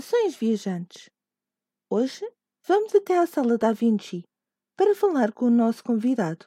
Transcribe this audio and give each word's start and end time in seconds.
Saudações, 0.00 0.36
viajantes! 0.36 1.10
Hoje 1.90 2.24
vamos 2.66 2.94
até 2.94 3.18
à 3.18 3.26
Sala 3.26 3.58
da 3.58 3.72
Vinci 3.72 4.22
para 4.76 4.94
falar 4.94 5.32
com 5.32 5.46
o 5.46 5.50
nosso 5.50 5.82
convidado, 5.82 6.46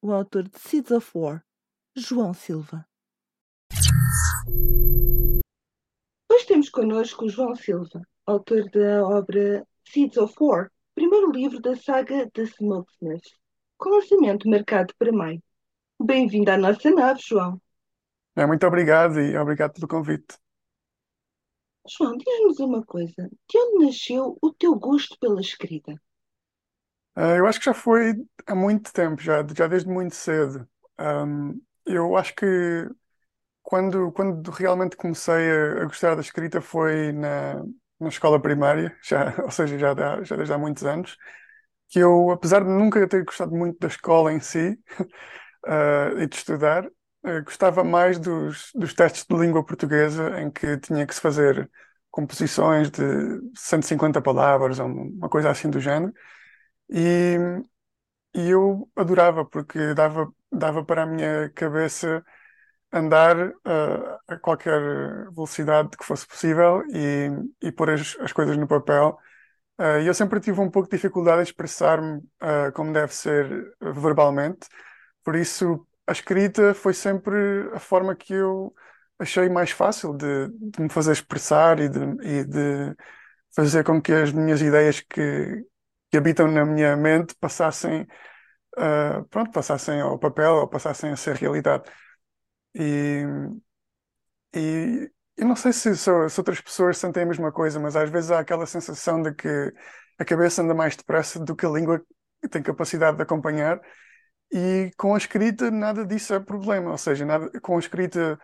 o 0.00 0.12
autor 0.12 0.44
de 0.44 0.58
Seeds 0.58 0.90
of 0.92 1.10
War, 1.14 1.44
João 1.94 2.32
Silva. 2.32 2.86
Hoje 6.32 6.46
temos 6.46 6.70
connosco 6.70 7.26
o 7.26 7.28
João 7.28 7.54
Silva, 7.54 8.00
autor 8.24 8.64
da 8.70 9.04
obra 9.06 9.66
Seeds 9.84 10.16
of 10.16 10.34
War, 10.40 10.70
primeiro 10.94 11.30
livro 11.30 11.60
da 11.60 11.76
saga 11.76 12.30
The 12.30 12.44
Smokesmith, 12.44 13.28
com 13.76 13.90
lançamento 13.90 14.48
marcado 14.48 14.94
para 14.98 15.12
maio. 15.12 15.42
Bem-vindo 16.02 16.50
à 16.50 16.56
nossa 16.56 16.90
nave, 16.90 17.20
João. 17.22 17.60
É, 18.34 18.46
muito 18.46 18.66
obrigado 18.66 19.20
e 19.20 19.36
obrigado 19.36 19.74
pelo 19.74 19.88
convite. 19.88 20.38
João, 21.88 22.16
diz-nos 22.16 22.58
uma 22.60 22.84
coisa. 22.84 23.30
De 23.48 23.58
onde 23.58 23.86
nasceu 23.86 24.38
o 24.40 24.52
teu 24.52 24.74
gosto 24.76 25.18
pela 25.18 25.40
escrita? 25.40 25.92
Uh, 27.16 27.36
eu 27.38 27.46
acho 27.46 27.58
que 27.58 27.66
já 27.66 27.74
foi 27.74 28.14
há 28.46 28.54
muito 28.54 28.92
tempo, 28.92 29.20
já, 29.22 29.44
já 29.56 29.66
desde 29.66 29.88
muito 29.88 30.14
cedo. 30.14 30.68
Eu 31.86 32.16
acho 32.16 32.34
que 32.34 32.44
quando, 33.62 34.12
quando 34.12 34.50
realmente 34.50 34.96
comecei 34.96 35.50
a, 35.50 35.82
a 35.82 35.84
gostar 35.84 36.14
da 36.14 36.20
escrita 36.20 36.60
foi 36.60 37.12
na, 37.12 37.62
na 38.00 38.08
escola 38.08 38.40
primária, 38.40 38.96
já, 39.02 39.34
ou 39.42 39.50
seja, 39.50 39.78
já, 39.78 39.94
dá, 39.94 40.22
já 40.22 40.36
desde 40.36 40.54
há 40.54 40.58
muitos 40.58 40.84
anos, 40.84 41.16
que 41.88 41.98
eu, 42.00 42.30
apesar 42.30 42.64
de 42.64 42.70
nunca 42.70 43.08
ter 43.08 43.24
gostado 43.24 43.52
muito 43.54 43.78
da 43.78 43.88
escola 43.88 44.32
em 44.32 44.40
si 44.40 44.78
uh, 45.66 46.18
e 46.22 46.26
de 46.26 46.36
estudar, 46.36 46.88
uh, 47.26 47.44
gostava 47.44 47.84
mais 47.84 48.18
dos, 48.18 48.70
dos 48.74 48.94
testes 48.94 49.26
de 49.28 49.36
língua 49.36 49.64
portuguesa 49.64 50.40
em 50.40 50.50
que 50.50 50.78
tinha 50.78 51.06
que 51.06 51.14
se 51.14 51.20
fazer 51.20 51.70
composições 52.10 52.90
de 52.90 53.02
150 53.54 54.22
palavras 54.22 54.78
ou 54.78 54.86
uma 54.86 55.28
coisa 55.28 55.50
assim 55.50 55.70
do 55.70 55.80
género. 55.80 56.12
E, 56.90 57.36
e 58.34 58.50
eu 58.50 58.88
adorava, 58.96 59.44
porque 59.44 59.94
dava, 59.94 60.32
dava 60.52 60.84
para 60.84 61.02
a 61.02 61.06
minha 61.06 61.50
cabeça 61.50 62.24
andar 62.92 63.36
uh, 63.48 64.18
a 64.28 64.38
qualquer 64.38 64.80
velocidade 65.30 65.90
que 65.96 66.04
fosse 66.04 66.26
possível 66.26 66.82
e, 66.90 67.30
e 67.62 67.72
pôr 67.72 67.90
as, 67.90 68.16
as 68.20 68.32
coisas 68.32 68.56
no 68.56 68.66
papel. 68.68 69.18
Uh, 69.78 70.00
eu 70.04 70.14
sempre 70.14 70.40
tive 70.40 70.60
um 70.60 70.70
pouco 70.70 70.88
de 70.88 70.96
dificuldade 70.96 71.40
em 71.40 71.44
expressar-me 71.44 72.18
uh, 72.18 72.72
como 72.74 72.92
deve 72.92 73.14
ser 73.14 73.76
verbalmente, 73.80 74.68
por 75.24 75.36
isso 75.36 75.86
a 76.06 76.12
escrita 76.12 76.74
foi 76.74 76.94
sempre 76.94 77.36
a 77.72 77.78
forma 77.80 78.14
que 78.14 78.32
eu 78.34 78.74
achei 79.18 79.48
mais 79.48 79.70
fácil 79.70 80.14
de, 80.16 80.48
de 80.48 80.82
me 80.82 80.88
fazer 80.88 81.12
expressar 81.12 81.80
e 81.80 81.88
de, 81.88 82.00
e 82.22 82.44
de, 82.44 82.96
fazer 83.54 83.84
com 83.84 84.00
que 84.02 84.12
as 84.12 84.32
minhas 84.32 84.60
ideias 84.60 85.00
que, 85.00 85.64
que 86.10 86.16
habitam 86.18 86.48
na 86.48 86.64
minha 86.64 86.96
mente 86.96 87.34
passassem, 87.40 88.02
uh, 88.78 89.24
pronto, 89.30 89.50
passassem 89.52 90.00
ao 90.00 90.18
papel 90.18 90.52
ou 90.56 90.68
passassem 90.68 91.10
a 91.10 91.16
ser 91.16 91.36
realidade. 91.36 91.84
E, 92.74 93.24
e 94.54 95.10
eu 95.36 95.46
não 95.46 95.56
sei 95.56 95.72
se, 95.72 95.96
se, 95.96 96.10
outras 96.10 96.60
pessoas 96.60 96.98
sentem 96.98 97.22
a 97.22 97.26
mesma 97.26 97.52
coisa, 97.52 97.80
mas 97.80 97.96
às 97.96 98.10
vezes 98.10 98.30
há 98.30 98.40
aquela 98.40 98.66
sensação 98.66 99.22
de 99.22 99.34
que 99.34 99.72
a 100.18 100.24
cabeça 100.24 100.62
anda 100.62 100.74
mais 100.74 100.96
depressa 100.96 101.40
do 101.40 101.56
que 101.56 101.66
a 101.66 101.70
língua 101.70 102.02
tem 102.50 102.62
capacidade 102.62 103.16
de 103.16 103.22
acompanhar. 103.22 103.80
E 104.52 104.90
com 104.96 105.14
a 105.14 105.18
escrita 105.18 105.70
nada 105.70 106.04
disso 106.04 106.34
é 106.34 106.40
problema, 106.40 106.92
ou 106.92 106.98
seja, 106.98 107.24
nada, 107.24 107.50
com 107.60 107.76
a 107.76 107.80
escrita 107.80 108.38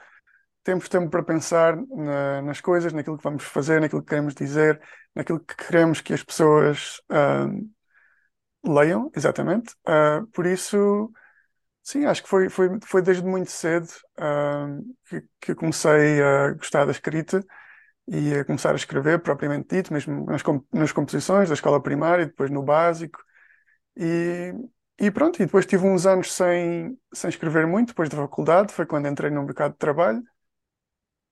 temos 0.64 0.88
tempo 0.88 1.10
para 1.10 1.22
pensar 1.22 1.76
na, 1.76 2.42
nas 2.42 2.60
coisas, 2.60 2.92
naquilo 2.92 3.16
que 3.16 3.24
vamos 3.24 3.44
fazer, 3.44 3.80
naquilo 3.80 4.02
que 4.02 4.08
queremos 4.08 4.34
dizer, 4.34 4.80
naquilo 5.14 5.40
que 5.40 5.56
queremos 5.56 6.00
que 6.00 6.14
as 6.14 6.22
pessoas 6.22 7.00
uh, 7.10 7.68
leiam, 8.64 9.10
exatamente. 9.14 9.74
Uh, 9.86 10.26
por 10.28 10.46
isso, 10.46 11.12
sim, 11.82 12.04
acho 12.06 12.22
que 12.22 12.28
foi, 12.28 12.48
foi, 12.48 12.68
foi 12.84 13.02
desde 13.02 13.24
muito 13.24 13.50
cedo 13.50 13.88
uh, 14.18 14.94
que, 15.08 15.24
que 15.40 15.54
comecei 15.54 16.22
a 16.22 16.52
gostar 16.52 16.84
da 16.84 16.92
escrita 16.92 17.44
e 18.06 18.34
a 18.34 18.44
começar 18.44 18.72
a 18.72 18.76
escrever, 18.76 19.20
propriamente 19.20 19.74
dito, 19.76 19.92
mesmo 19.92 20.26
nas, 20.26 20.42
nas 20.72 20.92
composições 20.92 21.48
da 21.48 21.54
escola 21.54 21.82
primária, 21.82 22.26
depois 22.26 22.50
no 22.50 22.62
básico. 22.62 23.22
E, 23.96 24.52
e 25.02 25.10
pronto, 25.10 25.42
e 25.42 25.46
depois 25.46 25.66
tive 25.66 25.84
uns 25.84 26.06
anos 26.06 26.32
sem, 26.32 26.96
sem 27.12 27.28
escrever 27.28 27.66
muito, 27.66 27.88
depois 27.88 28.08
da 28.08 28.16
faculdade, 28.16 28.72
foi 28.72 28.86
quando 28.86 29.08
entrei 29.08 29.32
no 29.32 29.42
mercado 29.42 29.72
de 29.72 29.78
trabalho. 29.78 30.22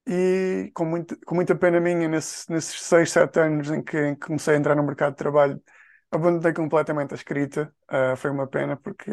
E 0.07 0.73
com, 0.75 0.85
muito, 0.85 1.17
com 1.25 1.37
muita 1.37 1.55
pena 1.55 1.79
minha, 1.79 2.09
nesse, 2.09 2.51
nesses 2.51 2.81
seis, 2.83 3.13
sete 3.13 3.39
anos 3.39 3.71
em 3.71 3.81
que, 3.81 3.97
em 3.97 4.15
que, 4.17 4.27
comecei 4.27 4.55
a 4.57 4.59
entrar 4.59 4.75
no 4.75 4.83
mercado 4.83 5.13
de 5.13 5.19
trabalho, 5.19 5.63
abandonei 6.11 6.53
completamente 6.53 7.13
a 7.15 7.17
escrita. 7.17 7.73
Uh, 7.89 8.17
foi 8.17 8.31
uma 8.33 8.49
pena 8.49 8.77
porque 8.77 9.13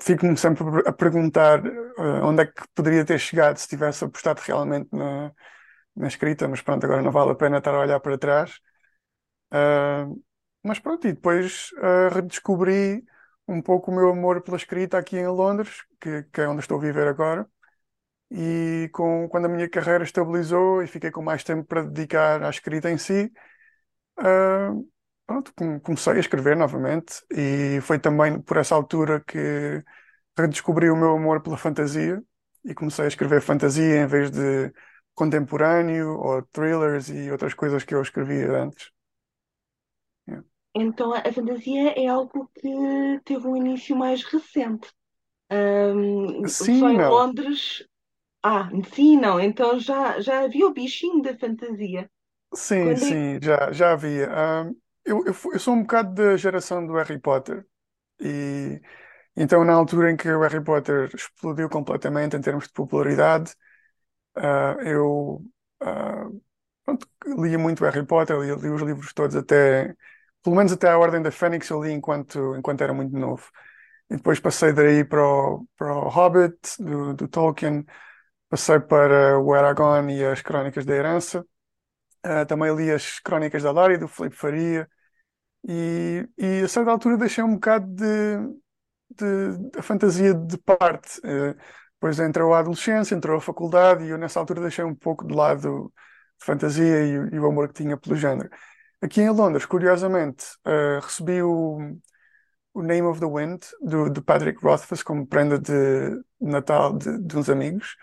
fico-me 0.00 0.36
sempre 0.36 0.64
a 0.86 0.92
perguntar 0.92 1.66
uh, 1.66 2.24
onde 2.24 2.42
é 2.42 2.46
que 2.46 2.62
poderia 2.76 3.04
ter 3.04 3.18
chegado 3.18 3.56
se 3.56 3.66
tivesse 3.68 4.04
apostado 4.04 4.40
realmente 4.40 4.88
na, 4.92 5.32
na 5.96 6.06
escrita, 6.06 6.46
mas 6.46 6.62
pronto, 6.62 6.84
agora 6.84 7.02
não 7.02 7.10
vale 7.10 7.32
a 7.32 7.34
pena 7.34 7.58
estar 7.58 7.74
a 7.74 7.80
olhar 7.80 7.98
para 8.00 8.18
trás. 8.18 8.60
Uh, 9.52 10.22
mas 10.62 10.78
pronto, 10.78 11.08
e 11.08 11.12
depois 11.12 11.70
redescobri 12.12 13.04
um 13.48 13.60
pouco 13.62 13.90
o 13.90 13.94
meu 13.94 14.10
amor 14.10 14.42
pela 14.42 14.56
escrita 14.56 14.98
aqui 14.98 15.16
em 15.16 15.26
Londres, 15.26 15.84
que, 16.00 16.24
que 16.24 16.40
é 16.40 16.48
onde 16.48 16.60
estou 16.60 16.78
a 16.78 16.80
viver 16.80 17.06
agora. 17.08 17.48
E 18.30 18.88
com, 18.92 19.28
quando 19.28 19.46
a 19.46 19.48
minha 19.48 19.68
carreira 19.68 20.04
estabilizou 20.04 20.82
e 20.82 20.86
fiquei 20.86 21.10
com 21.10 21.22
mais 21.22 21.44
tempo 21.44 21.64
para 21.66 21.82
dedicar 21.82 22.42
à 22.42 22.50
escrita 22.50 22.90
em 22.90 22.98
si, 22.98 23.30
uh, 24.20 24.90
pronto, 25.26 25.52
comecei 25.82 26.14
a 26.14 26.20
escrever 26.20 26.56
novamente. 26.56 27.22
E 27.30 27.80
foi 27.82 27.98
também 27.98 28.40
por 28.40 28.56
essa 28.56 28.74
altura 28.74 29.20
que 29.20 29.84
redescobri 30.38 30.90
o 30.90 30.96
meu 30.96 31.12
amor 31.16 31.42
pela 31.42 31.56
fantasia 31.58 32.22
e 32.64 32.74
comecei 32.74 33.04
a 33.04 33.08
escrever 33.08 33.42
fantasia 33.42 34.02
em 34.02 34.06
vez 34.06 34.30
de 34.30 34.72
contemporâneo 35.14 36.18
ou 36.18 36.42
thrillers 36.42 37.08
e 37.08 37.30
outras 37.30 37.54
coisas 37.54 37.84
que 37.84 37.94
eu 37.94 38.02
escrevia 38.02 38.50
antes. 38.52 38.90
Então 40.74 41.12
a 41.14 41.32
fantasia 41.32 41.92
é 41.92 42.06
algo 42.06 42.50
que 42.54 42.68
teve 43.24 43.46
um 43.46 43.56
início 43.56 43.96
mais 43.96 44.22
recente. 44.24 44.90
Um, 45.50 46.46
Sim, 46.46 46.72
só 46.72 46.90
em 46.90 46.98
não. 46.98 47.24
Londres 47.24 47.84
ah, 48.44 48.70
sim, 48.94 49.16
não. 49.18 49.40
Então 49.40 49.80
já, 49.80 50.20
já 50.20 50.44
havia 50.44 50.66
o 50.66 50.74
bichinho 50.74 51.22
da 51.22 51.36
fantasia. 51.38 52.10
Sim, 52.54 52.96
Quando 52.96 52.98
sim, 52.98 53.38
já, 53.42 53.72
já 53.72 53.92
havia. 53.92 54.28
Ah, 54.30 54.64
eu, 55.04 55.24
eu, 55.26 55.34
eu 55.52 55.58
sou 55.58 55.74
um 55.74 55.82
bocado 55.82 56.12
da 56.14 56.36
geração 56.36 56.86
do 56.86 56.92
Harry 56.94 57.18
Potter 57.18 57.66
e 58.20 58.80
então 59.36 59.64
na 59.64 59.74
altura 59.74 60.10
em 60.12 60.16
que 60.16 60.28
o 60.30 60.40
Harry 60.42 60.62
Potter 60.64 61.10
explodiu 61.14 61.68
completamente 61.70 62.36
em 62.36 62.40
termos 62.42 62.66
de 62.68 62.72
popularidade, 62.74 63.54
ah, 64.36 64.76
eu 64.84 65.44
ah, 65.80 66.28
pronto, 66.84 67.08
lia 67.38 67.58
muito 67.58 67.84
Harry 67.84 68.06
Potter, 68.06 68.38
li, 68.40 68.54
li 68.56 68.70
os 68.70 68.82
livros 68.82 69.12
todos 69.14 69.36
até, 69.36 69.96
pelo 70.42 70.56
menos 70.56 70.72
até 70.72 70.88
a 70.90 70.98
Ordem 70.98 71.22
da 71.22 71.30
Fênix 71.30 71.68
eu 71.70 71.82
li 71.82 71.92
enquanto, 71.92 72.56
enquanto 72.56 72.82
era 72.82 72.92
muito 72.92 73.16
novo. 73.16 73.48
E 74.10 74.16
depois 74.16 74.40
passei 74.40 74.72
daí 74.72 75.04
para 75.04 75.24
o, 75.24 75.66
para 75.76 75.92
o 75.94 76.08
Hobbit, 76.08 76.58
do, 76.78 77.14
do 77.14 77.28
Tolkien, 77.28 77.84
Passei 78.52 78.78
para 78.80 79.40
o 79.40 79.54
Aragorn 79.54 80.14
e 80.14 80.22
as 80.22 80.42
Crónicas 80.42 80.84
da 80.84 80.94
Herança. 80.94 81.40
Uh, 82.22 82.44
também 82.46 82.74
li 82.76 82.90
as 82.90 83.18
Crónicas 83.18 83.62
da 83.62 83.72
Lária, 83.72 83.96
do 83.96 84.06
Filipe 84.06 84.36
Faria. 84.36 84.86
E, 85.66 86.28
e 86.36 86.60
a 86.62 86.68
certa 86.68 86.90
altura 86.90 87.16
deixei 87.16 87.42
um 87.42 87.54
bocado 87.54 87.86
de, 87.94 88.36
de, 89.16 89.70
de 89.70 89.82
fantasia 89.82 90.34
de 90.34 90.58
parte. 90.58 91.18
Uh, 91.20 91.56
depois 91.94 92.18
entrou 92.20 92.52
a 92.52 92.58
adolescência, 92.58 93.14
entrou 93.14 93.38
a 93.38 93.40
faculdade 93.40 94.04
e 94.04 94.10
eu 94.10 94.18
nessa 94.18 94.38
altura 94.38 94.60
deixei 94.60 94.84
um 94.84 94.94
pouco 94.94 95.26
de 95.26 95.34
lado 95.34 95.90
a 96.42 96.44
fantasia 96.44 97.06
e, 97.06 97.34
e, 97.34 97.40
o 97.40 97.46
amor 97.46 97.68
que 97.68 97.82
tinha 97.82 97.96
pelo 97.96 98.16
género. 98.16 98.50
Aqui 99.02 99.20
em 99.20 99.30
Londres, 99.30 99.66
curiosamente, 99.66 100.44
uh, 100.66 101.00
recebi 101.02 101.42
o, 101.42 101.78
o 102.74 102.82
Name 102.82 103.02
of 103.02 103.20
the 103.20 103.26
Wind 103.26 103.62
do, 103.82 104.10
de 104.10 104.20
Patrick 104.22 104.60
Rothfuss 104.64 105.02
como 105.02 105.26
prenda 105.26 105.58
de 105.58 105.72
Natal 106.40 106.96
de, 106.98 107.18
de 107.20 107.36
uns 107.38 107.50
amigos 107.50 107.96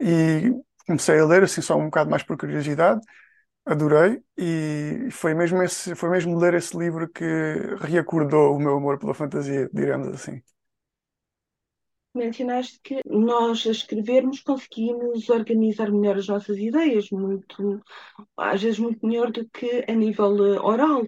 e 0.00 0.52
comecei 0.86 1.18
a 1.20 1.26
ler 1.26 1.44
assim 1.44 1.62
só 1.62 1.76
um 1.78 1.86
bocado 1.86 2.10
mais 2.10 2.22
por 2.24 2.36
curiosidade, 2.38 3.00
adorei 3.66 4.22
e 4.38 5.08
foi 5.12 5.34
mesmo 5.34 5.62
esse, 5.62 5.94
foi 5.96 6.10
mesmo 6.10 6.38
ler 6.38 6.54
esse 6.54 6.76
livro 6.78 7.08
que 7.10 7.24
reacordou 7.82 8.56
o 8.56 8.60
meu 8.60 8.76
amor 8.76 8.98
pela 8.98 9.14
fantasia, 9.14 9.70
digamos 9.72 10.08
assim. 10.08 10.42
Mencionaste 12.14 12.78
que 12.82 13.00
nós 13.06 13.66
a 13.66 13.70
escrevermos 13.70 14.40
conseguimos 14.42 15.28
organizar 15.30 15.90
melhor 15.90 16.18
as 16.18 16.28
nossas 16.28 16.58
ideias, 16.58 17.10
muito, 17.10 17.82
às 18.36 18.62
vezes 18.62 18.78
muito 18.78 19.06
melhor 19.06 19.30
do 19.30 19.48
que 19.48 19.84
a 19.88 19.92
nível 19.92 20.54
eh, 20.54 20.60
oral. 20.60 21.06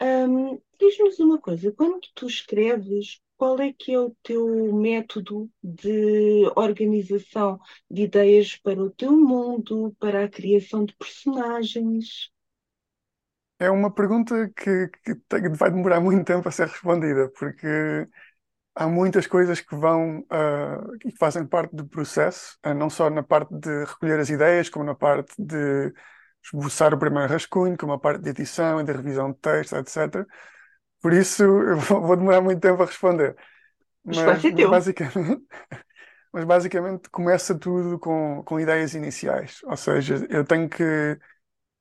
Um, 0.00 0.60
Diz-nos 0.78 1.18
uma 1.18 1.38
coisa, 1.38 1.72
quando 1.72 2.00
tu 2.14 2.26
escreves, 2.26 3.18
qual 3.36 3.58
é 3.60 3.72
que 3.72 3.92
é 3.92 3.98
o 3.98 4.14
teu 4.22 4.74
método 4.74 5.50
de 5.62 6.44
organização 6.54 7.58
de 7.90 8.02
ideias 8.02 8.56
para 8.56 8.82
o 8.82 8.90
teu 8.90 9.12
mundo, 9.12 9.96
para 9.98 10.24
a 10.24 10.28
criação 10.28 10.84
de 10.84 10.94
personagens? 10.96 12.30
É 13.58 13.70
uma 13.70 13.90
pergunta 13.90 14.52
que, 14.54 14.88
que 15.02 15.48
vai 15.56 15.70
demorar 15.70 15.98
muito 15.98 16.24
tempo 16.24 16.46
a 16.46 16.52
ser 16.52 16.68
respondida, 16.68 17.30
porque 17.38 18.06
há 18.76 18.86
muitas 18.86 19.26
coisas 19.26 19.60
que 19.60 19.74
vão 19.74 20.24
e 21.04 21.10
que 21.10 21.18
fazem 21.18 21.46
parte 21.46 21.74
do 21.74 21.88
processo, 21.88 22.58
ah, 22.62 22.74
não 22.74 22.90
só 22.90 23.08
na 23.08 23.22
parte 23.22 23.52
de 23.54 23.84
recolher 23.84 24.20
as 24.20 24.28
ideias, 24.28 24.68
como 24.68 24.84
na 24.84 24.94
parte 24.94 25.34
de 25.38 25.92
esboçar 26.44 26.94
o 26.94 26.98
primeiro 26.98 27.32
rascunho, 27.32 27.76
como 27.76 27.94
a 27.94 27.98
parte 27.98 28.22
de 28.22 28.30
edição 28.30 28.80
e 28.80 28.84
de 28.84 28.92
revisão 28.92 29.32
de 29.32 29.38
texto, 29.38 29.76
etc. 29.76 30.26
Por 31.00 31.12
isso, 31.12 31.42
eu 31.42 31.78
vou 31.78 32.16
demorar 32.16 32.42
muito 32.42 32.60
tempo 32.60 32.82
a 32.82 32.86
responder. 32.86 33.34
Mas, 34.04 34.18
mas 34.18 34.70
basicamente, 34.70 35.42
mas 36.32 36.44
basicamente 36.44 37.10
começa 37.10 37.58
tudo 37.58 37.98
com, 37.98 38.42
com 38.44 38.60
ideias 38.60 38.94
iniciais. 38.94 39.60
Ou 39.64 39.76
seja, 39.76 40.24
eu 40.28 40.44
tenho 40.44 40.68
que 40.68 41.18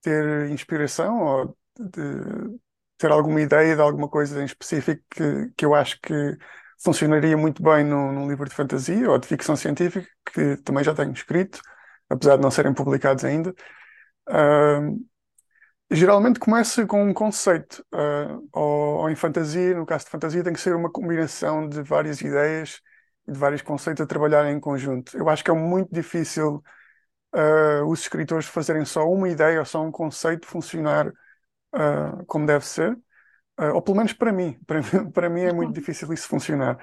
ter 0.02 0.50
inspiração 0.50 1.22
ou 1.22 1.58
de 1.78 2.58
ter 2.98 3.12
alguma 3.12 3.42
ideia 3.42 3.76
de 3.76 3.82
alguma 3.82 4.08
coisa 4.08 4.42
em 4.42 4.46
específico 4.46 5.04
que, 5.10 5.52
que 5.58 5.66
eu 5.66 5.76
acho 5.76 6.00
que 6.02 6.38
funcionaria 6.86 7.38
muito 7.38 7.64
bem 7.64 7.84
num, 7.86 8.12
num 8.14 8.30
livro 8.30 8.48
de 8.50 8.56
fantasia 8.56 9.10
ou 9.12 9.18
de 9.20 9.28
ficção 9.28 9.56
científica, 9.58 10.08
que 10.34 10.58
também 10.60 10.84
já 10.84 10.94
tenho 10.96 11.14
escrito, 11.14 11.62
apesar 12.10 12.38
de 12.38 12.44
não 12.44 12.52
serem 12.52 12.74
publicados 12.74 13.26
ainda. 13.26 13.54
Ah, 14.30 14.82
geralmente 15.92 16.40
começa 16.40 16.86
com 16.86 17.04
um 17.04 17.14
conceito, 17.14 17.86
ah, 17.94 18.38
ou, 18.52 18.98
ou 19.02 19.10
em 19.10 19.16
fantasia, 19.16 19.76
no 19.76 19.86
caso 19.86 20.06
de 20.06 20.12
fantasia, 20.12 20.44
tem 20.44 20.54
que 20.54 20.60
ser 20.60 20.76
uma 20.76 20.92
combinação 20.92 21.68
de 21.68 21.82
várias 21.84 22.22
ideias 22.22 22.82
e 23.28 23.32
de 23.32 23.38
vários 23.40 23.62
conceitos 23.62 24.02
a 24.04 24.08
trabalhar 24.08 24.50
em 24.52 24.60
conjunto. 24.60 25.16
Eu 25.18 25.30
acho 25.30 25.44
que 25.44 25.52
é 25.52 25.54
muito 25.54 25.94
difícil 25.94 26.64
ah, 27.34 27.84
os 27.88 28.02
escritores 28.02 28.48
fazerem 28.48 28.86
só 28.86 29.08
uma 29.10 29.30
ideia 29.30 29.60
ou 29.60 29.66
só 29.66 29.84
um 29.84 29.92
conceito 29.92 30.48
funcionar 30.48 31.12
ah, 31.74 32.24
como 32.28 32.46
deve 32.46 32.66
ser, 32.66 32.98
Ah, 33.58 33.74
ou 33.74 33.82
pelo 33.82 33.98
menos 33.98 34.14
para 34.14 34.32
mim. 34.34 34.54
Para 34.68 34.82
mim, 34.82 35.12
para 35.12 35.30
mim 35.30 35.42
é 35.42 35.52
muito 35.54 35.74
Uhum. 35.74 35.74
difícil 35.74 36.12
isso 36.14 36.28
funcionar. 36.28 36.78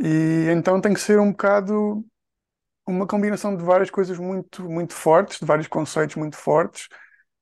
E 0.00 0.48
então 0.52 0.80
tem 0.80 0.94
que 0.94 1.00
ser 1.00 1.20
um 1.20 1.30
bocado 1.32 2.04
uma 2.86 3.06
combinação 3.06 3.56
de 3.56 3.64
várias 3.64 3.90
coisas 3.90 4.18
muito, 4.18 4.68
muito 4.68 4.94
fortes, 4.94 5.38
de 5.40 5.46
vários 5.46 5.68
conceitos 5.68 6.16
muito 6.16 6.36
fortes, 6.36 6.88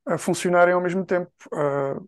a 0.07 0.19
funcionarem 0.19 0.75
ao 0.75 0.81
mesmo 0.83 1.05
tempo. 1.07 1.33
Ah, 1.53 2.01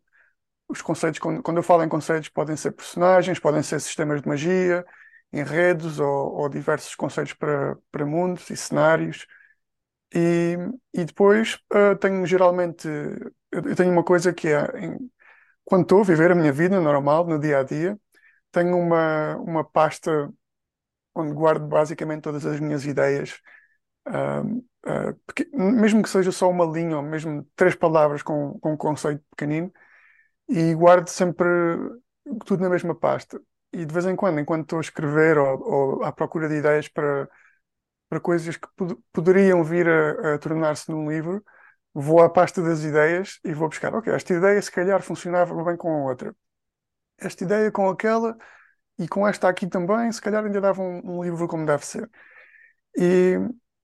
os 0.68 0.82
conceitos, 0.82 1.18
quando, 1.20 1.42
quando 1.42 1.58
eu 1.58 1.62
falo 1.62 1.82
em 1.84 1.88
conceitos, 1.88 2.28
podem 2.28 2.56
ser 2.56 2.72
personagens, 2.72 3.38
podem 3.40 3.62
ser 3.62 3.80
sistemas 3.80 4.22
de 4.22 4.28
magia, 4.28 4.84
enredos 5.32 5.98
ou, 6.00 6.34
ou 6.34 6.48
diversos 6.48 6.94
conceitos 6.94 7.34
para, 7.34 7.76
para 7.92 8.06
mundos 8.06 8.48
e 8.50 8.56
cenários. 8.56 9.26
E, 10.14 10.56
e 10.94 11.04
depois 11.04 11.58
ah, 11.72 11.94
tenho 11.96 12.26
geralmente, 12.26 12.88
eu, 13.52 13.62
eu 13.64 13.76
tenho 13.76 13.92
uma 13.92 14.04
coisa 14.04 14.32
que 14.32 14.48
é, 14.48 14.66
em- 14.80 15.10
quando 15.70 15.84
estou 15.84 16.02
a 16.02 16.04
viver 16.04 16.32
a 16.32 16.36
minha 16.36 16.52
vida 16.52 16.80
normal, 16.80 17.26
no 17.26 17.40
dia 17.40 17.60
a 17.60 17.64
dia, 17.64 17.98
tenho 18.52 18.76
uma, 18.78 19.36
uma 19.38 19.64
pasta 19.64 20.32
onde 21.14 21.34
guardo 21.34 21.66
basicamente 21.68 22.22
todas 22.22 22.46
as 22.46 22.60
minhas 22.60 22.84
ideias, 22.86 23.40
ah, 24.06 24.42
ah, 24.86 25.14
peque- 25.26 25.50
mesmo 25.56 26.02
que 26.02 26.08
seja 26.10 26.32
só 26.32 26.50
uma 26.50 26.64
linha 26.66 26.96
ou 26.98 27.02
mesmo 27.02 27.46
três 27.56 27.74
palavras 27.76 28.22
com, 28.22 28.58
com 28.60 28.74
um 28.74 28.76
conceito 28.76 29.24
pequenino, 29.30 29.72
e 30.48 30.74
guardo 30.74 31.08
sempre 31.08 31.46
tudo 32.46 32.62
na 32.62 32.68
mesma 32.70 32.94
pasta. 32.94 33.40
E 33.72 33.84
de 33.84 33.92
vez 33.94 34.06
em 34.06 34.16
quando, 34.16 34.40
enquanto 34.40 34.62
estou 34.64 34.78
a 34.78 34.82
escrever 34.82 35.38
ou, 35.38 35.98
ou 35.98 36.04
à 36.04 36.12
procura 36.12 36.48
de 36.48 36.56
ideias 36.56 36.88
para, 36.88 37.28
para 38.08 38.20
coisas 38.20 38.56
que 38.56 38.68
pod- 38.76 38.98
poderiam 39.12 39.64
vir 39.64 39.88
a, 39.88 40.34
a 40.34 40.38
tornar-se 40.38 40.90
num 40.90 41.10
livro, 41.10 41.44
vou 41.94 42.20
à 42.22 42.30
pasta 42.30 42.62
das 42.62 42.82
ideias 42.84 43.38
e 43.44 43.52
vou 43.54 43.68
buscar, 43.68 43.94
ok, 43.94 44.12
esta 44.12 44.34
ideia 44.34 44.60
se 44.62 44.70
calhar 44.70 45.02
funcionava 45.02 45.54
bem 45.64 45.76
com 45.76 45.90
a 45.92 46.10
outra. 46.10 46.34
Esta 47.18 47.44
ideia 47.44 47.70
com 47.72 47.88
aquela 47.88 48.36
e 48.98 49.08
com 49.08 49.26
esta 49.26 49.48
aqui 49.48 49.66
também, 49.68 50.10
se 50.12 50.20
calhar 50.22 50.44
ainda 50.44 50.60
dava 50.60 50.82
um, 50.82 51.18
um 51.20 51.24
livro 51.24 51.48
como 51.48 51.66
deve 51.66 51.86
ser. 51.86 52.10
E, 52.96 53.36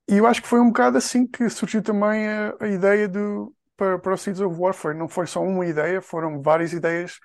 e 0.08 0.18
eu 0.18 0.26
acho 0.26 0.42
que 0.42 0.48
foi 0.48 0.60
um 0.60 0.68
bocado 0.68 0.98
assim 0.98 1.26
que 1.26 1.48
surgiu 1.50 1.82
também 1.82 2.28
a, 2.28 2.54
a 2.60 2.68
ideia 2.68 3.08
do 3.08 3.54
para, 3.76 3.98
para 3.98 4.14
o 4.14 4.18
Seeds 4.18 4.40
of 4.40 4.58
Warfare. 4.60 4.96
Não 4.96 5.08
foi 5.08 5.26
só 5.26 5.42
uma 5.42 5.66
ideia, 5.66 6.00
foram 6.02 6.42
várias 6.42 6.72
ideias 6.72 7.18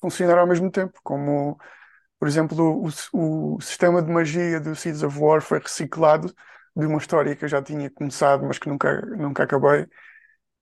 funcionaram 0.00 0.42
ao 0.42 0.46
mesmo 0.46 0.70
tempo, 0.70 1.00
como, 1.02 1.58
por 2.18 2.28
exemplo, 2.28 2.84
o, 3.12 3.56
o 3.56 3.60
sistema 3.60 4.02
de 4.02 4.10
magia 4.12 4.60
do 4.60 4.76
Seeds 4.76 5.02
of 5.02 5.18
War 5.18 5.40
foi 5.42 5.58
reciclado 5.60 6.34
de 6.76 6.86
uma 6.86 6.98
história 6.98 7.34
que 7.36 7.44
eu 7.44 7.48
já 7.48 7.62
tinha 7.62 7.90
começado, 7.90 8.44
mas 8.44 8.58
que 8.58 8.68
nunca, 8.68 9.00
nunca 9.16 9.44
acabei. 9.44 9.86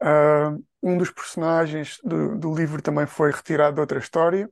Ah, 0.02 0.56
um 0.82 0.98
dos 0.98 1.10
personagens 1.10 1.98
do, 2.04 2.38
do 2.38 2.54
livro 2.54 2.82
também 2.82 3.06
foi 3.06 3.30
retirado 3.32 3.74
de 3.76 3.80
outra 3.80 3.98
história. 3.98 4.50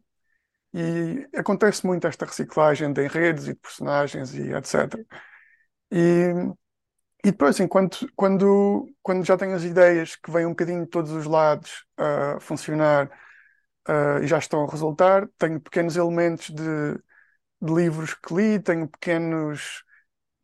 E 0.75 1.29
acontece 1.37 1.87
muito 1.87 2.07
esta 2.07 2.27
reciclagem 2.27 2.93
de 2.93 3.05
enredos 3.05 3.49
e 3.49 3.55
de 3.55 3.61
personagens 3.61 4.35
e 4.35 4.53
etc. 4.53 5.07
E, 5.93 6.33
e 7.25 7.31
depois, 7.33 7.61
enquanto 7.61 8.09
quando, 8.17 8.89
quando 9.03 9.25
já 9.25 9.37
tenho 9.37 9.55
as 9.55 9.65
ideias 9.65 10.17
que 10.17 10.31
vêm 10.31 10.47
um 10.47 10.51
bocadinho 10.51 10.83
de 10.85 10.91
todos 10.91 11.11
os 11.13 11.27
lados 11.27 11.85
a 11.97 12.41
funcionar, 12.41 13.11
ah, 13.87 14.21
e 14.23 14.27
já 14.27 14.39
estão 14.39 14.65
a 14.65 14.71
resultar, 14.71 15.29
tenho 15.39 15.61
pequenos 15.61 15.97
elementos 15.97 16.51
de, 16.51 16.63
de 17.63 17.75
livros 17.75 18.15
que 18.15 18.35
li, 18.35 18.61
tenho 18.61 18.89
pequenos, 18.89 19.85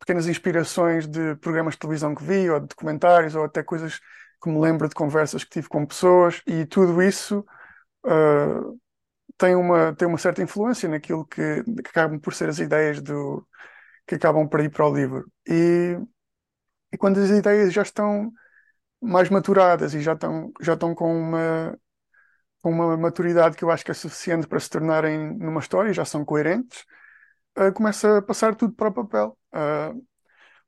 pequenas 0.00 0.28
inspirações 0.28 1.06
de 1.08 1.36
programas 1.36 1.74
de 1.74 1.80
televisão 1.80 2.14
que 2.14 2.24
vi, 2.24 2.50
ou 2.50 2.60
de 2.60 2.68
documentários, 2.68 3.34
ou 3.34 3.44
até 3.44 3.62
coisas 3.62 4.00
que 4.42 4.48
me 4.50 4.60
lembro 4.60 4.88
de 4.88 4.94
conversas 4.94 5.44
que 5.44 5.50
tive 5.50 5.68
com 5.68 5.86
pessoas, 5.86 6.42
e 6.46 6.66
tudo 6.66 7.02
isso 7.02 7.44
ah, 8.06 8.62
tem 9.38 9.54
uma, 9.56 9.94
tem 9.94 10.08
uma 10.08 10.18
certa 10.18 10.42
influência 10.42 10.88
naquilo 10.88 11.26
que, 11.26 11.62
que 11.64 11.90
acabam 11.90 12.18
por 12.20 12.34
ser 12.34 12.48
as 12.48 12.58
ideias 12.58 13.00
do, 13.02 13.46
que 14.06 14.14
acabam 14.16 14.48
por 14.48 14.60
ir 14.60 14.70
para 14.70 14.86
o 14.88 14.94
livro. 14.94 15.30
E, 15.48 15.98
e 16.92 16.98
quando 16.98 17.18
as 17.20 17.30
ideias 17.30 17.72
já 17.72 17.82
estão 17.82 18.32
mais 19.00 19.30
maturadas 19.30 19.94
e 19.94 20.00
já 20.02 20.14
estão, 20.14 20.52
já 20.60 20.74
estão 20.74 20.94
com 20.94 21.14
uma, 21.14 21.78
com 22.62 22.70
uma 22.70 22.96
maturidade 22.96 23.56
que 23.56 23.64
eu 23.64 23.70
acho 23.70 23.84
que 23.84 23.90
é 23.90 23.94
suficiente 23.94 24.46
para 24.48 24.60
se 24.60 24.70
tornarem 24.70 25.36
numa 25.38 25.60
história, 25.60 25.92
já 25.92 26.04
são 26.04 26.24
coerentes, 26.24 26.84
ah, 27.56 27.72
começa 27.72 28.18
a 28.18 28.22
passar 28.22 28.54
tudo 28.56 28.74
para 28.74 28.88
o 28.90 28.94
papel. 28.94 29.38
Ah, 29.52 29.92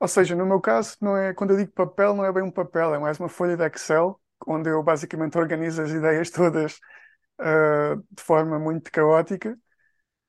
ou 0.00 0.09
seja, 0.09 0.35
no 0.37 0.47
meu 0.47 0.61
caso, 0.61 0.97
não 1.00 1.17
é, 1.17 1.35
quando 1.35 1.50
eu 1.52 1.57
digo 1.57 1.73
papel, 1.73 2.14
não 2.14 2.25
é 2.25 2.33
bem 2.33 2.43
um 2.43 2.50
papel, 2.50 2.95
é 2.95 2.99
mais 2.99 3.19
uma 3.19 3.28
folha 3.28 3.57
de 3.57 3.64
Excel, 3.67 4.21
onde 4.47 4.71
eu 4.71 4.83
basicamente 4.83 5.37
organizo 5.38 5.83
as 5.83 5.90
ideias 5.90 6.31
todas, 6.31 6.78
ah, 7.38 7.97
de 8.11 8.23
forma 8.23 8.59
muito 8.59 8.90
caótica. 8.93 9.59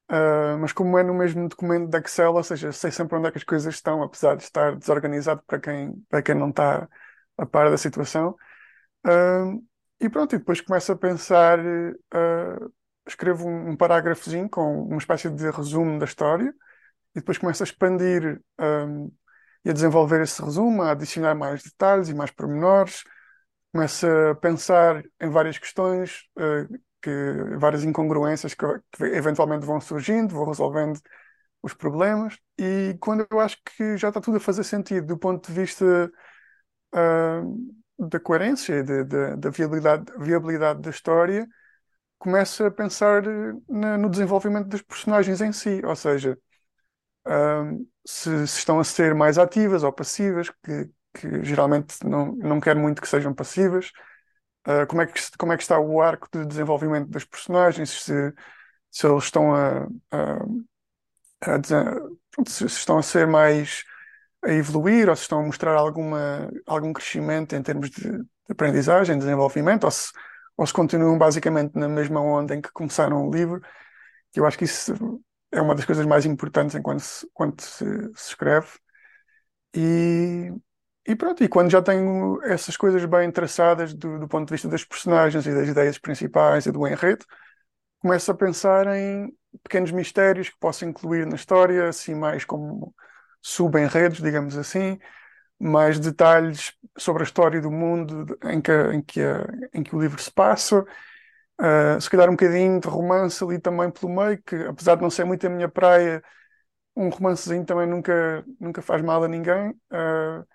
Ah, 0.08 0.58
mas 0.60 0.74
como 0.74 0.98
é 0.98 1.04
no 1.04 1.14
mesmo 1.14 1.48
documento 1.50 1.90
de 1.90 1.98
Excel, 2.00 2.34
ou 2.34 2.44
seja, 2.44 2.72
sei 2.72 2.92
sempre 2.92 3.18
onde 3.18 3.28
é 3.28 3.32
que 3.32 3.38
as 3.38 3.44
coisas 3.44 3.76
estão, 3.76 4.02
apesar 4.04 4.36
de 4.36 4.44
estar 4.44 4.76
desorganizado 4.76 5.44
para 5.46 5.60
quem, 5.60 5.94
para 6.10 6.22
quem 6.24 6.36
não 6.36 6.50
está 6.50 6.90
a 7.38 7.46
par 7.46 7.70
da 7.70 7.78
situação. 7.78 8.36
Ah, 9.06 9.46
e 10.02 10.10
pronto, 10.10 10.36
e 10.36 10.40
depois 10.40 10.62
começo 10.62 10.92
a 10.92 10.98
pensar, 10.98 11.60
ah, 12.12 12.60
escrevo 13.08 13.48
um, 13.48 13.72
um 13.72 13.78
parágrafozinho 13.78 14.50
com 14.50 14.84
uma 14.84 14.98
espécie 14.98 15.30
de 15.30 15.50
resumo 15.52 16.00
da 16.00 16.06
história, 16.06 16.54
e 17.16 17.20
depois 17.20 17.38
começo 17.38 17.64
a 17.64 17.66
expandir, 17.66 18.42
e 19.66 19.70
a 19.70 19.74
desenvolver 19.74 20.22
esse 20.22 20.42
resumo, 20.44 20.82
a 20.84 20.92
adicionar 20.92 21.36
mais 21.36 21.64
detalhes 21.64 22.10
e 22.10 22.14
mais 22.14 22.32
pormenores. 22.32 23.04
Começo 23.74 24.08
a 24.08 24.36
pensar 24.36 25.04
em 25.22 25.30
várias 25.30 25.58
questões, 25.58 26.24
ah, 26.38 26.68
que, 27.02 27.12
várias 27.60 27.84
incongruências 27.84 28.54
que, 28.56 28.66
que 28.94 29.04
eventualmente 29.06 29.66
vão 29.66 29.80
surgindo, 29.82 30.34
vou 30.36 30.48
resolvendo 30.48 31.00
os 31.64 31.74
problemas, 31.74 32.38
e 32.60 32.98
quando 33.02 33.28
eu 33.32 33.40
acho 33.40 33.58
que 33.78 33.98
já 33.98 34.10
está 34.10 34.22
tudo 34.22 34.38
a 34.38 34.40
fazer 34.40 34.64
sentido 34.64 35.08
do 35.08 35.18
ponto 35.20 35.48
de 35.48 35.54
vista 35.54 36.12
ah, 36.94 37.42
da 37.98 38.20
coerência, 38.20 38.84
de- 38.84 39.04
da 39.38 39.50
viabilidade, 39.50 40.06
viabilidade 40.20 40.82
da 40.82 40.90
história, 40.90 41.48
começo 42.20 42.66
a 42.66 42.72
pensar 42.72 43.26
eh, 43.28 43.54
na- 43.70 43.98
no 43.98 44.10
desenvolvimento 44.10 44.68
dos 44.70 44.82
personagens 44.84 45.42
em 45.42 45.52
si, 45.54 45.82
ou 45.86 45.96
seja, 45.96 46.38
ah, 47.26 47.64
se, 48.06 48.48
se 48.48 48.60
estão 48.60 48.80
a 48.80 48.84
ser 48.84 49.16
mais 49.16 49.38
ativas 49.38 49.84
ou 49.84 49.92
passivas, 49.94 50.50
que, 50.64 50.90
que 51.14 51.44
geralmente 51.44 51.96
não, 52.06 52.34
não 52.36 52.60
quero 52.60 52.80
muito 52.80 53.02
que 53.02 53.08
sejam 53.08 53.34
passivas, 53.34 53.92
ah, 54.66 54.86
como 54.88 55.02
é 55.04 55.08
que, 55.08 55.22
como 55.38 55.54
é 55.54 55.58
que 55.58 55.64
está 55.64 55.80
o 55.80 56.02
arco 56.02 56.28
de 56.32 56.46
desenvolvimento 56.46 57.10
dos 57.10 57.26
personagens, 57.26 57.90
se, 57.92 58.34
se 58.92 59.08
eles 59.08 59.26
estão 59.26 59.54
a, 59.56 59.86
a- 60.12 60.46
a 61.42 61.60
se, 62.48 62.66
estão 62.66 62.98
a 62.98 63.04
ser 63.04 63.28
mais 63.28 63.84
a 64.46 64.52
evoluir 64.54 65.10
ou 65.10 65.16
se 65.16 65.24
estão 65.24 65.42
a 65.42 65.46
mostrar 65.46 65.76
alguma, 65.76 66.52
algum 66.68 66.94
crescimento 66.94 67.56
em 67.56 67.64
termos 67.64 67.90
de, 67.92 68.02
de 68.12 68.26
aprendizagem, 68.52 69.18
desenvolvimento, 69.20 69.86
ou 69.86 69.92
se, 69.92 70.12
ou 70.58 70.68
se 70.68 70.74
continuam 70.74 71.18
basicamente 71.18 71.76
na 71.78 71.90
mesma 71.90 72.22
onda 72.22 72.56
em 72.56 72.62
que 72.62 72.72
começaram 72.74 73.28
o 73.28 73.32
livro, 73.34 73.62
eu 74.36 74.46
acho 74.46 74.58
que 74.58 74.66
isso 74.66 74.94
é 75.52 75.62
uma 75.62 75.76
das 75.76 75.86
coisas 75.86 76.06
mais 76.06 76.26
importantes 76.26 76.76
enquanto 76.76 77.02
se, 77.02 77.28
quando 77.34 77.62
se, 77.62 77.86
se 78.16 78.30
escreve. 78.30 78.68
E, 79.76 80.52
e 81.08 81.16
pronto, 81.16 81.44
e 81.44 81.50
quando 81.50 81.72
já 81.72 81.82
tenho 81.82 82.42
essas 82.44 82.76
coisas 82.78 83.04
bem 83.06 83.32
traçadas 83.32 83.94
do, 83.94 84.20
do 84.20 84.28
ponto 84.28 84.48
de 84.48 84.54
vista 84.54 84.68
das 84.68 84.84
personagens 84.84 85.46
e 85.46 85.54
das 85.54 85.68
ideias 85.68 85.98
principais 86.00 86.66
e 86.66 86.72
do 86.72 86.88
enredo, 86.88 87.26
começo 88.00 88.32
a 88.32 88.36
pensar 88.36 88.88
em 88.96 89.34
pequenos 89.64 89.92
mistérios 89.92 90.50
que 90.50 90.58
posso 90.60 90.86
incluir 90.86 91.26
na 91.28 91.36
história, 91.36 91.90
assim 91.90 92.16
mais 92.16 92.46
como 92.46 92.96
subenredos, 93.42 94.20
digamos 94.22 94.58
assim, 94.58 95.00
mais 95.60 96.00
detalhes 96.00 96.74
sobre 96.98 97.24
a 97.24 97.26
história 97.26 97.62
do 97.62 97.72
mundo 97.72 98.38
em 98.46 98.62
que, 98.62 98.72
em 98.94 99.02
que, 99.02 99.22
em 99.74 99.84
que 99.84 99.96
o 99.96 100.02
livro 100.02 100.22
se 100.22 100.32
passa, 100.32 100.86
uh, 101.60 102.00
se 102.02 102.10
calhar 102.10 102.30
um 102.30 102.34
bocadinho 102.34 102.80
de 102.80 102.88
romance 102.88 103.44
ali 103.44 103.60
também 103.60 103.92
pelo 103.92 104.14
meio, 104.14 104.42
que 104.44 104.56
apesar 104.56 104.96
de 104.96 105.02
não 105.02 105.10
ser 105.10 105.26
muito 105.26 105.46
a 105.46 105.50
minha 105.50 105.70
praia, 105.70 106.24
um 106.96 107.10
romancezinho 107.10 107.66
também 107.66 107.88
nunca, 107.88 108.46
nunca 108.60 108.82
faz 108.82 109.02
mal 109.04 109.24
a 109.24 109.28
ninguém. 109.28 109.72
Uh, 109.92 110.46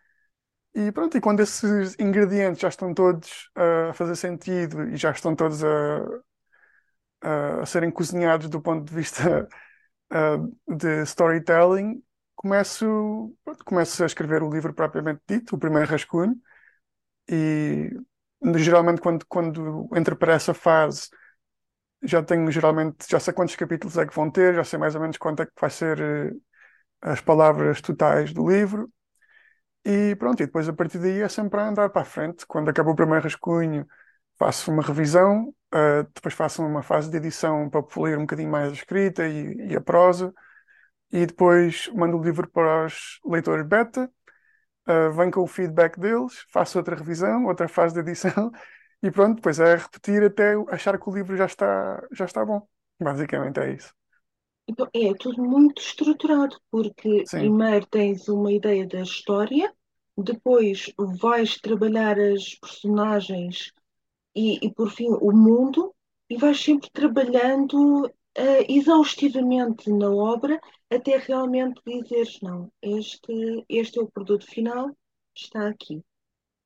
e 0.74 0.92
pronto, 0.92 1.16
e 1.16 1.20
quando 1.20 1.40
esses 1.40 1.96
ingredientes 1.98 2.60
já 2.60 2.68
estão 2.68 2.94
todos 2.94 3.50
uh, 3.56 3.90
a 3.90 3.94
fazer 3.94 4.16
sentido 4.16 4.88
e 4.88 4.96
já 4.96 5.10
estão 5.12 5.36
todos 5.36 5.62
a, 5.64 6.00
a, 7.22 7.66
serem 7.66 7.90
cozinhados 7.90 8.48
do 8.48 8.60
ponto 8.60 8.84
de 8.84 8.94
vista 8.94 9.48
de 10.68 11.02
storytelling, 11.04 12.02
começo, 12.36 13.34
começo 13.64 14.02
a 14.02 14.06
escrever 14.06 14.42
o 14.42 14.50
livro 14.50 14.74
propriamente 14.74 15.22
dito, 15.26 15.56
o 15.56 15.58
primeiro 15.58 15.88
rascunho, 15.90 16.36
e 17.28 17.90
geralmente 18.56 19.00
quando, 19.00 19.26
quando 19.26 19.88
entro 19.94 20.16
para 20.16 20.34
essa 20.34 20.54
fase 20.54 21.08
já 22.02 22.22
tenho 22.22 22.50
geralmente, 22.50 23.06
já 23.08 23.18
sei 23.18 23.32
quantos 23.32 23.56
capítulos 23.56 23.96
é 23.96 24.06
que 24.06 24.14
vão 24.14 24.30
ter, 24.30 24.54
já 24.54 24.64
sei 24.64 24.78
mais 24.78 24.94
ou 24.94 25.00
menos 25.00 25.16
quanto 25.16 25.42
é 25.42 25.46
que 25.46 25.52
vai 25.58 25.70
ser 25.70 26.00
eh, 26.00 26.32
as 27.00 27.20
palavras 27.20 27.80
totais 27.80 28.32
do 28.32 28.48
livro, 28.48 28.90
e 29.84 30.16
pronto, 30.16 30.42
e 30.42 30.46
depois 30.46 30.68
a 30.68 30.72
partir 30.72 30.98
daí 30.98 31.20
é 31.20 31.28
sempre 31.28 31.60
a 31.60 31.68
andar 31.68 31.90
para 31.90 32.02
a 32.02 32.04
frente. 32.04 32.46
Quando 32.46 32.70
acaba 32.70 32.90
o 32.90 32.96
primeiro 32.96 33.22
rascunho, 33.22 33.86
faço 34.38 34.70
uma 34.72 34.82
revisão, 34.82 35.54
uh, 35.74 36.04
depois 36.14 36.34
faço 36.34 36.62
uma 36.64 36.82
fase 36.82 37.10
de 37.10 37.16
edição 37.18 37.68
para 37.68 37.82
polir 37.82 38.16
um 38.18 38.22
bocadinho 38.22 38.50
mais 38.50 38.70
a 38.70 38.72
escrita 38.72 39.26
e, 39.28 39.72
e 39.72 39.76
a 39.76 39.80
prosa, 39.80 40.32
e 41.12 41.26
depois 41.26 41.90
mando 41.94 42.18
o 42.18 42.22
livro 42.22 42.48
para 42.50 42.86
os 42.86 43.20
leitores 43.24 43.66
beta, 43.66 44.10
uh, 44.88 45.12
venho 45.12 45.30
com 45.30 45.40
o 45.40 45.46
feedback 45.46 45.98
deles, 45.98 46.44
faço 46.52 46.78
outra 46.78 46.96
revisão, 46.96 47.46
outra 47.46 47.68
fase 47.68 47.94
de 47.94 48.00
edição 48.00 48.50
e 49.02 49.10
pronto, 49.10 49.36
depois 49.36 49.58
é 49.58 49.76
repetir 49.76 50.22
até 50.22 50.54
achar 50.68 50.98
que 50.98 51.08
o 51.08 51.14
livro 51.14 51.36
já 51.36 51.46
está, 51.46 52.02
já 52.12 52.24
está 52.24 52.44
bom. 52.44 52.66
Basicamente 53.00 53.60
é 53.60 53.74
isso. 53.74 53.92
Então, 54.66 54.88
é 54.94 55.12
tudo 55.14 55.42
muito 55.42 55.80
estruturado, 55.82 56.56
porque 56.70 57.24
Sim, 57.26 57.38
primeiro 57.38 57.86
tens 57.86 58.28
uma 58.28 58.50
ideia 58.50 58.86
da 58.86 59.02
história, 59.02 59.72
depois 60.16 60.92
vais 60.96 61.56
trabalhar 61.58 62.18
as 62.18 62.54
personagens 62.54 63.72
e, 64.34 64.64
e 64.64 64.72
por 64.72 64.90
fim 64.90 65.08
o 65.08 65.32
mundo, 65.32 65.94
e 66.30 66.38
vais 66.38 66.58
sempre 66.58 66.88
trabalhando 66.90 68.10
eh, 68.34 68.72
exaustivamente 68.72 69.90
na 69.90 70.10
obra 70.10 70.58
até 70.94 71.16
realmente 71.18 71.80
dizeres, 71.86 72.40
não, 72.40 72.70
este, 72.82 73.64
este 73.68 73.98
é 73.98 74.02
o 74.02 74.10
produto 74.10 74.46
final, 74.46 74.90
está 75.34 75.68
aqui. 75.68 76.02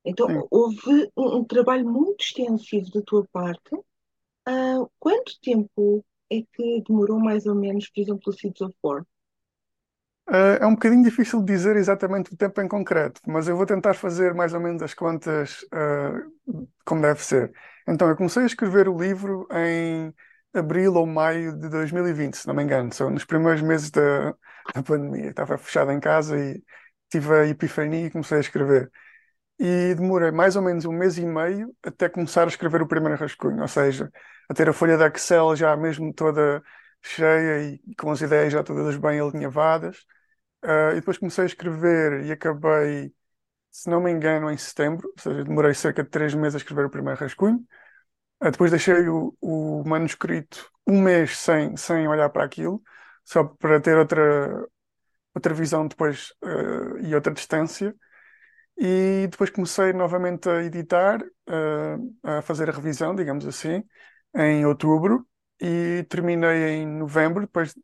Então 0.05 0.29
sim. 0.29 0.47
houve 0.51 1.11
um, 1.17 1.37
um 1.39 1.45
trabalho 1.45 1.89
muito 1.89 2.23
extensivo 2.23 2.91
da 2.93 3.03
tua 3.03 3.27
parte. 3.33 3.71
Ah, 4.47 4.87
quanto 4.99 5.39
tempo 5.41 6.05
é 6.31 6.43
que 6.53 6.83
demorou 6.87 7.19
mais 7.19 7.47
ou 7.47 7.55
menos, 7.55 7.89
por 7.91 8.01
exemplo, 8.01 8.23
o 8.27 8.33
Seeds 8.33 8.61
of 8.61 8.75
War? 8.83 9.05
Uh, 10.29 10.61
é 10.61 10.67
um 10.67 10.75
bocadinho 10.75 11.03
difícil 11.03 11.43
dizer 11.43 11.75
exatamente 11.77 12.35
o 12.35 12.37
tempo 12.37 12.61
em 12.61 12.69
concreto, 12.69 13.19
mas 13.27 13.49
eu 13.49 13.57
vou 13.57 13.65
tentar 13.65 13.95
fazer 13.95 14.35
mais 14.35 14.53
ou 14.53 14.61
menos 14.61 14.83
as 14.83 14.93
contas 14.93 15.63
uh, 15.73 16.71
como 16.85 17.01
deve 17.01 17.23
ser. 17.25 17.51
Então, 17.89 18.07
eu 18.09 18.17
comecei 18.17 18.43
a 18.43 18.47
escrever 18.47 18.89
o 18.89 18.99
livro 18.99 19.49
em 19.51 20.13
abril 20.55 20.95
ou 20.95 21.07
maio 21.07 21.57
de 21.59 21.69
2020, 21.69 22.37
se 22.37 22.47
não 22.47 22.55
me 22.55 22.63
engano, 22.63 22.93
são 22.93 23.11
nos 23.11 23.25
primeiros 23.25 23.63
meses 23.63 23.91
da, 23.91 24.33
da 24.75 24.83
pandemia. 24.83 25.31
Estava 25.31 25.59
fechado 25.59 25.91
em 25.93 26.01
casa 26.01 26.39
e 26.39 26.63
tive 27.11 27.33
a 27.35 27.47
epifania 27.47 28.07
e 28.07 28.11
comecei 28.11 28.39
a 28.39 28.41
escrever. 28.41 28.91
E 29.59 29.95
demorei 29.95 30.31
mais 30.31 30.57
ou 30.57 30.63
menos 30.63 30.85
um 30.85 30.93
mês 30.93 31.19
e 31.19 31.27
meio 31.27 31.75
até 31.83 32.09
começar 32.09 32.45
a 32.45 32.49
escrever 32.49 32.83
o 32.83 32.89
primeiro 32.89 33.17
rascunho, 33.19 33.61
ou 33.61 33.69
seja, 33.69 34.11
a 34.49 34.55
ter 34.55 34.69
a 34.69 34.73
folha 34.73 34.97
de 34.97 35.05
Excel 35.07 35.57
já 35.57 35.77
mesmo 35.77 36.13
toda 36.15 36.63
cheia 37.03 37.63
e 37.65 37.95
com 37.97 38.11
as 38.11 38.21
ideias 38.21 38.53
já 38.53 38.63
todas 38.63 38.97
bem 38.97 39.21
alinhavadas. 39.21 39.99
Uh, 40.65 40.93
e 40.93 40.95
depois 40.97 41.19
comecei 41.19 41.45
a 41.45 41.47
escrever 41.47 42.25
e 42.27 42.33
acabei, 42.33 43.13
se 43.71 43.91
não 43.91 44.01
me 44.03 44.11
engano, 44.13 44.51
em 44.51 44.57
setembro, 44.59 45.09
ou 45.09 45.23
seja, 45.23 45.45
demorei 45.45 45.75
cerca 45.75 46.05
de 46.05 46.11
três 46.11 46.35
meses 46.35 46.57
a 46.57 46.59
escrever 46.59 46.87
o 46.87 46.91
primeiro 46.91 47.21
rascunho. 47.21 47.65
Uh, 48.43 48.51
depois 48.51 48.71
deixei 48.71 49.09
o, 49.09 49.35
o 49.41 49.83
manuscrito 49.87 50.71
um 50.87 51.03
mês 51.03 51.37
sem, 51.37 51.77
sem 51.77 52.09
olhar 52.09 52.31
para 52.31 52.45
aquilo, 52.45 52.83
só 53.25 53.45
para 53.45 53.81
ter 53.81 53.97
outra, 53.97 54.67
outra 55.35 55.55
visão 55.55 55.87
depois 55.87 56.33
uh, 56.43 56.99
e 57.01 57.15
outra 57.15 57.33
distância. 57.33 57.95
E 58.77 59.27
depois 59.31 59.51
comecei 59.51 59.93
novamente 59.93 60.49
a 60.49 60.63
editar, 60.63 61.21
a 62.23 62.43
fazer 62.43 62.71
a 62.71 62.73
revisão, 62.73 63.13
digamos 63.13 63.45
assim, 63.45 63.83
em 64.37 64.65
outubro 64.65 65.27
e 65.61 66.07
terminei 66.09 66.69
em 66.77 66.87
novembro, 66.87 67.41
depois 67.41 67.75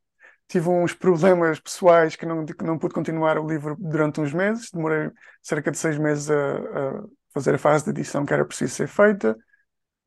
tive 0.49 0.69
uns 0.69 0.95
problemas 0.95 1.59
pessoais 1.59 2.17
que 2.17 2.27
não, 2.27 2.45
que 2.45 2.65
não 2.65 2.79
pude 2.79 2.95
continuar 2.95 3.39
o 3.39 3.47
livro 3.47 3.77
durante 3.79 4.21
uns 4.21 4.33
meses. 4.33 4.71
Demorei 4.71 5.11
cerca 5.43 5.71
de 5.71 5.79
seis 5.79 5.99
meses 5.99 6.31
a, 6.31 6.35
a 6.35 7.05
fazer 7.33 7.55
a 7.55 7.59
fase 7.59 7.85
de 7.85 7.91
edição 7.91 8.25
que 8.25 8.33
era 8.33 8.45
preciso 8.45 8.75
ser 8.75 8.89
feita. 8.89 9.37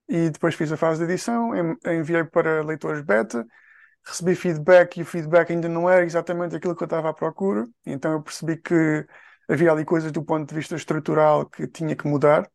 E 0.09 0.29
depois 0.29 0.55
fiz 0.55 0.71
a 0.71 0.77
fase 0.77 0.99
de 0.99 1.11
edição, 1.11 1.51
enviei 1.85 2.23
para 2.23 2.63
leitores 2.63 3.01
beta, 3.01 3.45
recebi 4.05 4.35
feedback 4.35 4.97
e 4.97 5.01
o 5.01 5.05
feedback 5.05 5.51
ainda 5.51 5.67
não 5.67 5.89
era 5.89 6.05
exatamente 6.05 6.55
aquilo 6.55 6.75
que 6.75 6.83
eu 6.83 6.85
estava 6.85 7.09
à 7.09 7.13
procura. 7.13 7.67
Então 7.85 8.13
eu 8.13 8.21
percebi 8.21 8.57
que 8.57 9.05
havia 9.49 9.71
ali 9.71 9.85
coisas 9.85 10.11
do 10.11 10.23
ponto 10.23 10.47
de 10.47 10.55
vista 10.55 10.75
estrutural 10.75 11.45
que 11.45 11.67
tinha 11.67 11.95
que 11.95 12.07
mudar. 12.07 12.49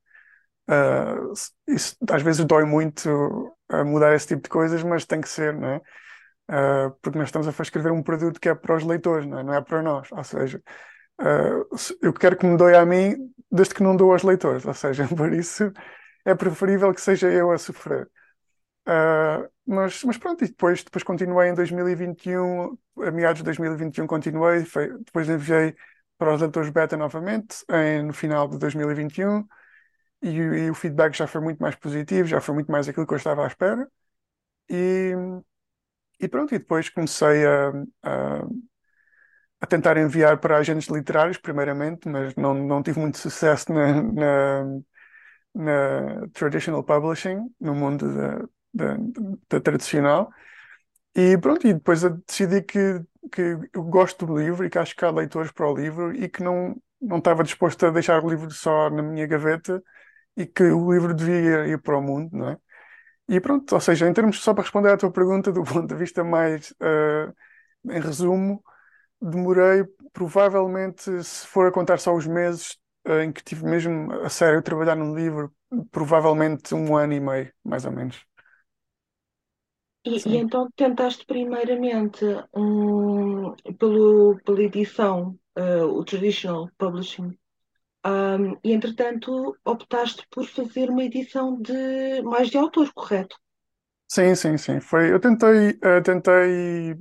Uh, 0.68 1.32
isso 1.66 1.96
às 2.10 2.22
vezes 2.22 2.44
dói 2.44 2.64
muito 2.64 3.54
a 3.68 3.84
mudar 3.84 4.14
esse 4.14 4.28
tipo 4.28 4.42
de 4.42 4.48
coisas, 4.48 4.82
mas 4.82 5.04
tem 5.04 5.20
que 5.20 5.28
ser, 5.28 5.54
não 5.54 5.68
é? 5.68 5.76
Uh, 6.50 6.90
porque 7.02 7.18
nós 7.18 7.28
estamos 7.28 7.48
a 7.48 7.62
escrever 7.62 7.92
um 7.92 8.02
produto 8.02 8.40
que 8.40 8.48
é 8.48 8.54
para 8.54 8.76
os 8.76 8.84
leitores, 8.84 9.26
não 9.26 9.38
é, 9.38 9.42
não 9.42 9.54
é 9.54 9.60
para 9.60 9.82
nós. 9.82 10.10
Ou 10.12 10.24
seja, 10.24 10.62
uh, 11.20 11.76
eu 12.02 12.12
quero 12.12 12.36
que 12.36 12.46
me 12.46 12.56
doe 12.56 12.74
a 12.74 12.84
mim, 12.86 13.16
desde 13.50 13.74
que 13.74 13.82
não 13.82 13.96
dou 13.96 14.12
aos 14.12 14.22
leitores. 14.22 14.64
Ou 14.64 14.74
seja, 14.74 15.06
por 15.16 15.32
isso 15.32 15.72
é 16.24 16.34
preferível 16.34 16.92
que 16.94 17.00
seja 17.00 17.30
eu 17.30 17.50
a 17.50 17.58
sofrer. 17.58 18.10
Uh, 18.86 19.48
mas, 19.66 20.02
mas 20.04 20.18
pronto, 20.18 20.44
e 20.44 20.48
depois, 20.48 20.82
depois 20.82 21.04
continuei 21.04 21.50
em 21.50 21.54
2021, 21.54 22.76
a 22.98 23.10
meados 23.10 23.38
de 23.38 23.44
2021 23.44 24.06
continuei, 24.06 24.64
foi, 24.64 24.98
depois 24.98 25.28
enviei 25.28 25.76
para 26.18 26.34
os 26.34 26.40
leitores 26.40 26.70
beta 26.70 26.96
novamente, 26.96 27.64
em, 27.70 28.02
no 28.04 28.12
final 28.12 28.48
de 28.48 28.58
2021, 28.58 29.46
e, 30.22 30.30
e 30.30 30.70
o 30.70 30.74
feedback 30.74 31.14
já 31.16 31.26
foi 31.26 31.40
muito 31.40 31.60
mais 31.60 31.74
positivo, 31.76 32.28
já 32.28 32.40
foi 32.40 32.54
muito 32.54 32.70
mais 32.72 32.88
aquilo 32.88 33.06
que 33.06 33.14
eu 33.14 33.18
estava 33.18 33.44
à 33.44 33.46
espera. 33.48 33.88
E, 34.68 35.12
e 36.20 36.28
pronto, 36.28 36.54
e 36.54 36.58
depois 36.58 36.88
comecei 36.88 37.44
a, 37.46 37.70
a, 38.02 38.46
a, 39.60 39.66
tentar 39.66 39.96
enviar 39.96 40.38
para 40.38 40.56
agentes 40.58 40.88
literários, 40.88 41.38
primeiramente, 41.38 42.08
mas 42.08 42.34
não, 42.36 42.54
não 42.54 42.82
tive 42.82 43.00
muito 43.00 43.18
sucesso 43.18 43.72
na, 43.72 44.02
na, 44.02 44.64
na 45.54 46.28
traditional 46.32 46.82
publishing, 46.82 47.50
no 47.60 47.74
mundo 47.74 48.14
da, 48.14 48.38
da, 48.74 48.96
da, 49.48 49.60
tradicional. 49.60 50.30
E 51.14 51.36
pronto, 51.38 51.66
e 51.66 51.74
depois 51.74 52.02
decidi 52.26 52.62
que, 52.62 53.00
que 53.30 53.58
eu 53.72 53.82
gosto 53.84 54.26
do 54.26 54.38
livro 54.38 54.64
e 54.64 54.70
que 54.70 54.78
acho 54.78 54.96
que 54.96 55.04
há 55.04 55.10
leitores 55.10 55.52
para 55.52 55.70
o 55.70 55.76
livro 55.76 56.14
e 56.14 56.28
que 56.28 56.42
não, 56.42 56.76
não 57.00 57.18
estava 57.18 57.44
disposto 57.44 57.86
a 57.86 57.90
deixar 57.90 58.24
o 58.24 58.28
livro 58.28 58.50
só 58.50 58.90
na 58.90 59.02
minha 59.02 59.26
gaveta 59.26 59.82
e 60.36 60.46
que 60.46 60.64
o 60.64 60.92
livro 60.92 61.14
devia 61.14 61.66
ir 61.66 61.80
para 61.82 61.98
o 61.98 62.02
mundo, 62.02 62.30
não 62.36 62.50
é? 62.50 62.58
E 63.28 63.40
pronto, 63.40 63.72
ou 63.74 63.80
seja, 63.80 64.08
em 64.08 64.12
termos, 64.12 64.40
só 64.42 64.52
para 64.54 64.62
responder 64.62 64.90
à 64.90 64.96
tua 64.96 65.10
pergunta, 65.12 65.52
do 65.52 65.62
ponto 65.64 65.86
de 65.86 65.94
vista 65.94 66.24
mais, 66.24 66.72
uh, 66.72 67.32
em 67.90 68.00
resumo, 68.00 68.62
demorei 69.20 69.84
provavelmente, 70.12 71.22
se 71.24 71.46
for 71.46 71.66
a 71.66 71.72
contar 71.72 71.98
só 71.98 72.14
os 72.14 72.26
meses 72.26 72.76
em 73.06 73.32
que 73.32 73.42
tive 73.42 73.64
mesmo 73.64 74.12
a 74.24 74.28
sério 74.28 74.58
a 74.60 74.62
trabalhar 74.62 74.96
num 74.96 75.14
livro, 75.14 75.54
provavelmente 75.90 76.74
um 76.74 76.96
ano 76.96 77.12
e 77.14 77.20
meio, 77.20 77.52
mais 77.64 77.84
ou 77.84 77.92
menos. 77.92 78.24
E, 80.04 80.14
e 80.32 80.34
Sim. 80.34 80.42
então 80.42 80.68
tentaste 80.76 81.24
primeiramente 81.26 82.24
um, 82.54 83.52
pelo, 83.78 84.38
pela 84.44 84.62
edição, 84.62 85.38
uh, 85.58 85.84
o 85.98 86.04
traditional 86.04 86.68
publishing, 86.78 87.36
e 88.64 88.72
entretanto 88.72 89.56
optaste 89.64 90.26
por 90.30 90.44
fazer 90.46 90.90
uma 90.90 91.04
edição 91.04 91.60
de 91.60 92.22
mais 92.22 92.48
de 92.50 92.58
autor, 92.58 92.92
correto? 92.94 93.36
Sim, 94.08 94.34
sim, 94.34 94.58
sim. 94.58 94.80
Foi, 94.80 95.10
eu 95.12 95.18
tentei, 95.20 95.70
uh, 95.70 96.02
tentei 96.04 96.94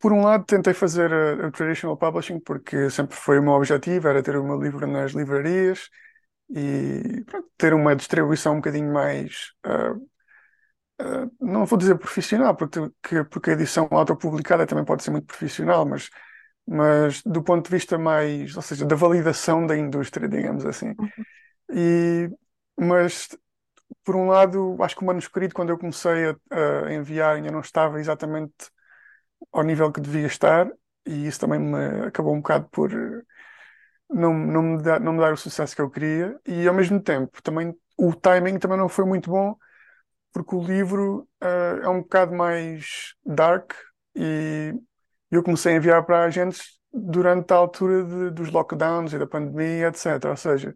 por 0.00 0.12
um 0.12 0.22
lado, 0.22 0.44
tentei 0.44 0.74
fazer 0.74 1.12
a, 1.12 1.46
a 1.48 1.50
traditional 1.50 1.96
publishing 1.96 2.40
porque 2.40 2.90
sempre 2.90 3.16
foi 3.16 3.38
o 3.38 3.42
meu 3.42 3.52
objetivo, 3.52 4.08
era 4.08 4.22
ter 4.22 4.36
o 4.36 4.44
meu 4.44 4.60
livro 4.60 4.86
nas 4.86 5.12
livrarias 5.12 5.88
e 6.50 7.24
pronto, 7.26 7.48
ter 7.56 7.74
uma 7.74 7.94
distribuição 7.94 8.54
um 8.54 8.56
bocadinho 8.56 8.92
mais, 8.92 9.52
uh, 9.66 9.94
uh, 11.02 11.30
não 11.40 11.66
vou 11.66 11.78
dizer 11.78 11.98
profissional, 11.98 12.56
porque, 12.56 12.80
porque 13.30 13.50
a 13.50 13.52
edição 13.54 13.88
autopublicada 13.90 14.66
também 14.66 14.84
pode 14.84 15.02
ser 15.02 15.10
muito 15.10 15.26
profissional, 15.26 15.86
mas, 15.86 16.10
mas 16.66 17.22
do 17.22 17.42
ponto 17.42 17.64
de 17.64 17.70
vista 17.70 17.98
mais, 17.98 18.56
ou 18.56 18.62
seja, 18.62 18.84
da 18.86 18.96
validação 18.96 19.66
da 19.66 19.76
indústria, 19.76 20.28
digamos 20.28 20.64
assim. 20.64 20.94
E, 21.70 22.30
mas, 22.78 23.28
por 24.04 24.16
um 24.16 24.28
lado, 24.28 24.76
acho 24.82 24.96
que 24.96 25.02
o 25.02 25.06
manuscrito, 25.06 25.54
quando 25.54 25.70
eu 25.70 25.78
comecei 25.78 26.30
a, 26.50 26.86
a 26.86 26.94
enviar, 26.94 27.36
ainda 27.36 27.50
não 27.50 27.60
estava 27.60 28.00
exatamente 28.00 28.70
ao 29.52 29.62
nível 29.62 29.92
que 29.92 30.00
devia 30.00 30.26
estar, 30.26 30.70
e 31.06 31.26
isso 31.26 31.40
também 31.40 31.58
me 31.58 32.06
acabou 32.06 32.34
um 32.34 32.38
bocado 32.40 32.68
por 32.70 32.90
não, 34.10 34.34
não, 34.34 34.62
me 34.62 34.82
dar, 34.82 35.00
não 35.00 35.12
me 35.12 35.20
dar 35.20 35.32
o 35.32 35.36
sucesso 35.36 35.74
que 35.74 35.82
eu 35.82 35.90
queria, 35.90 36.38
e 36.46 36.66
ao 36.66 36.74
mesmo 36.74 37.00
tempo 37.00 37.42
também 37.42 37.74
o 37.96 38.14
timing 38.14 38.58
também 38.58 38.78
não 38.78 38.88
foi 38.88 39.04
muito 39.04 39.30
bom, 39.30 39.56
porque 40.32 40.54
o 40.54 40.62
livro 40.62 41.28
uh, 41.42 41.82
é 41.82 41.88
um 41.88 42.00
bocado 42.02 42.34
mais 42.34 43.14
dark 43.24 43.72
e 44.14 44.74
eu 45.30 45.42
comecei 45.42 45.74
a 45.74 45.76
enviar 45.76 46.04
para 46.04 46.24
agentes 46.24 46.78
durante 46.92 47.52
a 47.52 47.56
altura 47.56 48.04
de, 48.04 48.30
dos 48.30 48.50
lockdowns 48.50 49.12
e 49.12 49.18
da 49.18 49.26
pandemia, 49.26 49.88
etc. 49.88 50.30
Ou 50.30 50.36
seja, 50.36 50.74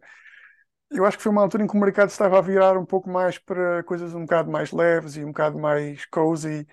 eu 0.91 1.05
acho 1.05 1.17
que 1.17 1.23
foi 1.23 1.31
uma 1.31 1.41
altura 1.41 1.63
em 1.63 1.67
que 1.67 1.75
o 1.75 1.79
mercado 1.79 2.09
estava 2.09 2.37
a 2.37 2.41
virar 2.41 2.77
um 2.77 2.85
pouco 2.85 3.09
mais 3.09 3.37
para 3.37 3.83
coisas 3.83 4.13
um 4.13 4.21
bocado 4.21 4.51
mais 4.51 4.71
leves 4.71 5.15
e 5.15 5.23
um 5.23 5.27
bocado 5.27 5.59
mais 5.59 6.05
cozy 6.05 6.67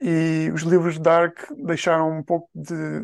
e 0.00 0.50
os 0.52 0.62
livros 0.62 0.98
dark 0.98 1.38
deixaram 1.56 2.18
um 2.18 2.22
pouco 2.22 2.50
de, 2.54 3.00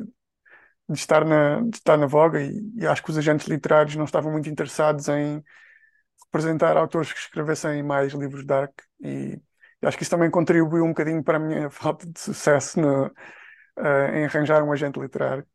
de 0.88 0.98
estar 0.98 1.24
na, 1.24 1.60
de 1.62 1.76
estar 1.76 1.96
na 1.96 2.06
voga 2.06 2.42
e, 2.42 2.60
e, 2.76 2.86
acho 2.86 3.02
que 3.02 3.10
os 3.10 3.18
agentes 3.18 3.46
literários 3.46 3.96
não 3.96 4.04
estavam 4.04 4.30
muito 4.30 4.48
interessados 4.48 5.08
em 5.08 5.42
representar 6.24 6.76
autores 6.76 7.12
que 7.12 7.18
escrevessem 7.18 7.82
mais 7.82 8.12
livros 8.12 8.44
dark 8.44 8.72
e, 9.00 9.40
e 9.82 9.86
acho 9.86 9.96
que 9.96 10.02
isso 10.02 10.10
também 10.10 10.30
contribuiu 10.30 10.84
um 10.84 10.88
bocadinho 10.88 11.22
para 11.22 11.38
a 11.38 11.40
minha 11.40 11.70
falta 11.70 12.06
de 12.06 12.20
sucesso 12.20 12.80
no, 12.80 13.06
uh, 13.06 14.14
em 14.14 14.24
arranjar 14.24 14.62
um 14.62 14.72
agente 14.72 15.00
literário. 15.00 15.46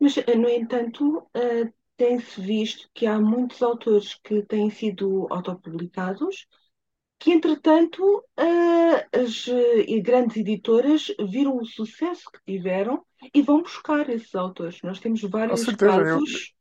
Mas, 0.00 0.16
eh, 0.16 0.36
no 0.36 0.48
entanto, 0.48 1.18
uh, 1.18 1.72
tem-se 1.96 2.40
visto 2.40 2.88
que 2.94 3.06
há 3.06 3.20
muitos 3.20 3.60
autores 3.62 4.14
que 4.22 4.42
têm 4.44 4.70
sido 4.70 5.26
autopublicados 5.30 6.46
que, 7.18 7.32
entretanto, 7.32 8.24
as 9.12 9.48
eh, 9.48 10.00
grandes 10.00 10.36
editoras 10.36 11.12
viram 11.30 11.56
o 11.56 11.64
sucesso 11.64 12.30
que 12.30 12.52
tiveram 12.52 13.04
e 13.34 13.42
vão 13.42 13.62
buscar 13.62 14.08
esses 14.08 14.34
autores. 14.34 14.80
Nós 14.82 15.00
temos 15.00 15.20
vários 15.22 15.60
certeza, 15.60 15.92
casos. 15.92 16.54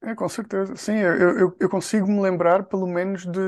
Eu, 0.00 0.10
é, 0.10 0.14
com 0.14 0.28
certeza, 0.28 0.76
sim, 0.76 0.96
eu, 0.96 1.38
eu, 1.38 1.56
eu 1.58 1.68
consigo 1.68 2.06
me 2.06 2.20
lembrar 2.20 2.64
pelo 2.64 2.86
menos 2.86 3.26
de, 3.26 3.40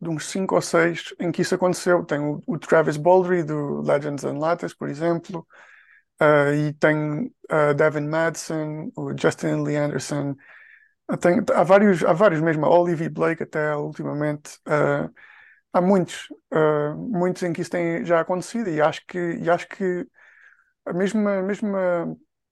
de 0.00 0.08
uns 0.08 0.26
cinco 0.26 0.54
ou 0.54 0.62
seis 0.62 1.12
em 1.18 1.32
que 1.32 1.42
isso 1.42 1.56
aconteceu. 1.56 2.04
Tem 2.04 2.20
o, 2.20 2.40
o 2.46 2.56
Travis 2.56 2.96
Baldry 2.96 3.42
do 3.42 3.82
Legends 3.82 4.24
and 4.24 4.38
Lattes, 4.38 4.74
por 4.74 4.88
exemplo, 4.88 5.44
uh, 6.22 6.54
e 6.54 6.72
tem 6.74 7.26
uh, 7.50 7.74
Devin 7.74 8.06
Madsen, 8.06 8.92
o 8.96 9.10
Justin 9.18 9.64
Lee 9.64 9.76
Anderson, 9.76 10.36
tem, 11.20 11.40
há 11.54 11.62
vários, 11.62 12.02
há 12.04 12.12
vários 12.12 12.40
mesmo, 12.40 12.66
a 12.66 12.78
Olivia 12.78 13.08
Blake 13.08 13.42
até 13.42 13.76
ultimamente. 13.76 14.58
Uh, 14.66 15.12
há 15.72 15.80
muitos, 15.80 16.28
uh, 16.52 16.96
muitos 16.96 17.42
em 17.42 17.52
que 17.52 17.60
isso 17.60 17.70
tem 17.70 18.04
já 18.04 18.20
acontecido 18.20 18.68
e 18.70 18.80
acho 18.80 19.06
que, 19.06 19.18
e 19.18 19.48
acho 19.48 19.68
que 19.68 20.06
a 20.84 20.92
mesma, 20.92 21.38
a 21.38 21.42
mesma 21.42 22.04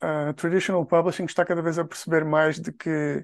uh, 0.03 0.35
traditional 0.35 0.87
publishing 0.87 1.25
está 1.25 1.45
cada 1.45 1.63
vez 1.63 1.79
a 1.79 1.85
perceber 1.85 2.25
mais 2.25 2.61
de 2.61 2.73
que 2.73 3.23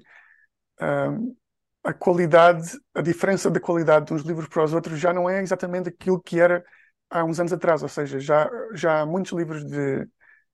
a 1.83 1.93
qualidade, 1.93 2.71
a 2.93 3.01
diferença 3.01 3.49
da 3.49 3.59
qualidade 3.59 4.07
de 4.07 4.13
uns 4.13 4.21
livros 4.21 4.47
para 4.47 4.63
os 4.63 4.73
outros 4.73 4.99
já 4.99 5.13
não 5.13 5.29
é 5.29 5.41
exatamente 5.41 5.89
aquilo 5.89 6.21
que 6.21 6.39
era 6.39 6.63
há 7.09 7.23
uns 7.23 7.39
anos 7.39 7.53
atrás, 7.53 7.83
ou 7.83 7.89
seja, 7.89 8.19
já, 8.19 8.49
já 8.73 9.01
há 9.01 9.05
muitos 9.05 9.31
livros 9.31 9.65
de 9.65 10.07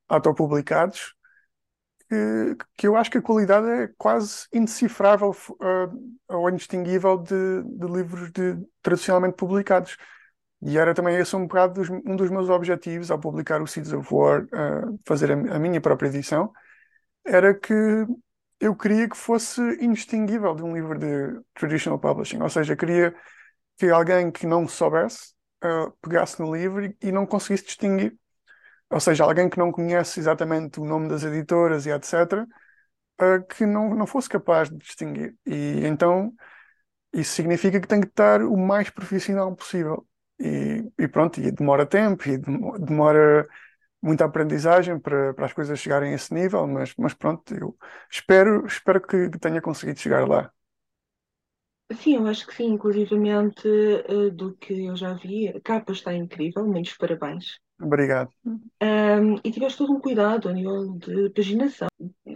autopublicados 0.08 1.16
que, 2.78 2.88
eu 2.88 2.96
acho 2.96 3.12
que 3.12 3.18
a 3.18 3.22
qualidade 3.22 3.68
é 3.70 3.90
quase 3.98 4.48
indecifrável 4.54 5.32
uh, 5.32 6.16
ou 6.30 6.50
indistinguível 6.50 7.18
de, 7.18 7.64
de, 7.64 7.88
livros 7.88 8.32
de, 8.32 8.58
tradicionalmente 8.82 9.36
publicados. 9.36 9.98
E 10.62 10.78
era 10.78 10.94
também 10.94 11.18
esse 11.18 11.36
um 11.36 11.46
bocado 11.46 11.76
dos, 11.76 11.90
um 11.90 12.16
dos 12.16 12.30
meus 12.30 12.50
objetivos 12.50 13.12
ao 13.12 13.20
publicar 13.20 13.62
o 13.62 13.68
Seeds 13.68 13.94
of 13.94 14.08
War, 14.12 14.44
uh, 14.46 15.00
fazer 15.06 15.32
a, 15.32 15.56
a, 15.56 15.60
minha 15.60 15.82
própria 15.82 16.08
edição, 16.08 16.52
era 17.26 17.54
que 17.54 17.74
eu 18.60 18.76
queria 18.76 19.08
que 19.10 19.18
fosse 19.18 19.62
indistinguível 19.82 20.56
de 20.56 20.64
um 20.64 20.74
livro 20.74 20.98
de 20.98 21.42
traditional 21.54 22.00
publishing. 22.00 22.42
Ou 22.42 22.50
seja, 22.50 22.76
queria 22.76 23.14
que 23.78 23.90
alguém 23.90 24.32
que 24.32 24.48
não 24.48 24.68
soubesse 24.68 25.34
uh, 25.64 25.92
pegasse 26.02 26.42
no 26.42 26.56
livro 26.56 26.86
e, 26.86 26.98
e 27.02 27.12
não 27.12 27.26
conseguisse 27.26 27.66
distinguir 27.66 28.18
ou 28.90 29.00
seja, 29.00 29.24
alguém 29.24 29.50
que 29.50 29.58
não 29.58 29.72
conhece 29.72 30.20
exatamente 30.20 30.80
o 30.80 30.86
nome 30.86 31.10
das 31.10 31.24
editoras 31.24 31.86
e 31.86 31.92
etc., 31.92 32.48
uh, 33.22 33.46
que 33.48 33.66
não, 33.66 33.94
não 33.96 34.08
fosse 34.08 34.30
capaz 34.30 34.70
de 34.70 34.78
distinguir. 34.78 35.36
E 35.46 35.86
então 35.86 36.34
isso 37.14 37.34
significa 37.34 37.80
que 37.82 37.88
tem 37.88 38.02
que 38.02 38.08
estar 38.08 38.42
o 38.44 38.58
mais 38.58 38.90
profissional 38.90 39.56
possível. 39.56 40.08
E, 40.40 40.84
e 41.00 41.08
pronto, 41.08 41.40
e 41.42 41.52
demora 41.52 41.86
tempo 41.86 42.30
e 42.30 42.38
demora 42.38 43.48
muita 44.02 44.26
aprendizagem 44.26 45.00
para, 45.00 45.34
para 45.34 45.46
as 45.46 45.54
coisas 45.54 45.80
chegarem 45.80 46.12
a 46.12 46.16
esse 46.16 46.34
nível, 46.34 46.68
mas, 46.68 46.94
mas 46.98 47.14
pronto, 47.14 47.54
eu 47.56 47.76
espero, 48.10 48.66
espero 48.66 49.02
que, 49.02 49.30
tenha 49.40 49.62
conseguido 49.62 50.00
chegar 50.00 50.28
lá. 50.28 50.52
Sim, 52.02 52.18
eu 52.18 52.28
acho 52.28 52.46
que 52.46 52.54
sim, 52.54 52.66
inclusivamente 52.66 53.68
uh, 53.68 54.30
do 54.30 54.56
que 54.56 54.86
eu 54.86 54.96
já 54.96 55.14
vi, 55.14 55.48
a 55.48 55.60
capa 55.62 55.94
está 55.94 56.14
incrível, 56.14 56.66
muitos 56.68 56.96
parabéns. 56.98 57.60
Obrigado. 57.80 58.32
Um, 58.46 59.36
e 59.44 59.52
tiveste 59.52 59.78
todo 59.78 59.94
um 59.94 60.00
cuidado 60.00 60.50
a 60.50 60.54
nível 60.54 60.94
de 60.94 61.30
paginação. 61.30 61.88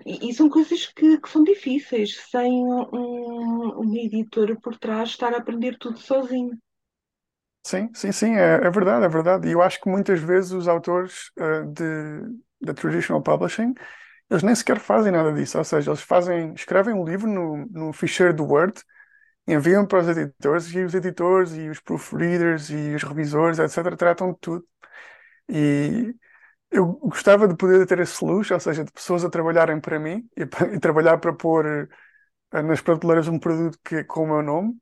E, 0.06 0.30
e 0.30 0.34
são 0.34 0.50
coisas 0.50 0.86
que, 0.88 1.20
que, 1.20 1.30
são 1.30 1.44
difíceis, 1.44 2.18
sem 2.30 2.64
um, 2.64 3.80
uma 3.80 3.98
editora 3.98 4.56
por 4.60 4.78
trás 4.78 5.10
estar 5.10 5.34
a 5.34 5.38
aprender 5.38 5.78
tudo 5.80 5.98
sozinho. 5.98 6.58
Sim, 7.66 7.90
sim, 7.94 8.12
sim, 8.12 8.36
é, 8.36 8.56
é 8.56 8.70
verdade, 8.70 9.06
é 9.06 9.10
verdade. 9.10 9.48
E 9.48 9.52
eu 9.52 9.62
acho 9.62 9.80
que 9.82 9.90
muitas 9.90 10.20
vezes 10.20 10.52
os 10.52 10.68
autores 10.68 11.32
uh, 11.40 11.66
de, 11.72 12.40
da 12.62 12.74
traditional 12.74 13.22
publishing, 13.22 13.74
eles 14.30 14.44
nem 14.44 14.56
sequer 14.56 14.80
fazem 14.80 15.12
nada 15.12 15.32
disso. 15.34 15.58
Ou 15.58 15.64
seja, 15.64 15.92
eles 15.92 16.02
fazem, 16.02 16.54
escrevem 16.54 16.94
um 16.94 17.04
livro 17.04 17.28
no, 17.28 17.66
no 17.68 17.94
ficheiro 17.94 18.34
do 18.34 18.46
Word, 18.46 18.82
enviam 19.48 19.86
para 19.86 20.00
os 20.00 20.08
editores 20.08 20.74
e 20.74 20.80
os 20.84 20.94
editores 20.94 21.54
e 21.54 21.70
os 21.70 21.80
proofreaders 21.80 22.70
e 22.70 22.96
os 22.96 23.04
revisores, 23.04 23.60
etc., 23.60 23.96
tratam 23.96 24.34
de 24.34 24.40
tudo. 24.40 24.66
E 25.52 26.16
eu 26.72 26.88
gostava 26.94 27.48
de 27.48 27.56
poder 27.58 27.86
ter 27.88 28.00
esse 28.00 28.24
luxo, 28.26 28.54
ou 28.54 28.60
seja, 28.60 28.84
de 28.86 28.92
pessoas 28.92 29.26
a 29.26 29.30
trabalharem 29.30 29.80
para 29.82 30.00
mim 30.00 30.30
e, 30.38 30.44
e 30.76 30.80
trabalhar 30.80 31.20
para 31.20 31.34
pôr 31.34 31.90
uh, 32.54 32.64
nas 32.64 32.82
prateleiras 32.82 33.28
um 33.28 33.40
produto 33.40 33.80
que, 33.84 34.04
com 34.06 34.24
o 34.24 34.28
meu 34.28 34.42
nome. 34.44 34.76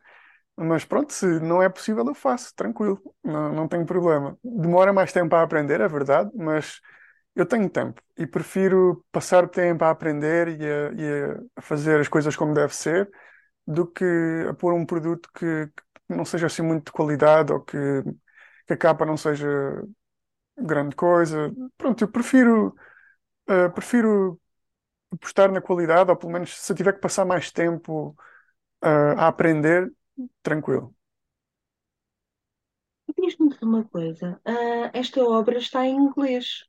Mas 0.58 0.86
pronto, 0.86 1.14
se 1.14 1.26
não 1.40 1.62
é 1.64 1.70
possível, 1.70 2.06
eu 2.08 2.16
faço, 2.16 2.54
tranquilo, 2.56 3.02
não, 3.24 3.54
não 3.54 3.68
tenho 3.68 3.86
problema. 3.86 4.38
Demora 4.44 4.92
mais 4.94 5.14
tempo 5.14 5.36
a 5.36 5.42
aprender, 5.44 5.82
é 5.82 5.88
verdade, 5.88 6.32
mas 6.36 6.82
eu 7.36 7.46
tenho 7.46 7.70
tempo 7.70 8.02
e 8.18 8.28
prefiro 8.28 9.06
passar 9.12 9.48
tempo 9.50 9.84
a 9.86 9.92
aprender 9.92 10.50
e 10.60 10.66
a, 10.66 10.92
e 10.94 11.42
a 11.58 11.62
fazer 11.62 12.00
as 12.02 12.08
coisas 12.10 12.36
como 12.36 12.54
deve 12.54 12.76
ser 12.76 13.10
do 13.68 13.88
que 13.88 14.06
a 14.50 14.54
pôr 14.54 14.74
um 14.74 14.86
produto 14.86 15.30
que, 15.34 15.68
que 15.68 15.84
não 16.16 16.26
seja 16.26 16.48
assim 16.48 16.62
muito 16.64 16.88
de 16.88 16.92
qualidade 16.92 17.54
ou 17.54 17.62
que, 17.62 17.78
que 18.68 18.74
a 18.74 18.78
capa 18.78 19.06
não 19.06 19.18
seja 19.18 19.48
grande 20.62 20.96
coisa. 20.96 21.54
Pronto, 21.78 22.04
eu 22.04 22.08
prefiro, 22.08 22.76
uh, 23.50 23.72
prefiro 23.74 24.40
apostar 25.12 25.52
na 25.52 25.62
qualidade, 25.62 26.10
ou 26.12 26.18
pelo 26.18 26.32
menos 26.32 26.58
se 26.58 26.72
eu 26.72 26.76
tiver 26.76 26.94
que 26.94 27.02
passar 27.02 27.26
mais 27.26 27.52
tempo 27.52 28.16
uh, 28.84 29.18
a 29.18 29.28
aprender, 29.28 29.92
tranquilo. 30.42 30.96
Diz-me 33.18 33.56
uma 33.62 33.84
coisa, 33.86 34.40
uh, 34.48 34.90
esta 34.94 35.24
obra 35.24 35.58
está 35.58 35.86
em 35.86 35.96
inglês. 35.96 36.64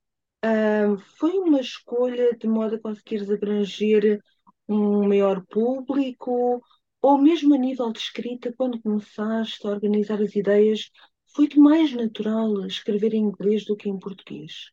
foi 1.19 1.33
uma 1.39 1.61
escolha 1.61 2.35
de 2.37 2.49
modo 2.49 2.77
a 2.77 2.81
conseguires 2.81 3.31
abranger 3.31 4.21
um 4.67 5.07
maior 5.07 5.45
público, 5.47 6.63
ou 7.03 7.19
mesmo 7.19 7.55
a 7.55 7.59
nível 7.59 7.93
de 7.93 7.99
escrita, 7.99 8.53
quando 8.57 8.81
começaste 8.81 9.67
a 9.67 9.71
organizar 9.71 10.21
as 10.21 10.35
ideias, 10.35 10.91
foi-te 11.35 11.59
mais 11.59 11.93
natural 11.93 12.67
escrever 12.67 13.15
em 13.15 13.25
inglês 13.25 13.65
do 13.65 13.77
que 13.77 13.89
em 13.89 13.99
português? 13.99 14.71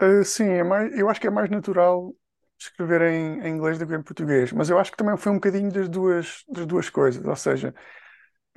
Uh, 0.00 0.24
sim, 0.24 0.48
é 0.48 0.62
mais, 0.62 0.96
eu 0.96 1.08
acho 1.08 1.20
que 1.20 1.26
é 1.26 1.30
mais 1.30 1.50
natural 1.50 2.14
escrever 2.58 3.02
em, 3.02 3.40
em, 3.40 3.54
inglês 3.54 3.78
do 3.78 3.86
que 3.86 3.94
em 3.94 4.02
português, 4.02 4.52
mas 4.52 4.68
eu 4.70 4.78
acho 4.78 4.90
que 4.90 4.96
também 4.96 5.16
foi 5.16 5.32
um 5.32 5.36
bocadinho 5.36 5.72
das 5.72 5.88
duas, 5.88 6.44
das 6.48 6.66
duas 6.66 6.90
coisas, 6.90 7.24
ou 7.24 7.36
seja, 7.36 7.74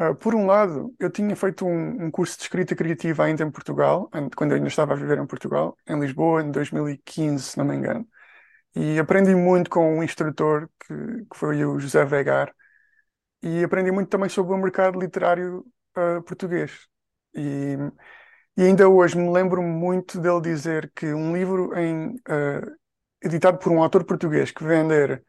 Uh, 0.01 0.15
por 0.15 0.33
um 0.33 0.47
lado, 0.47 0.95
eu 0.99 1.11
tinha 1.11 1.35
feito 1.35 1.63
um, 1.63 2.05
um 2.05 2.09
curso 2.09 2.35
de 2.35 2.43
escrita 2.43 2.75
criativa 2.75 3.23
ainda 3.23 3.43
em 3.43 3.51
Portugal, 3.51 4.09
quando 4.35 4.51
eu 4.51 4.55
ainda 4.55 4.67
estava 4.67 4.93
a 4.93 4.95
viver 4.95 5.19
em 5.19 5.27
Portugal, 5.27 5.77
em 5.87 5.99
Lisboa, 5.99 6.41
em 6.41 6.49
2015, 6.49 7.43
se 7.43 7.57
não 7.57 7.65
me 7.65 7.75
engano. 7.75 8.07
E 8.75 8.99
aprendi 8.99 9.35
muito 9.35 9.69
com 9.69 9.99
um 9.99 10.03
instrutor 10.03 10.69
que, 10.87 10.95
que 10.95 11.37
foi 11.37 11.63
o 11.65 11.79
José 11.79 12.05
Vegar, 12.05 12.53
e 13.43 13.63
aprendi 13.63 13.91
muito 13.91 14.09
também 14.09 14.29
sobre 14.29 14.53
o 14.53 14.57
mercado 14.57 14.99
literário 14.99 15.65
uh, 15.97 16.21
português. 16.23 16.87
E, 17.33 17.77
e, 18.57 18.63
ainda 18.63 18.89
hoje 18.89 19.17
me 19.17 19.31
lembro 19.31 19.61
muito 19.61 20.19
dele 20.19 20.41
dizer 20.41 20.91
que 20.95 21.13
um 21.13 21.35
livro 21.35 21.77
em, 21.77 22.15
uh, 22.15 22.77
editado 23.21 23.57
por 23.57 23.71
um 23.71 23.81
autor 23.81 24.03
português 24.03 24.51
que 24.51 24.63
vender 24.63 25.23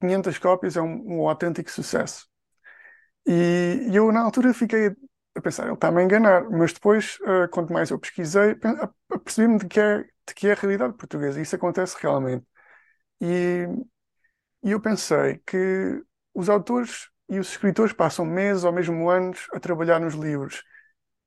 500 0.00 0.38
cópias 0.38 0.76
é 0.76 0.82
um, 0.82 1.18
um 1.18 1.28
autêntico 1.28 1.70
sucesso. 1.70 2.26
E, 3.26 3.88
e, 3.90 3.96
eu, 3.96 4.10
na 4.12 4.20
altura, 4.20 4.54
fiquei 4.54 4.94
a 5.34 5.40
pensar, 5.40 5.64
ele 5.64 5.74
está-me 5.74 6.00
a 6.00 6.04
enganar, 6.04 6.48
mas 6.50 6.72
depois, 6.72 7.18
uh, 7.22 7.48
quanto 7.50 7.72
mais 7.72 7.90
eu 7.90 7.98
pesquisei, 7.98 8.56
percebi-me 9.24 9.58
de 9.58 9.66
que, 9.66 9.80
é, 9.80 9.98
de 9.98 10.34
que 10.34 10.48
é 10.48 10.52
a 10.52 10.54
realidade 10.56 10.94
portuguesa, 10.94 11.38
e 11.38 11.42
isso 11.42 11.56
acontece 11.56 11.96
realmente. 12.00 12.44
E, 13.20 13.66
e 14.62 14.70
eu 14.72 14.80
pensei 14.80 15.38
que 15.46 16.02
os 16.34 16.48
autores 16.48 17.08
e 17.28 17.38
os 17.38 17.50
escritores 17.50 17.92
passam 17.92 18.24
meses 18.26 18.64
ou 18.64 18.72
mesmo 18.72 19.08
anos 19.10 19.46
a 19.52 19.60
trabalhar 19.60 20.00
nos 20.00 20.14
livros, 20.14 20.62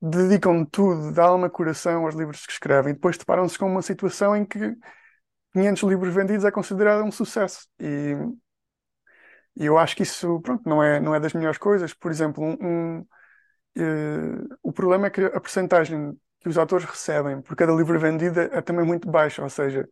dedicam 0.02 0.66
tudo, 0.66 1.12
da 1.14 1.26
alma 1.26 1.50
coração 1.50 2.06
aos 2.06 2.16
livros 2.16 2.46
que 2.46 2.52
escrevem, 2.54 2.94
depois 2.94 3.18
deparam-se 3.18 3.58
com 3.58 3.68
uma 3.68 3.82
situação 3.82 4.36
em 4.36 4.46
que 4.46 4.76
500 5.54 5.84
livros 5.84 6.14
vendidos 6.14 6.46
é 6.46 6.52
considerado 6.52 7.04
um 7.04 7.12
sucesso. 7.12 7.68
E, 7.80 8.16
e 9.56 9.66
eu 9.66 9.78
acho 9.78 9.96
que 9.96 10.04
isso, 10.04 10.40
pronto, 10.42 10.68
não 10.68 10.84
é, 10.84 11.00
não 11.00 11.16
é 11.16 11.20
das 11.20 11.34
melhores 11.34 11.58
coisas. 11.58 11.94
Por 11.94 12.12
exemplo, 12.12 12.44
um, 12.44 12.58
um 12.62 13.00
uh, 13.78 14.58
o 14.64 14.74
problema 14.74 15.08
é 15.08 15.10
que 15.10 15.22
a 15.24 15.42
percentagem 15.42 16.20
que 16.40 16.50
os 16.50 16.58
autores 16.58 16.86
recebem 16.86 17.42
por 17.42 17.56
cada 17.56 17.74
livro 17.74 18.00
vendido 18.00 18.40
é 18.40 18.62
também 18.62 18.86
muito 18.86 19.10
baixa, 19.10 19.44
ou 19.44 19.50
seja, 19.50 19.88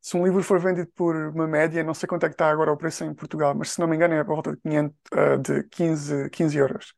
se 0.00 0.16
um 0.16 0.24
livro 0.24 0.42
for 0.42 0.58
vendido 0.60 0.90
por 0.94 1.14
uma 1.14 1.46
média, 1.46 1.82
não 1.82 1.94
sei 1.94 2.06
quanto 2.08 2.24
é 2.24 2.28
que 2.28 2.34
está 2.34 2.50
agora 2.50 2.72
o 2.72 2.76
preço 2.76 3.04
em 3.04 3.14
Portugal, 3.14 3.54
mas 3.54 3.70
se 3.70 3.80
não 3.80 3.88
me 3.88 3.96
engano 3.96 4.14
é 4.14 4.20
a 4.20 4.24
volta 4.24 4.52
de, 4.52 4.60
500, 4.62 4.96
uh, 5.12 5.38
de 5.38 5.62
15, 5.64 6.30
15 6.30 6.58
euros. 6.58 6.94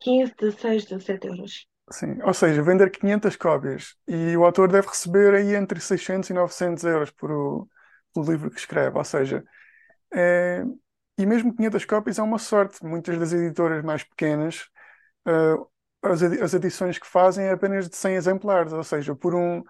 15, 0.00 0.34
16, 0.38 0.84
17 0.86 1.26
euros. 1.28 1.66
Sim, 1.90 2.18
ou 2.22 2.32
seja, 2.32 2.62
vender 2.62 2.90
500 2.90 3.36
cópias 3.36 3.94
e 4.08 4.36
o 4.36 4.44
autor 4.44 4.72
deve 4.72 4.88
receber 4.88 5.34
aí 5.34 5.54
entre 5.54 5.78
600 5.78 6.30
e 6.30 6.32
900 6.32 6.84
euros 6.84 7.10
por 7.10 7.30
o, 7.30 7.68
pelo 8.14 8.30
livro 8.30 8.50
que 8.50 8.58
escreve, 8.58 8.96
ou 8.96 9.04
seja, 9.04 9.44
é, 10.12 10.64
e 11.18 11.26
mesmo 11.26 11.54
500 11.54 11.84
cópias 11.84 12.18
é 12.18 12.22
uma 12.22 12.38
sorte. 12.38 12.84
Muitas 12.84 13.18
das 13.18 13.32
editoras 13.32 13.84
mais 13.84 14.02
pequenas, 14.02 14.68
uh, 15.26 15.68
as, 16.02 16.22
as 16.22 16.54
edições 16.54 16.98
que 16.98 17.06
fazem 17.06 17.46
é 17.46 17.52
apenas 17.52 17.88
de 17.88 17.96
100 17.96 18.14
exemplares, 18.16 18.72
ou 18.72 18.84
seja, 18.84 19.14
por 19.14 19.34
um, 19.34 19.62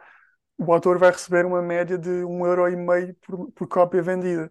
o 0.59 0.73
autor 0.73 0.99
vai 0.99 1.11
receber 1.11 1.45
uma 1.47 1.63
média 1.63 1.99
de 1.99 2.11
um 2.25 2.47
euro 2.47 2.69
e 2.69 2.77
meio 2.77 3.15
por, 3.17 3.51
por 3.53 3.69
cópia 3.69 4.03
vendida. 4.03 4.51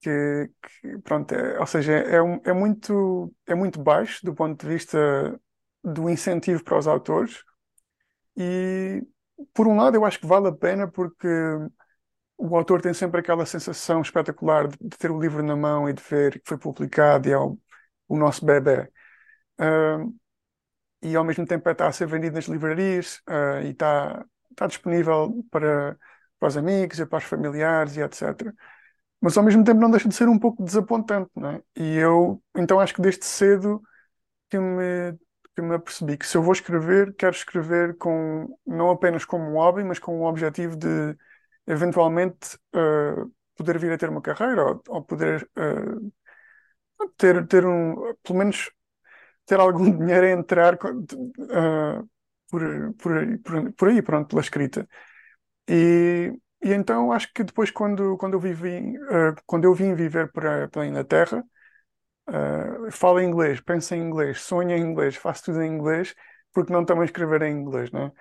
Que, 0.00 0.50
que 0.62 0.98
pronto, 0.98 1.34
é, 1.34 1.58
ou 1.58 1.66
seja, 1.66 1.92
é, 1.94 2.16
é, 2.50 2.52
muito, 2.52 3.34
é 3.46 3.54
muito 3.54 3.82
baixo 3.82 4.24
do 4.24 4.34
ponto 4.34 4.60
de 4.60 4.72
vista 4.72 5.40
do 5.82 6.10
incentivo 6.10 6.62
para 6.64 6.78
os 6.78 6.86
autores. 6.86 7.42
E, 8.36 9.02
por 9.54 9.66
um 9.66 9.76
lado, 9.76 9.96
eu 9.96 10.04
acho 10.04 10.20
que 10.20 10.26
vale 10.26 10.48
a 10.48 10.52
pena 10.52 10.88
porque 10.90 11.28
o 12.36 12.56
autor 12.56 12.82
tem 12.82 12.92
sempre 12.94 13.20
aquela 13.20 13.46
sensação 13.46 14.00
espetacular 14.02 14.68
de, 14.68 14.76
de 14.80 14.96
ter 14.98 15.10
o 15.10 15.20
livro 15.20 15.42
na 15.42 15.56
mão 15.56 15.88
e 15.88 15.92
de 15.92 16.02
ver 16.02 16.40
que 16.40 16.48
foi 16.48 16.58
publicado 16.58 17.28
e 17.28 17.32
é 17.32 17.38
o, 17.38 17.58
o 18.08 18.16
nosso 18.18 18.44
bebê. 18.44 18.90
Uh, 19.60 20.14
e 21.02 21.16
ao 21.16 21.24
mesmo 21.24 21.46
tempo 21.46 21.68
está 21.68 21.86
a 21.88 21.92
ser 21.92 22.06
vendido 22.06 22.34
nas 22.36 22.46
livrarias 22.46 23.20
uh, 23.28 23.62
e 23.64 23.70
está, 23.70 24.24
está 24.54 24.66
disponível 24.66 25.44
para, 25.50 25.98
para 26.38 26.48
os 26.48 26.56
amigos 26.56 26.98
e 26.98 27.06
para 27.06 27.18
os 27.18 27.24
familiares 27.24 27.96
e 27.96 28.02
etc. 28.02 28.54
Mas 29.20 29.36
ao 29.36 29.44
mesmo 29.44 29.64
tempo 29.64 29.80
não 29.80 29.90
deixa 29.90 30.08
de 30.08 30.14
ser 30.14 30.28
um 30.28 30.38
pouco 30.38 30.64
desapontante, 30.64 31.30
não 31.36 31.50
é? 31.50 31.62
E 31.76 31.96
eu, 31.96 32.42
então 32.56 32.80
acho 32.80 32.94
que 32.94 33.02
desde 33.02 33.24
cedo 33.24 33.82
que 34.50 34.58
me, 34.58 35.18
que 35.54 35.62
me 35.62 35.74
apercebi 35.74 36.16
que 36.18 36.26
se 36.26 36.36
eu 36.36 36.42
vou 36.42 36.52
escrever, 36.52 37.14
quero 37.16 37.34
escrever 37.34 37.96
com, 37.98 38.58
não 38.66 38.90
apenas 38.90 39.24
como 39.24 39.44
um 39.44 39.54
hobby, 39.54 39.84
mas 39.84 39.98
com 39.98 40.20
o 40.20 40.28
objetivo 40.28 40.76
de 40.76 41.16
eventualmente 41.66 42.56
uh, 42.74 43.32
poder 43.56 43.78
vir 43.78 43.92
a 43.92 43.98
ter 43.98 44.10
uma 44.10 44.20
carreira 44.22 44.64
ou, 44.64 44.82
ou 44.88 45.02
poder 45.02 45.48
uh, 45.56 46.12
ter, 47.16 47.46
ter 47.46 47.64
um, 47.66 48.14
pelo 48.22 48.38
menos 48.38 48.70
ter 49.46 49.60
algum 49.60 49.90
dinheiro 49.98 50.26
a 50.26 50.30
entrar 50.30 50.74
uh, 50.74 52.10
por, 52.54 52.94
por, 52.94 53.38
por, 53.42 53.72
por, 53.74 53.88
aí, 53.88 54.02
pronto, 54.02 54.28
pela 54.28 54.40
escrita. 54.40 54.88
E, 55.68 56.32
e 56.62 56.72
então 56.72 57.12
acho 57.12 57.32
que 57.32 57.44
depois 57.44 57.70
quando, 57.70 58.16
quando, 58.18 58.34
eu, 58.34 58.40
vivi, 58.40 58.94
quando 59.46 59.64
eu 59.64 59.74
vim 59.74 59.94
viver 59.94 60.30
para, 60.32 60.68
para 60.68 60.82
a 60.82 60.86
Inglaterra, 60.86 61.44
uh, 62.28 62.90
falo 62.92 63.20
inglês, 63.20 63.60
penso 63.60 63.94
em 63.94 64.02
inglês, 64.02 64.40
sonho 64.42 64.70
em 64.72 64.80
inglês, 64.80 65.16
faço 65.16 65.44
tudo 65.46 65.62
em 65.62 65.72
inglês, 65.72 66.14
porque 66.52 66.72
não 66.72 66.84
também 66.84 67.04
escrever 67.04 67.42
em 67.42 67.52
inglês, 67.60 67.90
não 67.90 68.06
é? 68.06 68.12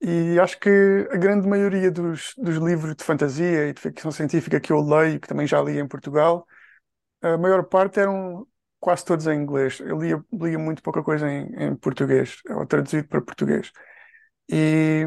E 0.00 0.38
acho 0.40 0.60
que 0.60 1.08
a 1.10 1.16
grande 1.16 1.48
maioria 1.48 1.90
dos, 1.90 2.34
dos 2.36 2.56
livros 2.56 2.94
de 2.94 3.04
fantasia 3.04 3.68
e 3.68 3.72
de 3.72 3.80
ficção 3.80 4.10
científica 4.12 4.60
que 4.60 4.72
eu 4.72 4.80
leio, 4.80 5.18
que 5.20 5.28
também 5.28 5.46
já 5.46 5.60
li 5.62 5.78
em 5.78 5.88
Portugal, 5.88 6.46
a 7.22 7.38
maior 7.38 7.64
parte 7.64 8.00
eram 8.00 8.46
quase 8.80 9.04
todos 9.04 9.26
em 9.26 9.40
inglês. 9.40 9.80
Eu 9.80 9.98
lia, 9.98 10.24
lia 10.32 10.58
muito 10.58 10.82
pouca 10.82 11.02
coisa 11.02 11.28
em, 11.30 11.46
em 11.56 11.76
português, 11.76 12.40
ou 12.50 12.66
traduzido 12.66 13.08
para 13.08 13.20
português. 13.22 13.72
E, 14.50 15.06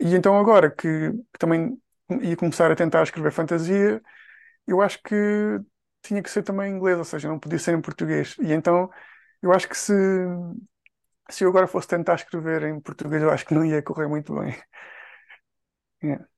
e 0.00 0.14
então 0.14 0.38
agora 0.38 0.70
que, 0.70 1.12
que, 1.12 1.38
também 1.38 1.80
ia 2.22 2.36
começar 2.36 2.70
a 2.70 2.76
tentar 2.76 3.02
escrever 3.02 3.32
fantasia, 3.32 4.02
eu 4.66 4.82
acho 4.82 5.02
que 5.02 5.14
tinha 6.02 6.22
que 6.22 6.30
ser 6.30 6.42
também 6.42 6.72
em 6.72 6.76
inglês, 6.76 6.98
ou 6.98 7.04
seja, 7.04 7.28
não 7.28 7.38
podia 7.40 7.58
ser 7.58 7.74
em 7.76 7.80
português. 7.80 8.36
E 8.40 8.52
então 8.52 8.90
eu 9.42 9.52
acho 9.52 9.68
que 9.68 9.76
se 9.76 9.92
se 11.30 11.44
eu 11.44 11.48
agora 11.50 11.66
fosse 11.66 11.88
tentar 11.88 12.14
escrever 12.16 12.62
em 12.64 12.80
português, 12.80 13.22
eu 13.22 13.30
acho 13.30 13.46
que 13.46 13.54
não 13.54 13.64
ia 13.64 13.82
correr 13.82 14.08
muito 14.08 14.34
bem. 14.34 14.54
Yeah. 16.02 16.37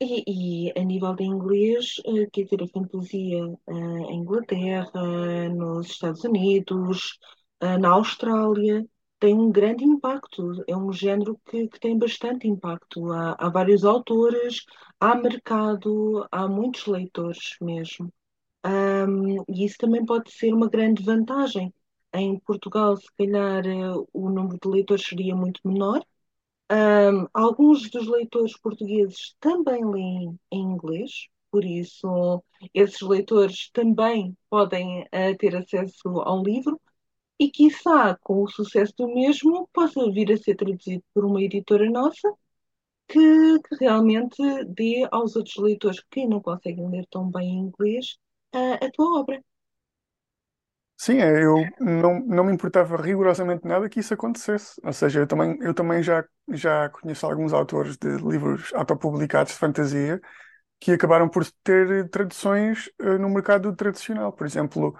E, 0.00 0.68
e, 0.68 0.72
a 0.78 0.82
nível 0.84 1.14
de 1.14 1.24
inglês, 1.24 1.94
eh, 2.04 2.26
quer 2.32 2.44
dizer, 2.44 2.62
a 2.62 2.68
fantasia 2.68 3.38
eh, 3.68 3.72
em 4.12 4.16
Inglaterra, 4.20 5.48
nos 5.50 5.86
Estados 5.90 6.24
Unidos, 6.24 7.18
eh, 7.60 7.78
na 7.78 7.90
Austrália, 7.90 8.84
tem 9.20 9.34
um 9.34 9.50
grande 9.50 9.84
impacto. 9.84 10.62
É 10.66 10.76
um 10.76 10.92
género 10.92 11.38
que, 11.46 11.68
que 11.68 11.78
tem 11.80 11.96
bastante 11.98 12.48
impacto. 12.48 13.10
Há, 13.12 13.32
há, 13.38 13.48
vários 13.48 13.84
autores, 13.84 14.64
há 15.00 15.14
mercado, 15.14 16.26
há 16.30 16.48
muitos 16.48 16.86
leitores 16.86 17.56
mesmo. 17.60 18.12
Um, 18.66 19.42
e 19.48 19.64
isso 19.64 19.76
também 19.78 20.04
pode 20.06 20.32
ser 20.32 20.52
uma 20.54 20.68
grande 20.68 21.02
vantagem 21.04 21.72
em 22.14 22.38
Portugal, 22.40 22.96
se 22.96 23.08
calhar, 23.18 23.66
eh, 23.66 23.92
o 24.12 24.30
número 24.30 24.58
de 24.62 24.68
leitores 24.68 25.06
seria 25.06 25.34
muito 25.36 25.60
menor. 25.64 26.02
Um, 26.72 27.28
alguns 27.34 27.90
dos 27.90 28.06
leitores 28.08 28.56
portugueses 28.56 29.36
também 29.38 29.84
leem 29.84 30.40
em 30.50 30.58
inglês, 30.58 31.28
por 31.50 31.64
isso 31.64 32.42
esses 32.72 33.00
leitores 33.02 33.68
também 33.72 34.34
podem 34.48 35.02
uh, 35.02 35.36
ter 35.38 35.54
acesso 35.54 36.08
ao 36.22 36.42
livro 36.42 36.80
e, 37.38 37.50
quiçá, 37.50 38.16
com 38.22 38.42
o 38.42 38.48
sucesso 38.48 38.94
do 38.96 39.08
mesmo, 39.08 39.68
possa 39.72 40.10
vir 40.10 40.32
a 40.32 40.36
ser 40.38 40.54
traduzido 40.56 41.04
por 41.14 41.26
uma 41.26 41.42
editora 41.42 41.90
nossa 41.90 42.32
que, 43.08 43.18
que 43.68 43.76
realmente 43.80 44.42
dê 44.66 45.06
aos 45.12 45.36
outros 45.36 45.56
leitores 45.56 46.00
que 46.10 46.26
não 46.26 46.40
conseguem 46.40 46.88
ler 46.90 47.06
tão 47.10 47.30
bem 47.30 47.48
em 47.50 47.58
inglês 47.66 48.16
uh, 48.54 48.84
a 48.84 48.90
tua 48.92 49.20
obra. 49.20 49.44
Sim, 51.04 51.18
é, 51.18 51.42
eu 51.42 51.56
não, 51.80 52.20
não 52.20 52.44
me 52.44 52.52
importava 52.52 52.96
rigorosamente 52.96 53.66
nada 53.66 53.88
que 53.88 53.98
isso 53.98 54.14
acontecesse. 54.14 54.80
Ou 54.84 54.92
seja, 54.92 55.18
eu 55.20 55.26
também, 55.26 55.58
eu 55.60 55.74
também 55.74 56.00
já, 56.00 56.24
já 56.52 56.88
conheço 56.90 57.26
alguns 57.26 57.52
autores 57.52 57.96
de 57.96 58.08
livros 58.18 58.72
autopublicados 58.72 59.52
de 59.52 59.58
fantasia 59.58 60.20
que 60.80 60.92
acabaram 60.92 61.28
por 61.28 61.44
ter 61.64 62.08
traduções 62.10 62.88
uh, 63.00 63.18
no 63.18 63.30
mercado 63.30 63.74
tradicional. 63.76 64.32
Por 64.32 64.46
exemplo, 64.46 64.96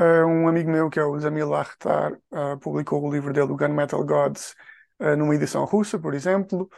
uh, 0.00 0.26
um 0.26 0.48
amigo 0.48 0.70
meu, 0.70 0.90
que 0.90 1.00
é 1.00 1.04
o 1.04 1.18
Zamil 1.20 1.54
Akhtar, 1.54 2.14
uh, 2.32 2.58
publicou 2.60 3.02
o 3.04 3.12
livro 3.12 3.32
dele, 3.32 3.52
o 3.52 3.56
Gunmetal 3.56 4.04
Gods, 4.04 4.54
numa 5.18 5.34
edição 5.34 5.64
russa, 5.66 5.98
por 5.98 6.14
exemplo. 6.14 6.70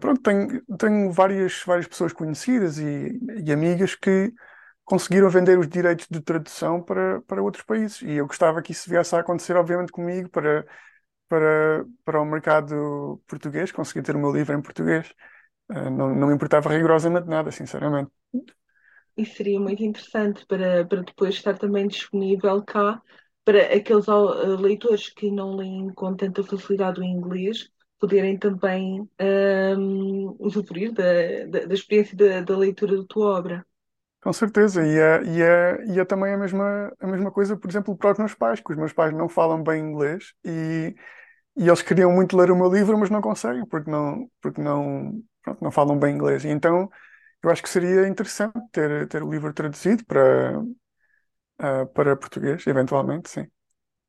pronto, 0.00 0.20
tenho, 0.22 0.62
tenho 0.78 1.12
várias, 1.12 1.62
várias 1.64 1.86
pessoas 1.86 2.12
conhecidas 2.12 2.78
e, 2.78 3.18
e 3.44 3.52
amigas 3.52 3.94
que 3.94 4.32
conseguiram 4.86 5.28
vender 5.28 5.58
os 5.58 5.68
direitos 5.68 6.06
de 6.08 6.20
tradução 6.20 6.80
para, 6.80 7.20
para 7.22 7.42
outros 7.42 7.64
países. 7.64 8.00
E 8.02 8.12
eu 8.12 8.26
gostava 8.26 8.62
que 8.62 8.72
isso 8.72 8.88
viesse 8.88 9.14
a 9.14 9.18
acontecer, 9.20 9.56
obviamente, 9.56 9.92
comigo, 9.92 10.30
para, 10.30 10.64
para, 11.28 11.84
para 12.04 12.22
o 12.22 12.24
mercado 12.24 13.20
português, 13.26 13.72
conseguir 13.72 14.02
ter 14.02 14.16
o 14.16 14.18
meu 14.18 14.32
livro 14.32 14.56
em 14.56 14.62
português. 14.62 15.12
Uh, 15.68 15.90
não, 15.90 16.14
não 16.14 16.28
me 16.28 16.34
importava 16.34 16.70
rigorosamente 16.70 17.26
nada, 17.26 17.50
sinceramente. 17.50 18.10
Isso 19.16 19.36
seria 19.36 19.58
muito 19.58 19.82
interessante 19.82 20.46
para, 20.46 20.86
para 20.86 21.02
depois 21.02 21.34
estar 21.34 21.58
também 21.58 21.88
disponível 21.88 22.62
cá 22.62 23.02
para 23.44 23.74
aqueles 23.74 24.08
uh, 24.08 24.56
leitores 24.60 25.08
que 25.08 25.30
não 25.30 25.56
leem 25.56 25.92
com 25.94 26.14
tanta 26.14 26.42
facilidade 26.42 27.00
o 27.00 27.04
inglês 27.04 27.68
poderem 27.98 28.38
também 28.38 29.08
um, 29.78 30.36
usufruir 30.38 30.92
da, 30.92 31.46
da, 31.48 31.66
da 31.66 31.74
experiência 31.74 32.16
da, 32.16 32.40
da, 32.42 32.56
leitura 32.56 32.96
da 32.96 33.04
tua 33.08 33.38
obra. 33.38 33.66
Com 34.26 34.32
certeza, 34.32 34.84
e 34.84 34.98
é, 34.98 35.22
e, 35.24 35.40
é, 35.40 35.84
e 35.94 36.00
é 36.00 36.04
também 36.04 36.34
a 36.34 36.36
mesma, 36.36 36.92
a 36.98 37.06
mesma 37.06 37.30
coisa, 37.30 37.56
por 37.56 37.70
exemplo, 37.70 37.96
para 37.96 38.10
os 38.10 38.18
meus 38.18 38.34
pais, 38.34 38.58
que 38.60 38.72
os 38.72 38.76
meus 38.76 38.92
pais 38.92 39.14
não 39.14 39.28
falam 39.28 39.62
bem 39.62 39.80
inglês 39.80 40.34
e, 40.44 40.96
e 41.56 41.68
eles 41.68 41.80
queriam 41.80 42.12
muito 42.12 42.36
ler 42.36 42.50
o 42.50 42.56
meu 42.56 42.68
livro, 42.68 42.98
mas 42.98 43.08
não 43.08 43.20
conseguem, 43.20 43.64
porque 43.66 43.88
não, 43.88 44.28
porque 44.42 44.60
não, 44.60 45.22
pronto, 45.42 45.62
não 45.62 45.70
falam 45.70 45.96
bem 45.96 46.16
inglês. 46.16 46.44
E 46.44 46.48
então 46.48 46.90
eu 47.40 47.50
acho 47.50 47.62
que 47.62 47.68
seria 47.68 48.08
interessante 48.08 48.58
ter, 48.72 49.06
ter 49.08 49.22
o 49.22 49.30
livro 49.30 49.52
traduzido 49.52 50.04
para, 50.04 50.60
uh, 50.60 51.86
para 51.94 52.16
português, 52.16 52.66
eventualmente, 52.66 53.30
sim. 53.30 53.46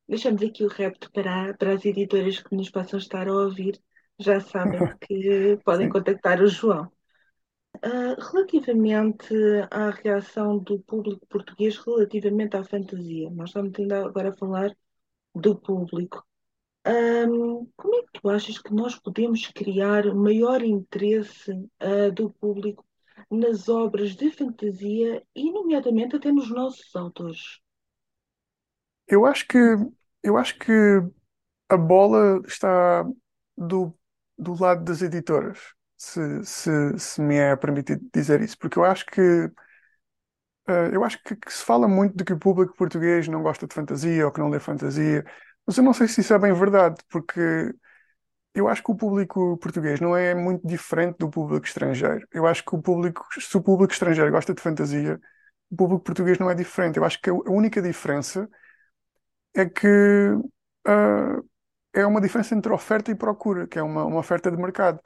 Deixamos 0.10 0.41
aqui 0.41 0.63
o 0.63 0.67
repto 0.67 1.12
para, 1.12 1.53
para 1.53 1.73
as 1.73 1.86
editoras 1.86 2.39
que 2.41 2.56
nos 2.56 2.71
possam 2.71 2.97
estar 2.97 3.27
a 3.27 3.34
ouvir, 3.34 3.80
já 4.19 4.39
sabem 4.39 4.82
que 5.01 5.60
podem 5.63 5.89
contactar 5.89 6.41
o 6.41 6.47
João. 6.47 6.91
Uh, 7.84 8.20
relativamente 8.32 9.34
à 9.70 9.90
reação 9.92 10.58
do 10.58 10.80
público 10.80 11.26
português 11.28 11.78
relativamente 11.78 12.58
à 12.58 12.63
fantasia, 12.63 13.30
nós 13.30 13.50
estamos 13.50 13.78
ainda 13.78 14.06
agora 14.06 14.30
a 14.30 14.38
falar 14.38 14.76
do 15.34 15.56
público. 15.56 16.26
Um, 16.88 17.70
como 17.76 17.96
é 17.96 18.02
que 18.04 18.20
tu 18.22 18.30
achas 18.30 18.58
que 18.58 18.74
nós 18.74 18.96
podemos 18.96 19.46
criar 19.48 20.06
maior 20.16 20.62
interesse 20.63 21.52
uh, 21.52 22.12
do 22.13 22.32
público 22.32 22.86
nas 23.30 23.68
obras 23.68 24.16
de 24.16 24.32
fantasia 24.32 25.22
e, 25.36 25.52
nomeadamente, 25.52 26.16
até 26.16 26.32
nos 26.32 26.50
nossos 26.50 26.96
autores? 26.96 27.60
Eu 29.08 29.26
acho 29.26 29.48
que, 29.48 29.58
eu 30.24 30.38
acho 30.38 30.58
que 30.58 30.72
a 31.70 31.78
bola 31.78 32.42
está 32.46 33.06
do, 33.58 33.94
do 34.38 34.54
lado 34.54 34.84
das 34.84 35.02
editoras, 35.02 35.74
se, 35.97 36.43
se, 36.45 36.99
se 36.99 37.21
me 37.21 37.38
é 37.38 37.55
permitido 37.55 38.07
dizer 38.13 38.41
isso, 38.41 38.57
porque 38.57 38.77
eu 38.79 38.86
acho 38.86 39.05
que 39.05 39.21
uh, 39.21 39.51
eu 40.93 41.03
acho 41.03 41.21
que, 41.23 41.36
que, 41.36 41.51
se 41.51 41.63
fala 41.63 41.88
muito 41.88 42.15
de 42.15 42.23
que 42.23 42.33
o 42.33 42.39
público 42.39 42.75
português 42.75 43.27
não 43.27 43.41
gosta 43.41 43.67
de 43.67 43.73
fantasia 43.73 44.25
ou 44.25 44.31
que 44.31 44.39
não 44.39 44.49
lê 44.49 44.60
fantasia, 44.60 45.25
mas 45.65 45.77
eu 45.77 45.83
não 45.83 45.93
sei 45.93 46.07
se 46.07 46.21
isso 46.21 46.33
é 46.33 46.39
bem 46.39 46.53
verdade, 46.53 46.97
porque 47.10 47.73
eu 48.53 48.67
acho 48.67 48.83
que 48.83 48.91
o 48.91 48.95
público 48.95 49.57
português 49.57 49.99
não 49.99 50.15
é 50.15 50.33
muito 50.36 50.67
diferente 50.67 51.17
do 51.19 51.29
público 51.29 51.65
estrangeiro. 51.67 52.27
Eu 52.31 52.47
acho 52.47 52.63
que 52.65 52.75
o 52.75 52.81
público, 52.81 53.25
se 53.39 53.55
o 53.57 53.62
público 53.62 53.93
estrangeiro 53.93 54.31
gosta 54.31 54.53
de 54.53 54.62
fantasia, 54.62 55.19
o 55.71 55.75
público 55.75 56.03
português 56.03 56.39
não 56.39 56.49
é 56.49 56.55
diferente. 56.55 56.97
Eu 56.97 57.05
acho 57.05 57.21
que 57.21 57.29
a 57.29 57.33
única 57.33 57.81
diferença 57.81 58.49
é 59.53 59.65
que 59.65 59.88
uh, 60.88 61.49
é 61.93 62.05
uma 62.05 62.21
diferença 62.21 62.55
entre 62.55 62.71
oferta 62.71 63.12
e 63.12 63.15
procura, 63.15 63.67
que 63.67 63.79
é 63.79 63.83
uma, 63.83 64.05
uma 64.05 64.19
oferta 64.19 64.51
de 64.51 64.57
mercado. 64.57 64.99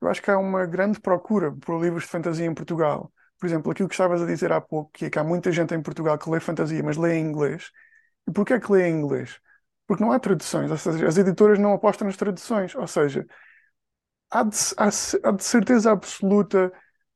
Eu 0.00 0.08
acho 0.08 0.22
que 0.22 0.30
há 0.30 0.38
uma 0.38 0.66
grande 0.66 1.00
procura 1.00 1.52
por 1.52 1.80
livros 1.80 2.04
de 2.04 2.10
fantasia 2.10 2.46
em 2.46 2.54
Portugal. 2.54 3.12
Por 3.38 3.46
exemplo, 3.46 3.70
aquilo 3.72 3.88
que 3.88 3.94
estavas 3.94 4.22
a 4.22 4.26
dizer 4.26 4.52
há 4.52 4.60
pouco, 4.60 4.90
que 4.92 5.06
é 5.06 5.10
que 5.10 5.18
há 5.18 5.24
muita 5.24 5.52
gente 5.52 5.74
em 5.74 5.82
Portugal 5.82 6.18
que 6.18 6.30
lê 6.30 6.40
fantasia, 6.40 6.82
mas 6.82 6.96
lê 6.96 7.14
em 7.16 7.26
inglês. 7.26 7.70
E 8.26 8.32
porquê 8.32 8.54
é 8.54 8.60
que 8.60 8.70
lê 8.72 8.88
em 8.88 8.94
inglês? 8.98 9.38
Porque 9.86 10.02
não 10.02 10.12
há 10.12 10.18
traduções, 10.18 10.70
ou 10.70 10.78
seja, 10.78 11.06
as 11.06 11.18
editoras 11.18 11.58
não 11.58 11.74
apostam 11.74 12.06
nas 12.06 12.16
traduções, 12.16 12.74
ou 12.74 12.86
seja, 12.86 13.26
há 14.30 14.42
de, 14.42 14.56
há, 14.76 14.88
há 15.28 15.32
de 15.32 15.44
certeza 15.44 15.92
absoluta 15.92 16.72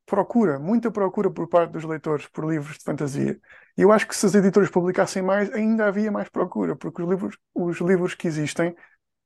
procura, 0.06 0.58
muita 0.58 0.90
procura 0.90 1.30
por 1.30 1.48
parte 1.48 1.72
dos 1.72 1.84
leitores 1.84 2.26
por 2.28 2.48
livros 2.50 2.78
de 2.78 2.84
fantasia. 2.84 3.38
E 3.76 3.82
eu 3.82 3.92
acho 3.92 4.08
que 4.08 4.16
se 4.16 4.26
as 4.26 4.34
editoras 4.34 4.70
publicassem 4.70 5.22
mais, 5.22 5.52
ainda 5.52 5.86
havia 5.86 6.10
mais 6.10 6.28
procura, 6.28 6.74
porque 6.74 7.02
os 7.02 7.08
livros, 7.08 7.38
os 7.54 7.78
livros 7.80 8.14
que 8.14 8.26
existem 8.26 8.74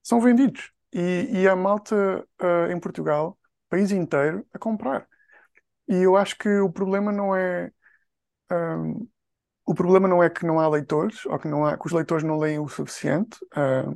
são 0.02 0.20
vendidos. 0.20 0.72
E, 0.92 1.28
e 1.30 1.48
há 1.48 1.56
malta 1.56 2.26
uh, 2.42 2.70
em 2.70 2.78
Portugal, 2.80 3.38
país 3.72 3.90
inteiro, 3.90 4.46
a 4.52 4.58
comprar. 4.58 5.08
E 5.88 5.96
eu 5.96 6.14
acho 6.16 6.36
que 6.36 6.48
o 6.60 6.70
problema 6.70 7.10
não 7.10 7.34
é. 7.34 7.72
Um, 8.52 9.08
o 9.64 9.74
problema 9.74 10.06
não 10.06 10.22
é 10.22 10.28
que 10.28 10.44
não 10.44 10.60
há 10.60 10.68
leitores, 10.68 11.24
ou 11.26 11.38
que, 11.38 11.48
não 11.48 11.64
há, 11.64 11.78
que 11.78 11.86
os 11.86 11.92
leitores 11.92 12.22
não 12.24 12.38
leem 12.38 12.58
o 12.58 12.68
suficiente. 12.68 13.38
Uh, 13.56 13.92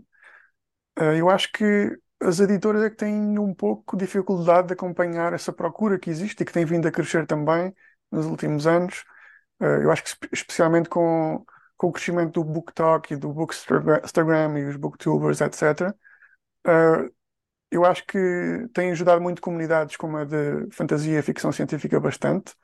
uh, 0.99 1.13
eu 1.15 1.29
acho 1.29 1.53
que 1.53 1.99
as 2.21 2.41
editoras 2.41 2.83
é 2.83 2.91
que 2.91 2.97
têm 2.97 3.39
um 3.39 3.55
pouco 3.55 3.97
de 3.97 4.07
dificuldade 4.07 4.69
de 4.69 4.75
acompanhar 4.75 5.35
essa 5.35 5.53
procura 5.53 5.99
que 5.99 6.09
existe 6.09 6.41
e 6.43 6.47
que 6.47 6.53
tem 6.53 6.65
vindo 6.65 6.89
a 6.89 6.93
crescer 6.93 7.27
também 7.27 7.75
nos 8.11 8.27
últimos 8.27 8.67
anos. 8.67 9.05
Uh, 9.61 9.83
eu 9.83 9.91
acho 9.91 10.05
que 10.05 10.29
especialmente 10.33 10.89
com, 10.89 11.45
com 11.77 11.89
o 11.89 11.93
crescimento 11.93 12.33
do 12.43 12.45
BookTok 12.45 13.13
e 13.13 13.17
do 13.17 13.33
Bookstagram 13.33 14.59
e 14.59 14.65
os 14.67 14.77
Booktubers, 14.77 15.41
etc. 15.43 15.95
Uh, 16.67 17.13
eu 17.71 17.85
acho 17.85 18.05
que 18.07 18.19
tem 18.73 18.91
ajudado 18.93 19.21
muito 19.21 19.43
comunidades 19.43 19.97
como 19.97 20.17
a 20.17 20.25
de 20.25 20.69
fantasia 20.71 21.19
e 21.19 21.23
ficção 21.23 21.53
científica 21.53 21.99
bastante. 22.01 22.55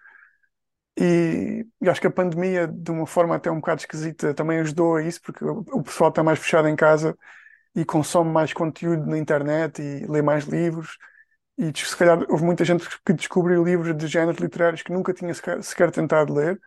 E, 0.98 1.66
e, 1.80 1.88
acho 1.88 2.00
que 2.00 2.06
a 2.06 2.10
pandemia, 2.10 2.66
de 2.68 2.90
uma 2.90 3.06
forma 3.06 3.34
até 3.34 3.50
um 3.50 3.56
bocado 3.56 3.80
esquisita, 3.80 4.34
também 4.34 4.60
ajudou 4.60 4.96
a 4.96 5.02
isso, 5.02 5.22
porque 5.22 5.44
o, 5.44 5.82
pessoal 5.82 6.10
está 6.10 6.22
mais 6.22 6.38
fechado 6.38 6.68
em 6.68 6.76
casa 6.76 7.16
e 7.74 7.84
consome 7.84 8.30
mais 8.30 8.52
conteúdo 8.52 9.06
na 9.06 9.18
internet 9.18 9.80
e 9.82 10.06
lê 10.06 10.22
mais 10.22 10.44
livros. 10.44 10.98
E 11.58 11.72
se 11.76 11.96
calhar 11.96 12.18
houve 12.30 12.44
muita 12.44 12.64
gente 12.64 12.86
que 13.04 13.12
descobriu 13.12 13.64
livros 13.64 13.96
de 13.96 14.06
géneros 14.06 14.40
literários 14.40 14.82
que 14.82 14.92
nunca 14.92 15.14
tinha 15.14 15.32
sequer, 15.34 15.62
sequer 15.62 15.90
tentado 15.90 16.34
ler. 16.34 16.60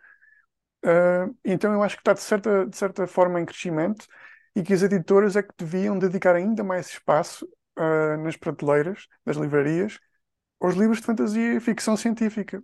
Uh, 0.84 1.36
então 1.44 1.72
eu 1.72 1.82
acho 1.82 1.96
que 1.96 2.02
está 2.02 2.12
de 2.12 2.20
certa, 2.20 2.66
de 2.66 2.76
certa 2.76 3.06
forma 3.06 3.40
em 3.40 3.44
crescimento 3.44 4.06
e 4.54 4.62
que 4.62 4.72
as 4.72 4.82
editoras 4.82 5.36
é 5.36 5.42
que 5.42 5.52
deviam 5.58 5.98
dedicar 5.98 6.34
ainda 6.36 6.62
mais 6.64 6.88
espaço 6.88 7.48
uh, 7.78 8.16
nas 8.22 8.36
prateleiras 8.36 9.06
das 9.24 9.36
livrarias 9.36 9.98
aos 10.60 10.74
livros 10.74 11.00
de 11.00 11.06
fantasia 11.06 11.54
e 11.54 11.60
ficção 11.60 11.96
científica. 11.96 12.62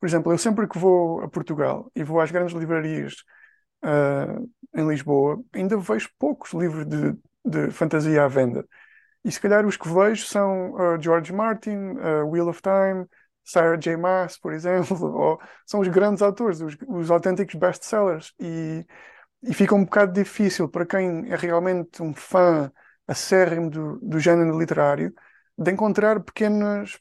Por 0.00 0.06
exemplo, 0.06 0.32
eu 0.32 0.38
sempre 0.38 0.68
que 0.68 0.78
vou 0.78 1.22
a 1.22 1.28
Portugal 1.28 1.90
e 1.94 2.02
vou 2.02 2.20
às 2.20 2.30
grandes 2.30 2.54
livrarias 2.54 3.14
uh, 3.84 4.50
em 4.74 4.88
Lisboa, 4.88 5.42
ainda 5.52 5.76
vejo 5.76 6.08
poucos 6.18 6.52
livros 6.52 6.86
de, 6.86 7.16
de 7.44 7.70
fantasia 7.70 8.24
à 8.24 8.28
venda. 8.28 8.66
E 9.24 9.30
se 9.30 9.40
calhar 9.40 9.64
os 9.66 9.76
que 9.76 9.88
vejo 9.88 10.26
são 10.26 10.72
uh, 10.72 11.00
George 11.00 11.32
Martin, 11.32 11.76
uh, 11.92 12.28
Wheel 12.28 12.48
of 12.48 12.60
Time, 12.62 13.06
Sarah 13.44 13.76
J. 13.76 13.96
Maas, 13.96 14.38
por 14.38 14.52
exemplo, 14.52 14.96
ou 15.14 15.40
são 15.66 15.80
os 15.80 15.88
grandes 15.88 16.22
autores, 16.22 16.60
os, 16.60 16.76
os 16.88 17.10
autênticos 17.10 17.54
best-sellers. 17.54 18.32
E, 18.40 18.84
e 19.42 19.54
fica 19.54 19.74
um 19.74 19.84
bocado 19.84 20.12
difícil 20.12 20.68
para 20.68 20.86
quem 20.86 21.30
é 21.32 21.36
realmente 21.36 22.02
um 22.02 22.14
fã 22.14 22.72
acérrimo 23.06 23.70
do, 23.70 23.98
do 24.00 24.18
género 24.18 24.58
literário 24.58 25.12
de 25.56 25.70
encontrar 25.70 26.22
pequenas 26.22 26.98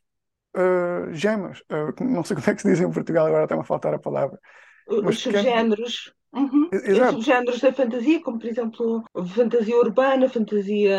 uh, 0.55 1.13
gemas. 1.13 1.61
Uh, 1.61 2.03
não 2.03 2.23
sei 2.23 2.35
como 2.37 2.49
é 2.49 2.55
que 2.55 2.61
se 2.61 2.69
diz 2.69 2.79
em 2.79 2.91
Portugal, 2.91 3.27
agora 3.27 3.43
está-me 3.43 3.61
a 3.61 3.65
faltar 3.65 3.93
a 3.93 3.99
palavra. 3.99 4.39
Os 4.87 5.19
subgéneros. 5.19 6.13
Uhum. 6.33 6.69
Exato. 6.71 7.15
subgéneros 7.15 7.59
da 7.59 7.73
fantasia, 7.73 8.21
como 8.21 8.39
por 8.39 8.47
exemplo 8.47 9.03
fantasia 9.35 9.75
urbana, 9.75 10.29
fantasia 10.29 10.97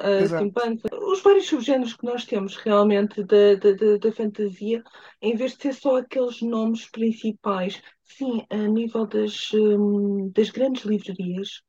uh, 0.00 0.26
steampunk, 0.26 0.82
os 0.92 1.22
vários 1.22 1.46
subgéneros 1.46 1.94
que 1.94 2.04
nós 2.04 2.24
temos 2.24 2.56
realmente 2.56 3.22
da, 3.22 3.54
da, 3.54 3.96
da, 3.98 4.12
fantasia, 4.12 4.82
em 5.20 5.36
vez 5.36 5.52
de 5.52 5.62
ser 5.62 5.74
só 5.74 5.98
aqueles 5.98 6.42
nomes 6.42 6.90
principais, 6.90 7.80
sim, 8.02 8.44
a 8.50 8.56
nível 8.56 9.06
das, 9.06 9.52
um, 9.54 10.32
das 10.34 10.50
grandes 10.50 10.82
livrarias, 10.84 11.62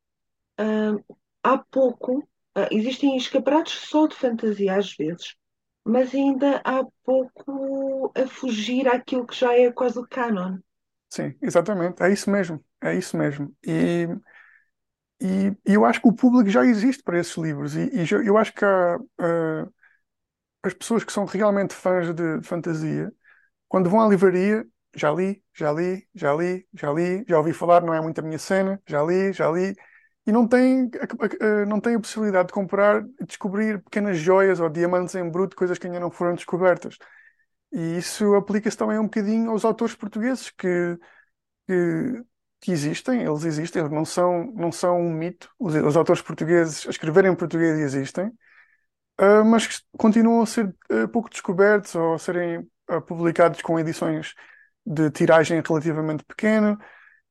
uh, 0.59 1.15
há 1.43 1.59
pouco, 1.69 2.27
uh, 2.57 2.67
existem 2.71 3.15
escaparatos 3.17 3.73
só 3.73 4.07
de 4.07 4.15
fantasia 4.15 4.75
às 4.77 4.93
vezes, 4.95 5.35
mas 5.85 6.13
ainda 6.13 6.61
há 6.63 6.83
pouco 7.03 8.11
a 8.15 8.27
fugir 8.27 8.87
àquilo 8.87 9.27
que 9.27 9.35
já 9.35 9.53
é 9.57 9.71
quase 9.71 9.99
o 9.99 10.07
canon. 10.07 10.57
Sim, 11.09 11.35
exatamente, 11.41 12.01
é 12.01 12.11
isso 12.11 12.29
mesmo, 12.29 12.63
é 12.81 12.95
isso 12.95 13.15
mesmo. 13.17 13.55
E, 13.65 14.07
e, 15.21 15.47
e 15.65 15.73
eu 15.73 15.85
acho 15.85 16.01
que 16.01 16.07
o 16.07 16.13
público 16.13 16.49
já 16.49 16.65
existe 16.65 17.03
para 17.03 17.19
esses 17.19 17.35
livros, 17.37 17.75
e, 17.75 17.89
e 17.93 18.05
eu 18.25 18.37
acho 18.37 18.53
que 18.53 18.65
há, 18.65 18.97
uh, 18.97 19.73
as 20.63 20.73
pessoas 20.73 21.03
que 21.03 21.13
são 21.13 21.25
realmente 21.25 21.73
fãs 21.73 22.13
de, 22.13 22.39
de 22.39 22.47
fantasia, 22.47 23.11
quando 23.69 23.89
vão 23.89 24.01
à 24.01 24.07
livraria, 24.09 24.65
já 24.95 25.11
li, 25.11 25.43
já 25.53 25.71
li, 25.73 26.07
já 26.15 26.33
li, 26.35 26.67
já 26.73 26.91
li, 26.93 27.25
já 27.27 27.37
ouvi 27.39 27.53
falar, 27.53 27.81
não 27.83 27.93
é 27.93 28.01
muito 28.01 28.19
a 28.19 28.23
minha 28.23 28.39
cena, 28.39 28.81
já 28.87 29.03
li, 29.03 29.33
já 29.33 29.51
li, 29.51 29.75
e 30.25 30.31
não 30.31 30.47
tem, 30.47 30.89
não 31.67 31.79
tem 31.81 31.95
a 31.95 31.99
possibilidade 31.99 32.47
de 32.47 32.53
comprar 32.53 33.03
descobrir 33.27 33.83
pequenas 33.83 34.17
joias 34.17 34.59
ou 34.59 34.69
diamantes 34.69 35.15
em 35.15 35.29
bruto, 35.29 35.55
coisas 35.55 35.77
que 35.77 35.87
ainda 35.87 35.99
não 35.99 36.09
foram 36.09 36.33
descobertas. 36.33 36.97
E 37.73 37.97
isso 37.97 38.35
aplica-se 38.35 38.77
também 38.77 38.99
um 38.99 39.05
bocadinho 39.05 39.49
aos 39.49 39.65
autores 39.65 39.95
portugueses 39.95 40.51
que, 40.51 40.97
que, 41.67 42.23
que, 42.61 42.71
existem, 42.71 43.23
eles 43.23 43.43
existem, 43.43 43.81
eles 43.81 43.91
não 43.91 44.05
são, 44.05 44.45
não 44.53 44.71
são 44.71 45.01
um 45.01 45.11
mito. 45.11 45.49
Os, 45.59 45.75
os 45.75 45.97
autores 45.97 46.21
portugueses 46.21 46.85
a 46.87 46.91
escreverem 46.91 47.31
em 47.31 47.35
português 47.35 47.79
existem, 47.79 48.27
uh, 49.19 49.43
mas 49.45 49.83
continuam 49.97 50.43
a 50.43 50.45
ser 50.45 50.67
uh, 50.91 51.07
pouco 51.09 51.29
descobertos 51.29 51.95
ou 51.95 52.13
a 52.15 52.19
serem 52.19 52.59
uh, 52.91 53.01
publicados 53.01 53.61
com 53.61 53.79
edições 53.79 54.35
de 54.85 55.09
tiragem 55.11 55.61
relativamente 55.65 56.23
pequena 56.25 56.77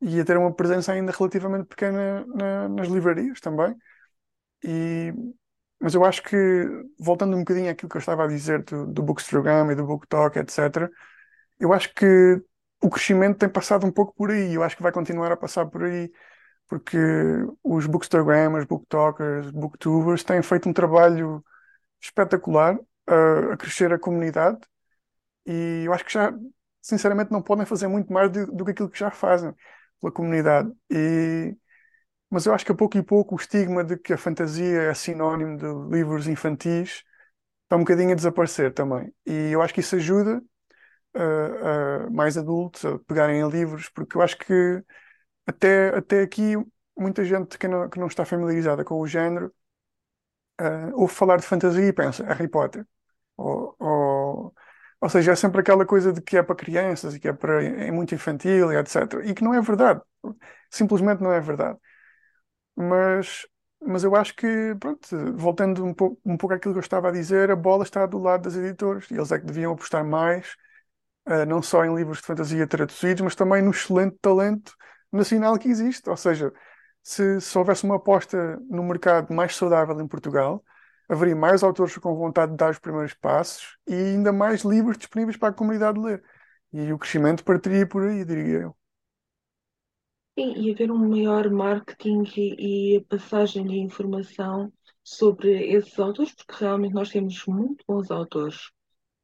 e 0.02 0.20
a 0.20 0.26
ter 0.26 0.38
uma 0.38 0.54
presença 0.54 0.92
ainda 0.92 1.12
relativamente 1.12 1.66
pequena 1.68 2.26
na- 2.28 2.68
nas 2.70 2.88
livrarias 2.88 3.40
também. 3.40 3.76
E, 4.64 5.12
mas 5.80 5.94
eu 5.94 6.04
acho 6.04 6.22
que, 6.22 6.36
voltando 6.98 7.36
um 7.36 7.40
bocadinho 7.40 7.70
àquilo 7.70 7.88
que 7.90 7.96
eu 7.96 8.00
estava 8.00 8.24
a 8.24 8.28
dizer 8.28 8.62
do, 8.64 8.86
do 8.86 9.02
Bookstagram 9.02 9.70
e 9.72 9.74
do 9.74 9.86
BookTok, 9.86 10.38
etc., 10.38 10.90
eu 11.60 11.72
acho 11.72 11.94
que 11.94 12.42
o 12.82 12.90
crescimento 12.90 13.38
tem 13.38 13.48
passado 13.48 13.86
um 13.86 13.92
pouco 13.92 14.14
por 14.14 14.30
aí. 14.30 14.54
Eu 14.54 14.62
acho 14.62 14.76
que 14.76 14.82
vai 14.82 14.92
continuar 14.92 15.32
a 15.32 15.36
passar 15.36 15.66
por 15.66 15.84
aí, 15.84 16.12
porque 16.68 16.98
os 17.64 17.86
Bookstagrammers, 17.86 18.66
BookTokers, 18.66 19.50
Booktubers 19.52 20.24
têm 20.24 20.42
feito 20.42 20.68
um 20.68 20.72
trabalho 20.74 21.44
espetacular 22.02 22.78
a, 23.06 23.54
a 23.54 23.56
crescer 23.58 23.92
a 23.92 23.98
comunidade 24.00 24.60
e 25.46 25.84
eu 25.86 25.92
acho 25.92 26.04
que 26.04 26.12
já, 26.12 26.32
sinceramente, 26.80 27.32
não 27.32 27.42
podem 27.42 27.66
fazer 27.66 27.86
muito 27.88 28.12
mais 28.12 28.30
do, 28.30 28.46
do 28.52 28.64
que 28.64 28.70
aquilo 28.72 28.90
que 28.90 28.98
já 28.98 29.10
fazem 29.10 29.54
pela 30.02 30.12
comunidade. 30.12 30.72
E, 30.90 31.56
mas 32.30 32.46
eu 32.46 32.54
acho 32.54 32.66
que 32.66 32.72
a 32.72 32.74
pouco 32.76 32.98
e 32.98 33.02
pouco 33.04 33.34
o 33.36 33.38
estigma 33.38 33.84
de 33.84 33.96
que 33.98 34.12
a 34.12 34.18
fantasia 34.18 34.82
é 34.84 34.94
sinónimo 34.94 35.58
de 35.58 35.96
livros 35.96 36.28
infantis 36.28 37.04
está 37.64 37.76
um 37.76 37.80
bocadinho 37.80 38.12
a 38.12 38.14
desaparecer 38.16 38.74
também. 38.74 39.14
E 39.26 39.50
eu 39.52 39.62
acho 39.62 39.74
que 39.74 39.80
isso 39.80 39.96
ajuda 39.96 40.42
uh, 41.16 42.08
uh, 42.08 42.12
mais 42.12 42.38
adultos 42.38 42.84
a 42.84 42.98
pegarem 43.00 43.40
em 43.40 43.48
livros, 43.50 43.88
porque 43.90 44.16
eu 44.16 44.22
acho 44.22 44.38
que 44.38 44.84
até, 45.46 45.90
até 45.96 46.22
aqui 46.22 46.54
muita 46.96 47.24
gente 47.24 47.58
que 47.58 47.68
não, 47.68 47.88
que 47.90 47.98
não 48.00 48.08
está 48.08 48.24
familiarizada 48.24 48.84
com 48.84 49.00
o 49.00 49.06
género 49.06 49.52
uh, 50.60 51.00
ouve 51.00 51.14
falar 51.14 51.36
de 51.38 51.46
fantasia 51.46 51.86
e 51.86 51.92
pensa 51.92 52.24
Harry 52.24 52.48
Potter. 52.48 52.86
Ou, 53.36 53.74
ou, 53.78 53.88
ou 55.02 55.08
seja, 55.10 55.32
é 55.32 55.36
sempre 55.36 55.60
aquela 55.60 55.84
coisa 55.84 56.12
de 56.12 56.22
que 56.22 56.36
é 56.36 56.42
para 56.44 56.54
crianças 56.56 57.14
e 57.16 57.20
que 57.20 57.28
é, 57.28 57.32
para, 57.32 57.64
é 57.64 57.90
muito 57.90 58.14
infantil 58.14 58.72
e 58.72 58.76
etc. 58.76 59.26
E 59.28 59.34
que 59.34 59.42
não 59.44 59.52
é 59.54 59.60
verdade. 59.60 60.00
Simplesmente 60.70 61.22
não 61.22 61.32
é 61.32 61.40
verdade. 61.40 61.78
Mas, 62.76 63.46
mas 63.84 64.04
eu 64.04 64.14
acho 64.16 64.34
que, 64.34 64.74
pronto, 64.80 65.06
voltando 65.36 65.84
um 65.84 65.94
pouco, 65.94 66.20
um 66.24 66.36
pouco 66.36 66.54
àquilo 66.54 66.74
que 66.74 66.78
eu 66.78 66.82
estava 66.82 67.08
a 67.08 67.12
dizer, 67.12 67.50
a 67.50 67.56
bola 67.56 67.84
está 67.84 68.06
do 68.06 68.18
lado 68.18 68.42
das 68.44 68.56
editoras 68.56 69.10
e 69.10 69.14
eles 69.14 69.32
é 69.32 69.38
que 69.38 69.46
deviam 69.46 69.72
apostar 69.72 70.04
mais, 70.04 70.56
uh, 71.28 71.46
não 71.46 71.62
só 71.62 71.84
em 71.84 71.94
livros 71.94 72.18
de 72.18 72.26
fantasia 72.26 72.66
traduzidos, 72.66 73.22
mas 73.22 73.34
também 73.34 73.62
no 73.62 73.70
excelente 73.72 74.16
talento 74.20 74.74
nacional 75.12 75.58
que 75.58 75.68
existe. 75.68 76.08
Ou 76.10 76.16
seja, 76.16 76.52
se, 77.02 77.40
se 77.40 77.58
houvesse 77.58 77.84
uma 77.84 77.96
aposta 77.96 78.58
no 78.70 78.84
mercado 78.84 79.32
mais 79.34 79.56
saudável 79.56 80.00
em 80.00 80.08
Portugal, 80.08 80.64
haveria 81.14 81.36
mais 81.36 81.62
autores 81.62 81.96
com 81.98 82.14
vontade 82.16 82.52
de 82.52 82.58
dar 82.58 82.70
os 82.70 82.78
primeiros 82.78 83.14
passos 83.14 83.78
e 83.86 83.94
ainda 83.94 84.32
mais 84.32 84.62
livros 84.62 84.98
disponíveis 84.98 85.36
para 85.36 85.48
a 85.50 85.52
comunidade 85.52 85.98
ler. 86.00 86.22
E 86.72 86.92
o 86.92 86.98
crescimento 86.98 87.44
partiria 87.44 87.86
por 87.88 88.02
aí, 88.04 88.24
diria 88.24 88.60
eu. 88.62 88.76
Sim, 90.38 90.52
e 90.58 90.70
haver 90.70 90.90
um 90.90 91.08
maior 91.08 91.50
marketing 91.50 92.22
e, 92.36 92.94
e 92.94 92.96
a 92.98 93.02
passagem 93.04 93.64
de 93.66 93.76
informação 93.78 94.70
sobre 95.04 95.72
esses 95.72 95.98
autores, 95.98 96.34
porque 96.34 96.54
realmente 96.64 96.94
nós 96.94 97.10
temos 97.10 97.44
muito 97.46 97.82
bons 97.88 98.10
autores. 98.10 98.70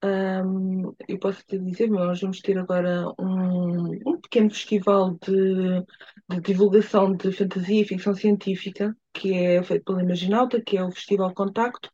Um, 0.04 0.94
eu 1.08 1.18
posso 1.18 1.44
te 1.44 1.58
dizer, 1.58 1.88
nós 1.90 2.20
vamos 2.20 2.40
ter 2.40 2.56
agora 2.56 3.12
um, 3.18 3.90
um 4.08 4.20
pequeno 4.20 4.48
festival 4.50 5.18
de, 5.20 5.80
de 6.28 6.40
divulgação 6.40 7.14
de 7.16 7.32
fantasia 7.32 7.82
e 7.82 7.84
ficção 7.84 8.14
científica, 8.14 8.96
que 9.12 9.34
é 9.34 9.62
feito 9.62 9.84
pela 9.84 10.02
Imaginalta, 10.02 10.62
que 10.62 10.76
é 10.76 10.84
o 10.84 10.92
Festival 10.92 11.34
Contacto, 11.34 11.90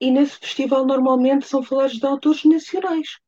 e 0.00 0.10
nesse 0.10 0.38
festival 0.38 0.86
normalmente 0.86 1.46
são 1.46 1.62
falados 1.62 1.98
de 1.98 2.06
autores 2.06 2.44
nacionais. 2.44 3.18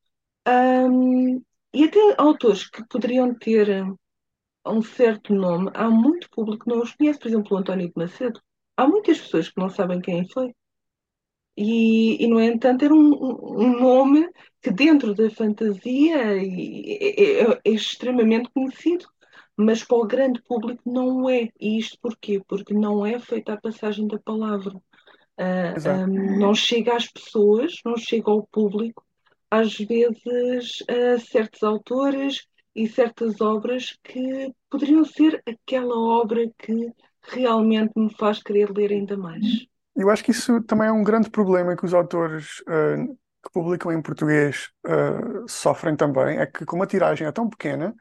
Um, 0.48 1.42
e 1.74 1.84
até 1.84 2.00
autores 2.18 2.68
que 2.68 2.84
poderiam 2.88 3.34
ter 3.34 3.84
um 4.66 4.82
certo 4.82 5.34
nome, 5.34 5.70
há 5.74 5.90
muito 5.90 6.28
público 6.30 6.64
que 6.64 6.70
não 6.70 6.82
os 6.82 6.94
conhece, 6.94 7.18
por 7.20 7.28
exemplo, 7.28 7.56
o 7.56 7.60
António 7.60 7.88
de 7.88 7.94
Macedo. 7.96 8.40
Há 8.76 8.86
muitas 8.86 9.20
pessoas 9.20 9.48
que 9.48 9.60
não 9.60 9.68
sabem 9.70 10.00
quem 10.00 10.28
foi. 10.28 10.54
E, 11.56 12.22
e 12.22 12.26
no 12.26 12.40
entanto, 12.40 12.84
era 12.84 12.94
um, 12.94 13.12
um 13.60 13.80
nome 13.80 14.28
que, 14.60 14.70
dentro 14.70 15.14
da 15.14 15.30
fantasia, 15.30 16.16
é, 16.16 17.42
é, 17.42 17.60
é 17.64 17.70
extremamente 17.70 18.50
conhecido, 18.50 19.06
mas 19.56 19.84
para 19.84 19.96
o 19.96 20.06
grande 20.06 20.40
público 20.42 20.82
não 20.86 21.28
é. 21.28 21.48
E 21.60 21.78
isto 21.78 21.98
porquê? 22.00 22.40
Porque 22.46 22.72
não 22.72 23.04
é 23.04 23.18
feita 23.18 23.52
a 23.52 23.60
passagem 23.60 24.06
da 24.06 24.18
palavra. 24.18 24.74
Uh, 25.38 25.76
Exato. 25.76 26.10
um, 26.10 26.38
não 26.38 26.54
chega 26.54 26.94
às 26.96 27.08
pessoas, 27.08 27.74
não 27.84 27.96
chega 27.96 28.30
ao 28.30 28.46
público, 28.46 29.04
às 29.50 29.76
vezes, 29.76 30.82
a 30.88 31.18
certos 31.18 31.62
autores 31.62 32.46
e 32.74 32.88
certas 32.88 33.40
obras 33.40 33.98
que 34.02 34.50
poderiam 34.70 35.04
ser 35.04 35.42
aquela 35.46 35.98
obra 35.98 36.50
que 36.58 36.90
realmente 37.22 37.92
me 37.96 38.12
faz 38.14 38.42
querer 38.42 38.70
ler 38.70 38.92
ainda 38.92 39.16
mais. 39.16 39.66
Eu 39.94 40.10
acho 40.10 40.24
que 40.24 40.30
isso 40.30 40.62
também 40.62 40.88
é 40.88 40.92
um 40.92 41.04
grande 41.04 41.30
problema 41.30 41.76
que 41.76 41.84
os 41.84 41.92
autores 41.92 42.60
uh, 42.60 43.14
que 43.42 43.52
publicam 43.52 43.92
em 43.92 44.00
português 44.00 44.70
uh, 44.86 45.46
sofrem 45.48 45.96
também, 45.96 46.38
é 46.38 46.46
que 46.46 46.64
como 46.64 46.82
a 46.82 46.86
tiragem 46.86 47.26
é 47.26 47.32
tão 47.32 47.48
pequena 47.48 47.94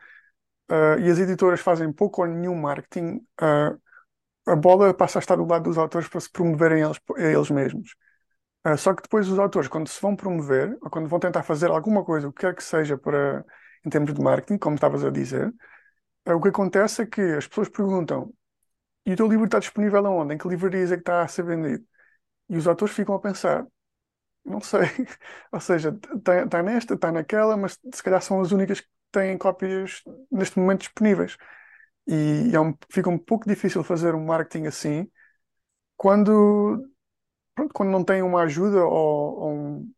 uh, 0.71 0.99
e 0.99 1.09
as 1.09 1.19
editoras 1.19 1.59
fazem 1.59 1.91
pouco 1.91 2.21
ou 2.21 2.27
nenhum 2.27 2.55
marketing, 2.55 3.19
a 4.47 4.55
bola 4.55 4.93
passa 4.93 5.19
a 5.19 5.21
estar 5.21 5.35
do 5.35 5.45
lado 5.45 5.63
dos 5.63 5.77
autores 5.77 6.07
para 6.07 6.19
se 6.19 6.31
promoverem 6.31 6.81
eles, 6.81 6.99
eles 7.17 7.49
mesmos. 7.51 7.95
só 8.77 8.93
que 8.93 9.03
depois 9.03 9.29
os 9.29 9.37
autores, 9.37 9.67
quando 9.67 9.87
se 9.87 10.01
vão 10.01 10.15
promover, 10.15 10.77
ou 10.81 10.89
quando 10.89 11.07
vão 11.07 11.19
tentar 11.19 11.43
fazer 11.43 11.69
alguma 11.69 12.03
coisa, 12.03 12.27
o 12.27 12.33
que 12.33 12.41
quer 12.41 12.55
que 12.55 12.63
seja 12.63 12.97
para, 12.97 13.45
em 13.85 13.89
termos 13.89 14.13
de 14.13 14.21
marketing, 14.21 14.57
como 14.57 14.75
estavas 14.75 15.03
a 15.03 15.11
dizer, 15.11 15.53
o 16.25 16.41
que 16.41 16.49
acontece 16.49 17.03
é 17.03 17.05
que 17.05 17.21
as 17.21 17.47
pessoas 17.47 17.69
perguntam 17.69 18.33
e 19.05 19.13
o 19.13 19.15
teu 19.15 19.27
livro 19.27 19.45
está 19.45 19.59
disponível 19.59 20.05
aonde? 20.05 20.35
Em 20.35 20.37
que 20.37 20.47
livrarias 20.47 20.91
é 20.91 20.95
que 20.95 21.01
está 21.01 21.23
a 21.23 21.27
ser 21.27 21.43
vendido? 21.43 21.85
E 22.49 22.57
os 22.57 22.67
autores 22.67 22.95
ficam 22.95 23.15
a 23.15 23.19
pensar, 23.19 23.65
não 24.45 24.61
sei. 24.61 24.81
Ou 25.51 25.59
seja, 25.59 25.97
está 26.17 26.47
tá 26.47 26.63
nesta, 26.63 26.95
está 26.95 27.11
naquela, 27.11 27.57
mas 27.57 27.79
se 27.93 28.03
calhar 28.03 28.21
são 28.21 28.41
as 28.41 28.51
únicas 28.51 28.81
que 28.81 28.89
têm 29.11 29.37
cópias 29.37 30.03
neste 30.31 30.59
momento 30.59 30.81
disponíveis. 30.81 31.37
E 32.07 32.51
é 32.53 32.59
um, 32.59 32.75
fica 32.91 33.09
um 33.09 33.17
pouco 33.17 33.47
difícil 33.47 33.83
fazer 33.83 34.15
um 34.15 34.25
marketing 34.25 34.67
assim 34.67 35.09
quando, 35.97 36.89
pronto, 37.55 37.73
quando 37.73 37.91
não 37.91 38.03
tem 38.03 38.21
uma 38.23 38.43
ajuda 38.43 38.83
ou, 38.85 39.39
ou 39.39 39.53
um, 39.53 39.93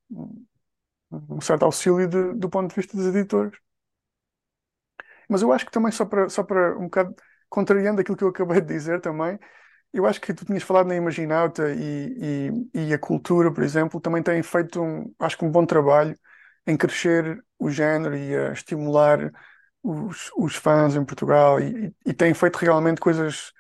um, 1.12 1.42
certo 1.42 1.64
auxílio 1.64 2.08
de, 2.08 2.34
do 2.34 2.50
ponto 2.50 2.70
de 2.70 2.76
vista 2.76 2.98
dos 2.98 3.08
editores. 3.08 3.58
Mas 5.30 5.42
eu 5.42 5.52
acho 5.52 5.66
que 5.66 5.72
também, 5.72 5.92
só 5.92 6.06
para, 6.06 6.30
só 6.30 6.44
para 6.44 6.78
um 6.78 6.84
bocado 6.86 7.16
contrariando 7.54 8.02
aquilo 8.02 8.18
que 8.18 8.24
eu 8.24 8.30
acabei 8.30 8.60
de 8.62 8.68
dizer 8.68 9.00
também, 9.00 9.40
eu 9.94 10.08
acho 10.08 10.20
que 10.20 10.34
tu 10.34 10.44
tinhas 10.46 10.64
falado 10.64 10.88
na 10.88 10.96
Imaginauta 10.96 11.72
e, 11.72 12.50
e, 12.74 12.88
e, 12.90 12.94
a 12.94 12.98
cultura, 13.00 13.54
por 13.54 13.64
exemplo, 13.64 14.02
também 14.02 14.24
têm 14.24 14.42
feito 14.42 14.82
um, 14.82 15.14
acho 15.20 15.38
que 15.38 15.46
um 15.46 15.52
bom 15.52 15.66
trabalho 15.66 16.18
em 16.66 16.76
crescer 16.76 17.44
o 17.60 17.70
género 17.70 18.16
e 18.16 18.36
a 18.36 18.54
estimular 18.54 19.32
os, 19.84 20.32
os 20.36 20.56
fãs 20.56 20.96
em 20.96 21.06
Portugal 21.06 21.60
e, 21.60 21.94
e 22.06 22.14
têm 22.14 22.34
feito 22.34 22.58
realmente 22.58 23.00
coisas 23.00 23.54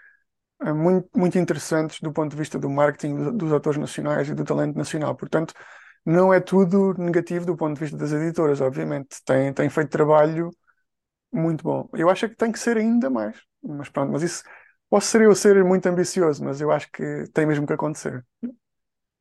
eh, 0.61 0.73
muito, 0.73 1.09
muito 1.15 1.37
interessantes 1.37 1.99
do 2.01 2.11
ponto 2.11 2.31
de 2.31 2.37
vista 2.37 2.59
do 2.59 2.69
marketing 2.69 3.15
dos, 3.15 3.33
dos 3.35 3.53
atores 3.53 3.79
nacionais 3.79 4.29
e 4.29 4.33
do 4.33 4.43
talento 4.45 4.75
nacional. 4.77 5.15
Portanto, 5.15 5.53
não 6.05 6.33
é 6.33 6.39
tudo 6.39 6.95
negativo 6.97 7.45
do 7.45 7.55
ponto 7.57 7.75
de 7.75 7.81
vista 7.81 7.97
das 7.97 8.11
editoras, 8.11 8.61
obviamente. 8.61 9.17
Têm, 9.25 9.53
têm 9.53 9.69
feito 9.69 9.89
trabalho 9.91 10.51
muito 11.31 11.63
bom. 11.63 11.89
Eu 11.93 12.09
acho 12.09 12.29
que 12.29 12.35
tem 12.35 12.51
que 12.51 12.59
ser 12.59 12.77
ainda 12.77 13.09
mais. 13.09 13.52
Mas 13.63 13.89
pronto, 13.89 14.11
mas 14.11 14.23
isso 14.23 14.43
posso 14.89 15.07
ser 15.07 15.21
eu 15.21 15.33
ser 15.33 15.63
muito 15.63 15.85
ambicioso, 15.87 16.43
mas 16.43 16.59
eu 16.61 16.71
acho 16.71 16.91
que 16.91 17.23
tem 17.33 17.45
mesmo 17.45 17.65
que 17.65 17.73
acontecer. 17.73 18.25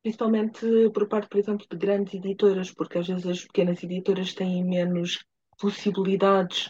Principalmente 0.02 0.66
por 0.92 1.06
parte, 1.08 1.28
por 1.28 1.38
exemplo, 1.38 1.66
de 1.70 1.76
grandes 1.76 2.14
editoras, 2.14 2.72
porque 2.72 2.98
às 2.98 3.06
vezes 3.06 3.26
as 3.26 3.44
pequenas 3.44 3.82
editoras 3.82 4.34
têm 4.34 4.64
menos 4.64 5.24
possibilidades 5.58 6.66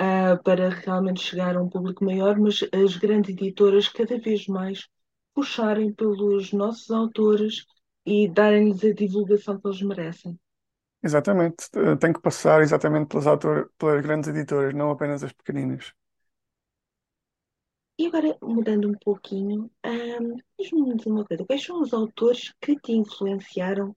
uh, 0.00 0.42
para 0.42 0.70
realmente 0.70 1.20
chegar 1.20 1.56
a 1.56 1.62
um 1.62 1.68
público 1.68 2.04
maior, 2.04 2.38
mas 2.38 2.64
as 2.72 2.96
grandes 2.96 3.30
editoras 3.30 3.88
cada 3.88 4.18
vez 4.18 4.46
mais 4.46 4.88
puxarem 5.34 5.92
pelos 5.92 6.52
nossos 6.52 6.90
autores 6.90 7.66
e 8.06 8.28
darem-lhes 8.28 8.82
a 8.82 8.94
divulgação 8.94 9.60
que 9.60 9.68
eles 9.68 9.82
merecem. 9.82 10.38
Exatamente, 11.02 11.68
tem 11.98 12.12
que 12.12 12.20
passar 12.20 12.60
exatamente 12.60 13.08
pelas, 13.08 13.26
autor, 13.26 13.70
pelas 13.78 14.02
grandes 14.02 14.28
editoras, 14.28 14.74
não 14.74 14.90
apenas 14.90 15.22
as 15.22 15.32
pequeninas. 15.32 15.94
E 18.00 18.06
agora, 18.06 18.30
mudando 18.42 18.88
um 18.88 18.94
pouquinho, 19.06 19.70
um, 19.84 20.36
diz-me 20.58 20.80
uma 21.06 21.24
coisa: 21.24 21.44
quais 21.46 21.62
são 21.64 21.80
os 21.82 21.92
autores 21.92 22.52
que 22.60 22.74
te 22.84 22.92
influenciaram 22.92 23.94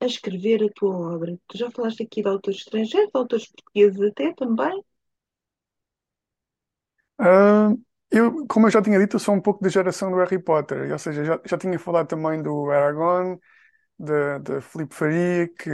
a 0.00 0.06
escrever 0.06 0.62
a 0.64 0.72
tua 0.74 0.94
obra? 1.14 1.38
Tu 1.48 1.58
já 1.58 1.70
falaste 1.70 2.02
aqui 2.04 2.22
de 2.22 2.28
autores 2.28 2.60
estrangeiros, 2.60 3.10
de 3.12 3.18
autores 3.18 3.46
portugueses 3.48 4.00
até 4.02 4.34
também? 4.34 4.84
Uh, 7.20 7.80
eu, 8.10 8.46
como 8.48 8.66
eu 8.66 8.70
já 8.70 8.82
tinha 8.82 8.98
dito, 8.98 9.18
sou 9.18 9.34
um 9.34 9.40
pouco 9.40 9.62
da 9.62 9.68
geração 9.68 10.10
do 10.10 10.16
Harry 10.18 10.38
Potter, 10.42 10.90
ou 10.92 10.98
seja, 10.98 11.24
já, 11.24 11.40
já 11.44 11.56
tinha 11.58 11.78
falado 11.78 12.08
também 12.08 12.42
do 12.42 12.70
Aragorn, 12.70 13.38
de, 13.98 14.38
de 14.40 14.60
Filipe 14.62 14.94
Faria, 14.94 15.48
que 15.48 15.70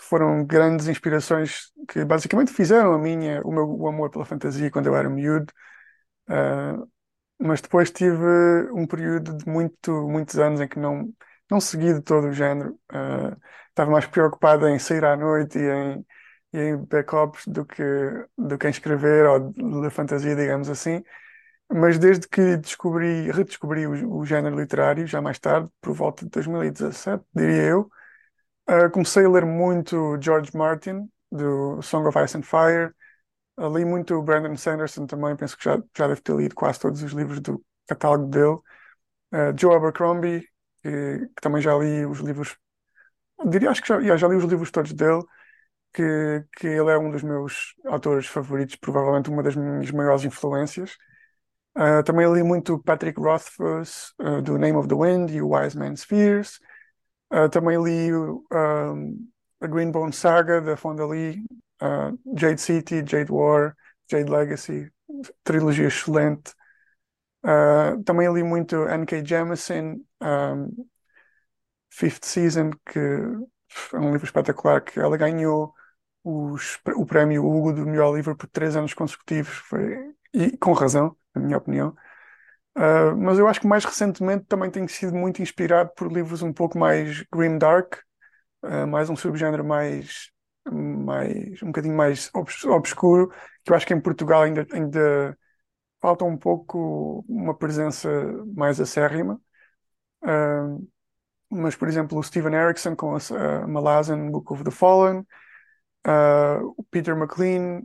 foram 0.00 0.44
grandes 0.44 0.88
inspirações 0.88 1.72
que 1.88 2.04
basicamente 2.04 2.52
fizeram 2.52 2.94
a 2.94 2.98
minha, 2.98 3.40
o 3.44 3.52
meu 3.52 3.64
o 3.68 3.88
amor 3.88 4.10
pela 4.10 4.24
fantasia 4.24 4.70
quando 4.70 4.86
eu 4.86 4.96
era 4.96 5.08
miúdo. 5.08 5.52
Uh, 6.28 6.88
mas 7.38 7.60
depois 7.60 7.90
tive 7.90 8.16
um 8.72 8.86
período 8.86 9.36
de 9.36 9.48
muito, 9.48 10.08
muitos 10.08 10.38
anos 10.38 10.60
em 10.60 10.68
que 10.68 10.78
não, 10.78 11.12
não 11.50 11.60
segui 11.60 11.94
de 11.94 12.00
todo 12.02 12.28
o 12.28 12.32
género. 12.32 12.78
Uh, 12.92 13.36
estava 13.68 13.90
mais 13.90 14.06
preocupado 14.06 14.68
em 14.68 14.78
sair 14.78 15.04
à 15.04 15.16
noite 15.16 15.58
e 15.58 15.62
em, 15.62 16.06
e 16.52 16.58
em 16.58 16.76
backups 16.76 17.46
do 17.46 17.64
que, 17.66 17.82
do 18.38 18.56
que 18.58 18.66
em 18.66 18.70
escrever 18.70 19.26
ou 19.26 19.82
da 19.82 19.90
fantasia, 19.90 20.36
digamos 20.36 20.68
assim. 20.70 21.02
Mas 21.72 21.98
desde 21.98 22.28
que 22.28 22.56
descobri, 22.56 23.30
redescobri 23.30 23.86
o, 23.86 24.18
o 24.18 24.24
género 24.26 24.58
literário, 24.58 25.06
já 25.06 25.20
mais 25.20 25.38
tarde, 25.38 25.68
por 25.80 25.94
volta 25.94 26.24
de 26.24 26.30
2017, 26.30 27.24
diria 27.34 27.62
eu, 27.62 27.90
uh, 28.68 28.90
comecei 28.90 29.24
a 29.24 29.28
ler 29.28 29.44
muito 29.44 30.18
George 30.20 30.56
Martin, 30.56 31.08
do 31.30 31.80
Song 31.82 32.06
of 32.08 32.18
Ice 32.24 32.36
and 32.36 32.42
Fire, 32.42 32.94
li 33.58 33.84
muito 33.84 34.20
Brandon 34.22 34.56
Sanderson 34.56 35.06
também, 35.06 35.36
penso 35.36 35.56
que 35.56 35.64
já, 35.64 35.80
já 35.96 36.08
deve 36.08 36.20
ter 36.20 36.34
lido 36.34 36.54
quase 36.54 36.80
todos 36.80 37.02
os 37.02 37.12
livros 37.12 37.40
do 37.40 37.64
catálogo 37.86 38.26
dele, 38.26 38.58
uh, 39.32 39.58
Joe 39.58 39.76
Abercrombie, 39.76 40.40
que, 40.82 41.28
que, 41.28 41.40
também 41.40 41.62
já 41.62 41.76
li 41.76 42.04
os 42.04 42.18
livros, 42.18 42.56
diria, 43.48 43.70
acho 43.70 43.82
que 43.82 43.88
já, 43.88 44.16
já 44.16 44.28
li 44.28 44.36
os 44.36 44.44
livros 44.44 44.70
todos 44.70 44.92
dele, 44.92 45.22
que, 45.92 46.44
que 46.56 46.66
ele 46.66 46.90
é 46.90 46.98
um 46.98 47.10
dos 47.10 47.22
meus 47.22 47.74
autores 47.86 48.26
favoritos, 48.26 48.76
provavelmente 48.76 49.30
uma 49.30 49.42
das 49.42 49.54
minhas 49.54 49.90
maiores 49.92 50.24
influências. 50.24 50.96
Uh, 51.76 52.02
também 52.04 52.32
li 52.32 52.42
muito 52.42 52.78
Patrick 52.80 53.20
Rothfuss, 53.20 54.12
uh, 54.20 54.42
do 54.42 54.58
Name 54.58 54.76
of 54.76 54.88
the 54.88 54.94
Wind 54.94 55.30
e 55.30 55.40
o 55.40 55.56
Wise 55.56 55.78
Man's 55.78 56.04
Fears. 56.04 56.58
Também 57.50 57.82
li 57.82 58.10
a 59.60 59.66
Greenbone 59.66 60.12
Saga, 60.12 60.60
da 60.60 60.76
Fonda 60.76 61.04
Lee, 61.04 61.44
Jade 62.36 62.60
City, 62.60 63.04
Jade 63.06 63.30
War, 63.30 63.74
Jade 64.10 64.30
Legacy, 64.30 64.90
trilogia 65.42 65.88
excelente. 65.88 66.54
também 68.04 68.32
li 68.32 68.42
muito 68.42 68.86
N.K. 68.88 69.24
Jemisin, 69.24 70.04
um, 70.22 70.86
Fifth 71.90 72.24
Season, 72.24 72.70
que 72.86 72.98
é 72.98 73.98
um 73.98 74.12
livro 74.12 74.24
espetacular, 74.24 74.80
que 74.82 74.98
ela 74.98 75.16
ganhou 75.16 75.74
os, 76.24 76.78
o 76.96 77.06
prémio 77.06 77.44
Hugo 77.44 77.72
do 77.72 77.86
melhor 77.86 78.14
livro 78.14 78.36
por 78.36 78.48
três 78.48 78.76
anos 78.76 78.94
consecutivos. 78.94 79.54
Foi, 79.54 80.14
e 80.32 80.56
com 80.56 80.72
razão 80.72 81.16
na 81.34 81.40
minha 81.42 81.58
opinião. 81.58 81.94
Uh, 82.76 83.16
mas 83.16 83.38
eu 83.38 83.46
acho 83.46 83.60
que 83.60 83.66
mais 83.68 83.84
recentemente 83.84 84.46
também 84.46 84.70
tenho 84.70 84.88
sido 84.88 85.14
muito 85.14 85.40
inspirado 85.40 85.90
por 85.96 86.12
livros 86.12 86.42
um 86.42 86.52
pouco 86.52 86.76
mais 86.76 87.22
grim 87.32 87.56
dark, 87.56 87.96
uh, 88.64 88.86
mais 88.86 89.08
um 89.10 89.16
subgénero 89.16 89.64
mais, 89.64 90.30
mais 90.70 91.62
um 91.62 91.66
bocadinho 91.66 91.96
mais 91.96 92.30
obs 92.34 92.64
obscuro, 92.64 93.32
que 93.64 93.72
eu 93.72 93.76
acho 93.76 93.86
que 93.86 93.94
em 93.94 94.00
Portugal 94.00 94.42
ainda, 94.42 94.66
ainda 94.72 95.38
falta 96.00 96.24
um 96.24 96.36
pouco 96.36 97.24
uma 97.28 97.56
presença 97.56 98.08
mais 98.54 98.80
acérrima. 98.80 99.40
Uh, 100.22 100.88
mas, 101.50 101.76
por 101.76 101.88
exemplo, 101.88 102.18
o 102.18 102.22
Steven 102.22 102.54
Erickson 102.54 102.96
com 102.96 103.16
a 103.16 103.66
Malazan 103.66 104.30
Book 104.30 104.52
of 104.52 104.64
the 104.64 104.70
Fallen, 104.70 105.24
o 106.76 106.82
Peter 106.90 107.16
McLean, 107.16 107.82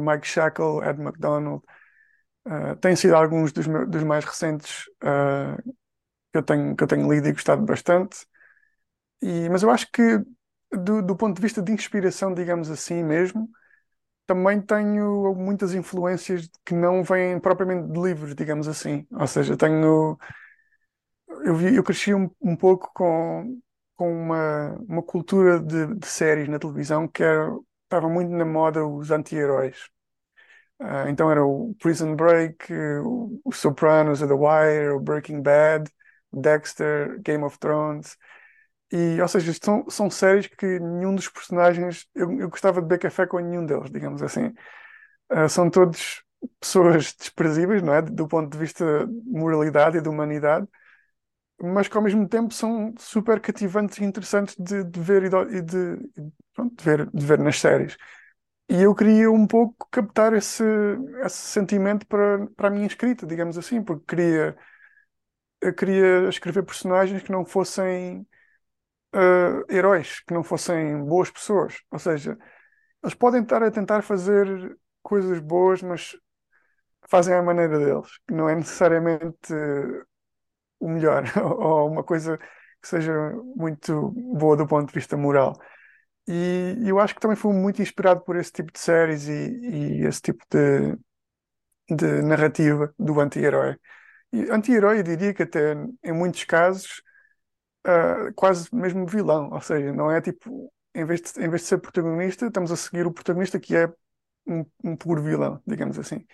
Mike 0.00 0.26
Shackle, 0.26 0.82
Ed 0.84 1.00
McDonald, 1.00 1.62
Uh, 2.46 2.74
têm 2.76 2.96
sido 2.96 3.14
alguns 3.14 3.52
dos, 3.52 3.66
dos 3.66 4.02
mais 4.02 4.24
recentes 4.24 4.86
uh, 5.04 5.62
que, 6.32 6.38
eu 6.38 6.42
tenho, 6.42 6.74
que 6.74 6.82
eu 6.82 6.88
tenho 6.88 7.12
lido 7.12 7.28
e 7.28 7.32
gostado 7.32 7.62
bastante. 7.62 8.26
E, 9.20 9.48
mas 9.50 9.62
eu 9.62 9.70
acho 9.70 9.90
que, 9.92 10.18
do, 10.72 11.02
do 11.02 11.16
ponto 11.16 11.36
de 11.36 11.42
vista 11.42 11.62
de 11.62 11.72
inspiração, 11.72 12.34
digamos 12.34 12.70
assim 12.70 13.02
mesmo, 13.02 13.48
também 14.26 14.60
tenho 14.60 15.34
muitas 15.34 15.74
influências 15.74 16.48
que 16.64 16.74
não 16.74 17.02
vêm 17.04 17.40
propriamente 17.40 17.92
de 17.92 18.00
livros, 18.00 18.34
digamos 18.34 18.68
assim. 18.68 19.06
Ou 19.12 19.26
seja, 19.26 19.56
tenho. 19.56 20.18
Eu, 21.44 21.54
vi, 21.54 21.74
eu 21.74 21.82
cresci 21.84 22.12
um, 22.14 22.30
um 22.40 22.56
pouco 22.56 22.90
com, 22.94 23.60
com 23.96 24.12
uma, 24.12 24.76
uma 24.88 25.02
cultura 25.02 25.60
de, 25.60 25.94
de 25.96 26.06
séries 26.06 26.48
na 26.48 26.58
televisão 26.58 27.08
que 27.08 27.22
era, 27.22 27.50
estava 27.84 28.08
muito 28.08 28.30
na 28.30 28.44
moda 28.44 28.86
os 28.86 29.10
anti-heróis. 29.10 29.88
Uh, 30.80 31.08
então 31.08 31.30
era 31.30 31.44
o 31.44 31.74
Prison 31.78 32.16
Break, 32.16 32.72
o, 33.04 33.40
o 33.44 33.52
Sopranos, 33.52 34.22
o 34.22 34.28
The 34.28 34.34
Wire, 34.34 34.90
o 34.94 35.00
Breaking 35.00 35.42
Bad, 35.42 35.90
Dexter, 36.32 37.20
Game 37.22 37.44
of 37.44 37.58
Thrones. 37.58 38.16
E, 38.92 39.20
ou 39.20 39.28
seja, 39.28 39.52
são, 39.62 39.88
são 39.88 40.10
séries 40.10 40.46
que 40.48 40.78
nenhum 40.80 41.14
dos 41.14 41.28
personagens. 41.28 42.06
Eu, 42.14 42.32
eu 42.40 42.48
gostava 42.50 42.80
de 42.80 42.86
beber 42.88 42.98
café 43.00 43.26
com 43.26 43.38
nenhum 43.38 43.64
deles, 43.66 43.90
digamos 43.90 44.22
assim. 44.22 44.52
Uh, 45.32 45.48
são 45.48 45.70
todos 45.70 46.24
pessoas 46.60 47.14
desprezíveis, 47.18 47.82
não 47.82 47.94
é? 47.94 48.02
Do 48.02 48.28
ponto 48.28 48.50
de 48.52 48.58
vista 48.58 49.06
de 49.06 49.30
moralidade 49.30 49.98
e 49.98 50.02
de 50.02 50.08
humanidade, 50.08 50.66
mas 51.62 51.88
que 51.88 51.96
ao 51.96 52.02
mesmo 52.02 52.26
tempo 52.28 52.54
são 52.54 52.94
super 52.98 53.40
cativantes 53.40 53.98
e 53.98 54.04
interessantes 54.04 54.56
de, 54.58 54.82
de 54.84 55.00
ver 55.00 55.24
e 55.24 55.62
de, 55.62 55.96
de, 55.96 56.32
pronto, 56.54 56.74
de, 56.76 56.84
ver, 56.84 57.10
de 57.10 57.26
ver 57.26 57.38
nas 57.38 57.58
séries. 57.60 57.96
E 58.70 58.82
eu 58.82 58.94
queria 58.94 59.30
um 59.30 59.46
pouco 59.46 59.88
captar 59.90 60.34
esse, 60.34 60.64
esse 61.24 61.38
sentimento 61.38 62.06
para, 62.06 62.46
para 62.56 62.68
a 62.68 62.70
minha 62.70 62.86
escrita, 62.86 63.26
digamos 63.26 63.58
assim, 63.58 63.82
porque 63.82 64.04
queria, 64.16 64.56
queria 65.76 66.28
escrever 66.28 66.62
personagens 66.64 67.22
que 67.22 67.32
não 67.32 67.44
fossem 67.44 68.26
uh, 69.14 69.72
heróis, 69.72 70.20
que 70.20 70.34
não 70.34 70.42
fossem 70.42 71.04
boas 71.04 71.30
pessoas. 71.30 71.78
Ou 71.90 71.98
seja, 71.98 72.36
eles 73.02 73.14
podem 73.14 73.42
estar 73.42 73.62
a 73.62 73.70
tentar 73.70 74.02
fazer 74.02 74.76
coisas 75.02 75.40
boas, 75.40 75.82
mas 75.82 76.16
fazem 77.08 77.34
à 77.34 77.42
maneira 77.42 77.78
deles, 77.78 78.08
que 78.26 78.34
não 78.34 78.48
é 78.48 78.54
necessariamente 78.54 79.52
o 80.78 80.88
melhor, 80.88 81.24
ou 81.42 81.88
uma 81.90 82.02
coisa 82.04 82.38
que 82.38 82.88
seja 82.88 83.12
muito 83.56 84.10
boa 84.12 84.56
do 84.56 84.66
ponto 84.66 84.88
de 84.88 84.94
vista 84.94 85.16
moral. 85.16 85.54
E 86.26 86.76
eu 86.86 86.98
acho 87.00 87.14
que 87.14 87.20
também 87.20 87.36
fui 87.36 87.52
muito 87.54 87.82
inspirado 87.82 88.22
por 88.22 88.36
esse 88.36 88.52
tipo 88.52 88.72
de 88.72 88.78
séries 88.78 89.28
e, 89.28 90.00
e 90.02 90.06
esse 90.06 90.22
tipo 90.22 90.44
de, 90.50 90.96
de 91.88 92.22
narrativa 92.22 92.94
do 92.98 93.20
anti-herói. 93.20 93.76
Anti-herói, 94.50 95.00
eu 95.00 95.02
diria 95.02 95.34
que 95.34 95.42
até 95.42 95.74
em 96.04 96.12
muitos 96.12 96.44
casos, 96.44 97.02
uh, 97.86 98.32
quase 98.34 98.68
mesmo 98.74 99.06
vilão. 99.06 99.50
Ou 99.50 99.60
seja, 99.60 99.92
não 99.92 100.10
é 100.10 100.20
tipo, 100.20 100.72
em 100.94 101.04
vez, 101.04 101.20
de, 101.20 101.40
em 101.40 101.48
vez 101.48 101.62
de 101.62 101.68
ser 101.68 101.78
protagonista, 101.78 102.46
estamos 102.46 102.72
a 102.72 102.76
seguir 102.76 103.06
o 103.06 103.12
protagonista 103.12 103.58
que 103.60 103.76
é 103.76 103.92
um, 104.46 104.64
um 104.84 104.96
puro 104.96 105.22
vilão, 105.22 105.60
digamos 105.66 105.98
assim. 105.98 106.26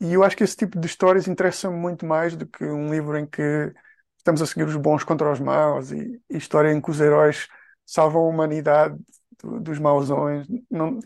E 0.00 0.14
eu 0.14 0.24
acho 0.24 0.36
que 0.36 0.44
esse 0.44 0.56
tipo 0.56 0.78
de 0.80 0.86
histórias 0.86 1.28
interessa-me 1.28 1.76
muito 1.76 2.04
mais 2.06 2.36
do 2.36 2.46
que 2.46 2.64
um 2.64 2.90
livro 2.92 3.16
em 3.16 3.26
que 3.26 3.72
estamos 4.18 4.42
a 4.42 4.46
seguir 4.46 4.64
os 4.64 4.76
bons 4.76 5.04
contra 5.04 5.30
os 5.30 5.40
maus 5.40 5.92
e, 5.92 6.20
e 6.28 6.36
história 6.36 6.72
em 6.72 6.80
que 6.80 6.90
os 6.90 7.00
heróis 7.00 7.48
salvam 7.86 8.22
a 8.22 8.28
humanidade 8.28 8.96
do, 9.42 9.60
dos 9.60 9.78
mausões. 9.78 10.46
Não, 10.70 10.98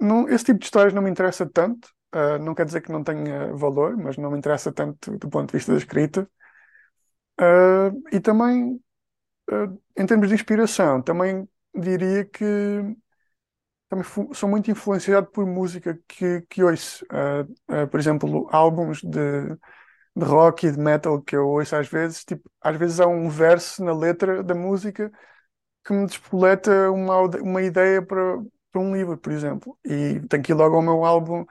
não, 0.00 0.28
esse 0.28 0.44
tipo 0.44 0.58
de 0.58 0.64
histórias 0.66 0.94
não 0.94 1.02
me 1.02 1.10
interessa 1.10 1.46
tanto. 1.46 1.88
Uh, 2.14 2.38
não 2.42 2.54
quer 2.54 2.64
dizer 2.64 2.80
que 2.80 2.92
não 2.92 3.04
tenha 3.04 3.52
valor, 3.54 3.96
mas 3.96 4.16
não 4.16 4.30
me 4.30 4.38
interessa 4.38 4.72
tanto 4.72 5.18
do 5.18 5.28
ponto 5.28 5.50
de 5.50 5.58
vista 5.58 5.72
da 5.72 5.78
escrita. 5.78 6.28
Uh, 7.40 8.02
e 8.12 8.20
também, 8.20 8.80
em 9.96 10.06
termos 10.06 10.28
de 10.28 10.34
inspiração, 10.34 11.02
também 11.02 11.48
diria 11.74 12.24
que 12.24 12.44
também 13.88 14.04
sou 14.34 14.48
muito 14.48 14.70
influenciado 14.70 15.26
por 15.28 15.46
música 15.46 15.98
que, 16.06 16.42
que 16.42 16.62
ouço. 16.62 17.04
por 17.90 17.98
exemplo, 18.00 18.48
álbuns 18.52 19.02
de, 19.02 19.18
de 20.16 20.24
rock 20.24 20.66
e 20.66 20.72
de 20.72 20.78
metal 20.78 21.22
que 21.22 21.36
eu 21.36 21.48
ouço 21.48 21.76
às 21.76 21.88
vezes. 21.88 22.24
Tipo, 22.24 22.50
às 22.60 22.76
vezes 22.76 23.00
há 23.00 23.06
um 23.06 23.28
verso 23.30 23.84
na 23.84 23.94
letra 23.94 24.42
da 24.42 24.54
música 24.54 25.12
que 25.84 25.92
me 25.92 26.06
despoleta 26.06 26.90
uma, 26.92 27.22
uma 27.42 27.62
ideia 27.62 28.02
para, 28.02 28.38
para 28.72 28.80
um 28.82 28.94
livro, 28.96 29.18
por 29.18 29.32
exemplo. 29.32 29.78
E 29.84 30.20
tenho 30.28 30.42
que 30.42 30.52
ir 30.52 30.54
logo 30.56 30.76
ao 30.76 30.82
meu 30.82 31.04
álbum 31.04 31.46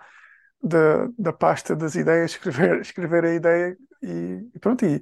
da, 0.63 1.07
da 1.17 1.33
pasta 1.33 1.75
das 1.75 1.95
ideias, 1.95 2.31
escrever, 2.33 2.81
escrever 2.81 3.25
a 3.25 3.33
ideia 3.35 3.77
e, 4.03 4.49
e 4.55 4.59
pronto. 4.59 4.85
E 4.85 5.01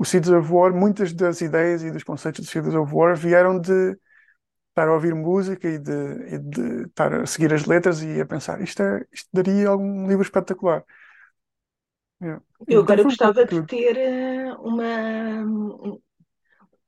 o 0.00 0.04
Seeds 0.06 0.30
of 0.30 0.50
War, 0.50 0.72
muitas 0.72 1.12
das 1.12 1.42
ideias 1.42 1.82
e 1.82 1.90
dos 1.90 2.02
conceitos 2.02 2.46
do 2.46 2.50
Seeds 2.50 2.74
of 2.74 2.90
War 2.90 3.14
vieram 3.14 3.60
de 3.60 3.98
estar 4.70 4.88
a 4.88 4.94
ouvir 4.94 5.14
música 5.14 5.68
e 5.68 5.78
de, 5.78 5.92
e 6.34 6.38
de 6.38 6.84
estar 6.84 7.12
a 7.12 7.26
seguir 7.26 7.52
as 7.52 7.66
letras 7.66 8.02
e 8.02 8.18
a 8.18 8.24
pensar 8.24 8.62
isto, 8.62 8.82
é, 8.82 9.04
isto 9.12 9.28
daria 9.30 9.68
algum 9.68 10.08
livro 10.08 10.22
espetacular. 10.22 10.82
Yeah. 12.22 12.42
Eu 12.66 12.80
agora 12.80 13.00
então, 13.00 13.10
gostava 13.10 13.44
de 13.44 13.62
ter 13.66 13.98
eh, 13.98 14.54
uma, 14.54 16.00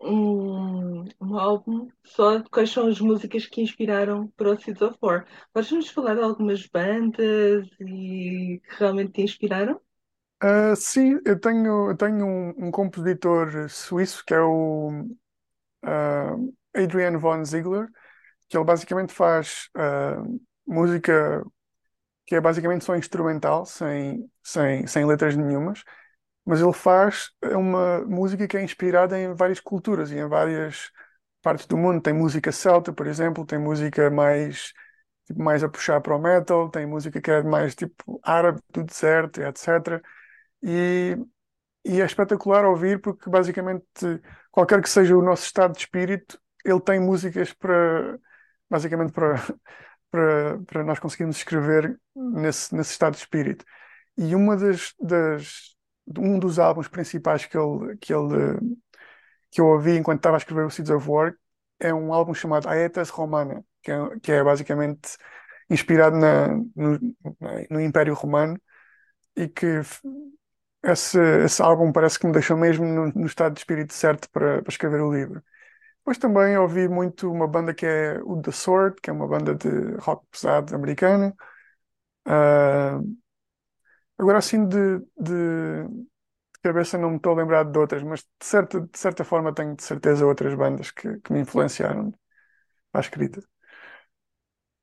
um, 0.01 1.05
um 1.21 1.39
álbum 1.39 1.89
só 2.05 2.39
de 2.39 2.49
quais 2.49 2.71
são 2.71 2.87
as 2.87 2.99
músicas 2.99 3.45
que 3.45 3.61
inspiraram 3.61 4.29
para 4.39 4.53
o 4.53 4.59
Seeds 4.59 4.81
of 4.81 4.97
War. 5.03 5.27
Podes-nos 5.53 5.91
falar 5.91 6.15
de 6.15 6.23
algumas 6.23 6.67
bandas 6.67 7.69
e 7.79 8.59
que 8.65 8.79
realmente 8.79 9.13
te 9.13 9.23
inspiraram? 9.23 9.79
Uh, 10.43 10.75
sim, 10.75 11.21
eu 11.25 11.39
tenho, 11.39 11.91
eu 11.91 11.97
tenho 11.97 12.27
um, 12.27 12.67
um 12.67 12.71
compositor 12.73 13.69
suíço 13.71 14.25
que 14.27 14.35
é 14.35 14.41
o 14.41 14.91
uh, 15.85 16.55
Adrian 16.77 17.19
von 17.19 17.45
Ziegler, 17.45 17.89
que 18.49 18.57
ele 18.59 18.65
basicamente 18.65 19.13
faz 19.15 19.71
ah, 19.77 20.23
música 20.67 21.45
que 22.27 22.35
é 22.37 22.41
basicamente 22.41 22.85
só 22.85 22.97
instrumental, 22.97 23.67
sem, 23.67 24.31
sem, 24.43 24.87
sem 24.87 25.07
letras 25.07 25.37
nenhumas, 25.37 25.85
mas 26.45 26.61
ele 26.61 26.73
faz 26.73 27.31
uma 27.45 28.01
música 28.07 28.49
que 28.49 28.57
é 28.57 28.63
inspirada 28.65 29.19
em 29.21 29.35
várias 29.35 29.61
culturas 29.61 30.11
e 30.11 30.17
em 30.19 30.29
várias 30.29 30.91
partes 31.43 31.67
do 31.67 31.77
mundo. 31.77 32.03
Tem 32.03 32.13
música 32.13 32.53
celta, 32.53 32.93
por 32.93 33.07
exemplo, 33.07 33.47
tem 33.47 33.59
música 33.59 34.11
mais, 34.11 34.73
tipo, 35.27 35.43
mais 35.43 35.63
a 35.65 35.69
puxar 35.69 36.01
para 36.01 36.17
o 36.17 36.21
metal, 36.21 36.69
tem 36.71 36.87
música 36.87 37.21
que 37.21 37.31
é 37.31 37.43
mais 37.43 37.75
tipo 37.75 38.21
árabe, 38.25 38.61
do 38.71 38.85
deserto, 38.85 39.41
etc. 39.43 40.03
E, 40.63 41.17
e 41.85 42.01
é 42.01 42.05
espetacular 42.05 42.65
ouvir 42.65 43.01
porque 43.01 43.29
basicamente 43.31 43.87
qualquer 44.51 44.83
que 44.83 44.89
seja 44.89 45.17
o 45.17 45.23
nosso 45.23 45.45
estado 45.45 45.73
de 45.73 45.81
espírito, 45.81 46.41
ele 46.65 46.81
tem 46.81 47.01
músicas 47.01 47.53
para 47.53 48.19
basicamente 48.71 49.13
para 49.13 49.37
para, 50.11 50.59
para 50.67 50.85
nós 50.85 50.99
conseguirmos 50.99 51.39
escrever 51.39 51.99
nesse, 52.15 52.75
nesse 52.75 52.93
estado 52.93 53.15
de 53.15 53.21
espírito. 53.21 53.65
E 54.17 54.35
uma 54.35 54.57
das, 54.57 54.95
das 55.01 55.75
um 56.19 56.39
dos 56.39 56.59
álbuns 56.59 56.89
principais 56.89 57.47
que 57.47 57.57
ele, 57.57 57.97
que 57.99 58.13
ele 58.13 58.59
que 59.51 59.61
eu 59.61 59.67
ouvi 59.67 59.97
enquanto 59.97 60.19
estava 60.21 60.37
a 60.37 60.39
escrever 60.39 60.65
o 60.67 60.71
Seeds 60.71 60.91
of 60.91 61.09
War 61.09 61.35
é 61.79 61.93
um 61.93 62.13
álbum 62.13 62.35
chamado 62.35 62.69
Aetas 62.69 63.11
Romana, 63.11 63.65
que 63.83 63.91
é, 63.91 64.21
que 64.23 64.33
é 64.33 64.43
basicamente 64.45 65.17
inspirado 65.69 66.17
na, 66.17 66.49
no, 66.77 66.99
no 67.71 67.81
Império 67.81 68.15
Romano 68.15 68.61
e 69.37 69.49
que 69.49 69.83
esse, 70.83 71.19
esse 71.45 71.63
álbum 71.63 71.93
parece 71.93 72.19
que 72.19 72.27
me 72.27 72.33
deixou 72.33 72.57
mesmo 72.57 72.85
no, 72.85 73.07
no 73.13 73.27
estado 73.27 73.55
de 73.55 73.61
espírito 73.61 73.93
certo 73.95 74.29
para, 74.31 74.63
para 74.63 74.71
escrever 74.71 75.01
o 75.01 75.13
livro. 75.13 75.43
Depois 75.99 76.19
também 76.19 76.57
ouvi 76.59 76.89
muito 76.89 77.31
uma 77.31 77.47
banda 77.47 77.73
que 77.73 77.87
é 77.87 78.21
o 78.25 78.41
The 78.43 78.51
Sword, 78.51 79.01
que 79.01 79.09
é 79.09 79.13
uma 79.13 79.29
banda 79.29 79.55
de 79.55 79.69
rock 80.01 80.27
pesado 80.31 80.75
americana. 80.75 81.35
Uh, 82.27 83.17
agora 84.19 84.39
assim 84.39 84.67
de, 84.67 84.99
de, 85.17 85.85
de, 85.89 86.61
cabeça 86.63 86.99
não 86.99 87.11
me 87.11 87.17
estou 87.17 87.33
a 87.33 87.37
lembrar 87.37 87.65
de 87.65 87.79
outras, 87.79 88.03
mas 88.03 88.21
de 88.23 88.47
certa, 88.47 88.81
de 88.81 88.99
certa 88.99 89.25
forma 89.25 89.55
tenho 89.55 89.77
de 89.77 89.83
certeza 89.85 90.27
outras 90.27 90.55
bandas 90.55 90.91
que, 90.91 91.21
que 91.21 91.33
me 91.33 91.41
influenciaram 91.41 92.13
a 92.93 93.01
escrita. 93.01 93.41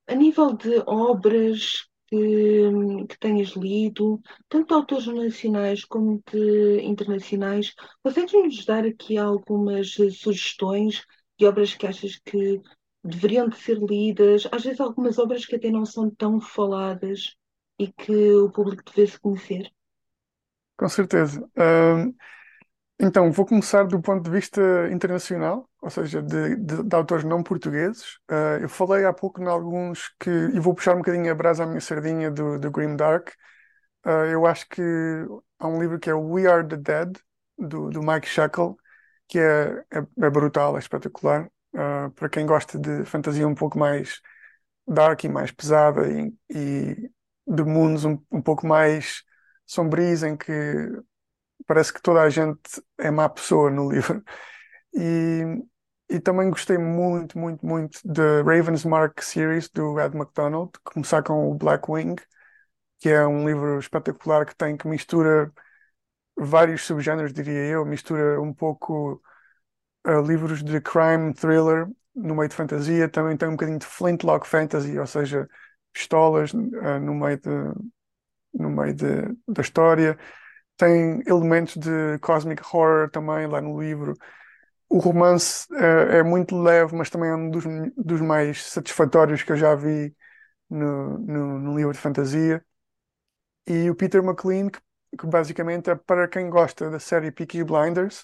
A 0.08 0.16
nível 0.16 0.54
de 0.54 0.82
obras 0.88 1.89
que, 2.10 3.06
que 3.08 3.20
tenhas 3.20 3.50
lido, 3.50 4.22
tanto 4.48 4.68
de 4.68 4.74
autores 4.74 5.08
nacionais 5.08 5.86
como 5.86 6.22
de 6.32 6.82
internacionais, 6.82 7.74
consegues-nos 8.04 8.66
dar 8.66 8.86
aqui 8.86 9.18
algumas 9.18 9.92
sugestões 9.92 11.06
de 11.38 11.46
obras 11.46 11.74
que 11.74 11.86
achas 11.88 12.20
que 12.26 12.62
deveriam 13.04 13.48
de 13.48 13.58
ser 13.58 13.78
lidas? 13.78 14.48
Às 14.52 14.64
vezes 14.64 14.80
algumas 14.80 15.18
obras 15.20 15.46
que 15.46 15.56
até 15.56 15.70
não 15.70 15.86
são 15.86 16.10
tão 16.10 16.42
faladas 16.42 17.36
e 17.78 17.88
que 17.92 18.32
o 18.34 18.52
público 18.52 18.84
devesse 18.86 19.20
conhecer? 19.20 19.72
Com 20.78 20.90
certeza. 20.90 21.48
Então, 23.02 23.32
vou 23.32 23.46
começar 23.46 23.86
do 23.88 24.02
ponto 24.02 24.24
de 24.24 24.30
vista 24.30 24.62
internacional, 24.92 25.70
ou 25.82 25.90
seja, 25.90 26.22
de, 26.22 26.58
de, 26.58 26.84
de 26.84 26.96
autores 26.96 27.24
não 27.24 27.42
portugueses. 27.42 28.16
Uh, 28.30 28.62
eu 28.62 28.70
falei 28.70 29.06
há 29.06 29.14
pouco 29.14 29.42
em 29.42 29.48
alguns 29.48 30.10
que, 30.20 30.30
e 30.30 30.60
vou 30.60 30.76
puxar 30.76 30.96
um 30.96 30.98
bocadinho 30.98 31.32
a 31.32 31.36
brasa 31.36 31.64
à 31.64 31.66
minha 31.66 31.80
sardinha 31.80 32.30
do, 32.30 32.60
do 32.60 32.70
Grim 32.70 32.98
Dark. 32.98 33.30
Uh, 34.06 34.26
eu 34.32 34.46
acho 34.46 34.68
que 34.68 34.82
há 35.60 35.68
um 35.68 35.80
livro 35.82 35.98
que 35.98 36.10
é 36.10 36.14
We 36.14 36.46
Are 36.46 36.68
the 36.68 36.76
Dead, 36.76 37.18
do, 37.58 37.90
do 37.90 38.02
Mike 38.02 38.28
Shackle, 38.28 38.76
que 39.30 39.40
é, 39.40 39.84
é, 39.92 40.00
é 40.26 40.30
brutal, 40.30 40.76
é 40.76 40.80
espetacular. 40.80 41.50
Uh, 41.74 42.12
para 42.16 42.28
quem 42.30 42.46
gosta 42.46 42.78
de 42.78 43.06
fantasia 43.06 43.48
um 43.48 43.56
pouco 43.56 43.78
mais 43.80 44.22
dark 44.88 45.24
e 45.24 45.30
mais 45.30 45.52
pesada 45.52 46.08
e, 46.10 46.34
e 46.50 47.10
de 47.48 47.64
mundos 47.64 48.04
um, 48.06 48.20
um 48.32 48.42
pouco 48.42 48.68
mais 48.68 49.24
sombrios 49.66 50.24
em 50.24 50.36
que 50.36 50.54
parece 51.70 51.94
que 51.94 52.02
toda 52.02 52.24
a 52.24 52.30
gente 52.32 52.60
é 52.98 53.12
má 53.12 53.30
pessoa 53.30 53.70
no 53.70 53.92
livro. 53.92 54.24
E, 54.92 55.44
e 56.10 56.20
também 56.20 56.50
gostei 56.50 56.80
muito, 56.80 57.38
muito, 57.38 57.64
muito 57.64 58.00
da 58.04 58.42
Raven's 58.42 58.84
Mark 58.84 59.22
series 59.22 59.70
do 59.70 60.00
Ed 60.00 60.18
McDonald, 60.18 60.72
começar 60.84 61.22
com 61.22 61.52
o 61.52 61.54
Blackwing, 61.54 62.16
que 63.00 63.10
é 63.10 63.24
um 63.28 63.48
livro 63.48 63.78
espetacular 63.78 64.48
que 64.48 64.56
tem 64.56 64.76
que 64.76 64.88
mistura 64.88 65.54
vários 66.36 66.84
subgéneros, 66.88 67.34
diria 67.34 67.66
eu, 67.68 67.86
mistura 67.86 68.42
um 68.42 68.52
pouco 68.52 69.22
uh, 70.08 70.22
livros 70.22 70.64
de 70.64 70.82
crime, 70.82 71.36
thriller, 71.36 71.88
no 72.16 72.36
meio 72.36 72.50
de 72.50 72.56
fantasia, 72.56 73.08
também 73.08 73.38
tem 73.38 73.48
um 73.48 73.52
bocadinho 73.52 73.78
de 73.78 73.86
flintlock 73.86 74.48
fantasy, 74.48 74.98
ou 74.98 75.06
seja, 75.06 75.48
pistolas 75.94 76.52
uh, 76.52 77.00
no 77.00 77.14
meio 77.14 77.38
de, 77.40 77.50
no 78.56 78.72
meio 78.72 78.96
de, 78.96 79.06
da 79.48 79.62
história 79.62 80.18
tem 80.80 81.22
elementos 81.28 81.76
de 81.78 82.18
cosmic 82.22 82.64
horror 82.64 83.10
também 83.12 83.48
lá 83.48 83.62
no 83.62 83.82
livro. 83.82 84.16
O 84.90 85.00
romance 85.00 85.68
é, 85.76 86.20
é 86.20 86.24
muito 86.24 86.58
leve, 86.62 86.96
mas 86.96 87.10
também 87.10 87.30
é 87.30 87.36
um 87.36 87.52
dos, 87.52 87.66
dos, 87.98 88.22
mais 88.22 88.64
satisfatórios 88.64 89.44
que 89.44 89.52
eu 89.52 89.58
já 89.58 89.76
vi 89.76 90.16
no, 90.70 91.20
no, 91.20 91.60
no 91.60 91.78
livro 91.78 91.94
de 91.94 92.00
fantasia. 92.00 92.66
E 93.68 93.90
o 93.90 93.96
Peter 93.96 94.24
McLean, 94.24 94.70
que, 94.70 94.80
que, 95.20 95.28
basicamente 95.28 95.90
é 95.90 95.96
para 95.96 96.28
quem 96.28 96.50
gosta 96.50 96.90
da 96.90 97.00
série 97.00 97.32
Peaky 97.32 97.64
Blinders, 97.64 98.22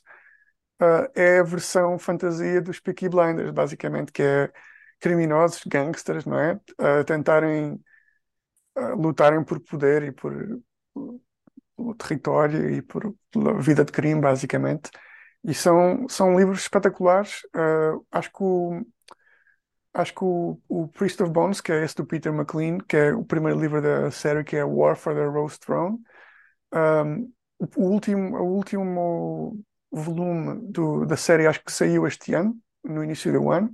uh, 0.82 1.12
é 1.16 1.40
a 1.40 1.44
versão 1.44 2.00
fantasia 2.00 2.62
dos 2.62 2.80
Peaky 2.80 3.10
Blinders, 3.10 3.52
basicamente, 3.52 4.12
que 4.12 4.24
é 4.24 4.52
criminosos, 5.00 5.64
gangsters, 5.68 6.26
não 6.26 6.40
é? 6.40 6.54
Uh, 6.80 7.04
tentarem 7.06 7.84
uh, 8.78 8.96
lutarem 8.96 9.44
por 9.44 9.60
poder 9.62 10.04
e 10.04 10.12
por, 10.12 10.34
pelo 11.76 11.96
território 11.96 12.70
e 12.70 12.82
por, 12.82 13.16
pela 13.32 13.60
vida 13.60 13.84
de 13.84 13.92
crime, 13.92 14.22
basicamente. 14.22 14.90
E 15.44 15.54
são, 15.54 16.08
são 16.10 16.38
livros 16.38 16.62
espetaculares. 16.62 17.42
Uh, 17.56 18.06
acho 18.12 18.32
que 18.32 18.44
o, 18.44 18.86
acho 19.94 20.14
que 20.14 20.24
o, 20.24 20.60
o, 20.68 20.88
Priest 20.90 21.22
of 21.22 21.32
Bones, 21.32 21.62
que 21.62 21.72
é 21.72 21.84
esse 21.84 21.96
do 21.96 22.06
Peter 22.06 22.34
McLean, 22.34 22.80
que 22.80 22.98
é 22.98 23.14
o 23.14 23.24
primeiro 23.24 23.60
livro 23.60 23.82
da 23.82 24.10
série, 24.12 24.44
que 24.44 24.56
é 24.56 24.64
War 24.64 24.96
for 24.96 25.14
the 25.14 25.26
Rose 25.26 25.60
Throne, 25.60 26.00
um, 26.74 27.32
o 27.78 27.84
último, 27.90 28.38
o 28.38 28.56
último 28.56 29.64
volume 29.92 30.60
do, 30.72 31.06
da 31.06 31.16
série 31.16 31.48
acho 31.48 31.64
que 31.64 31.72
saiu 31.72 32.06
este 32.08 32.34
ano, 32.34 32.58
no 32.84 33.04
início 33.04 33.32
do 33.32 33.50
ano, 33.52 33.72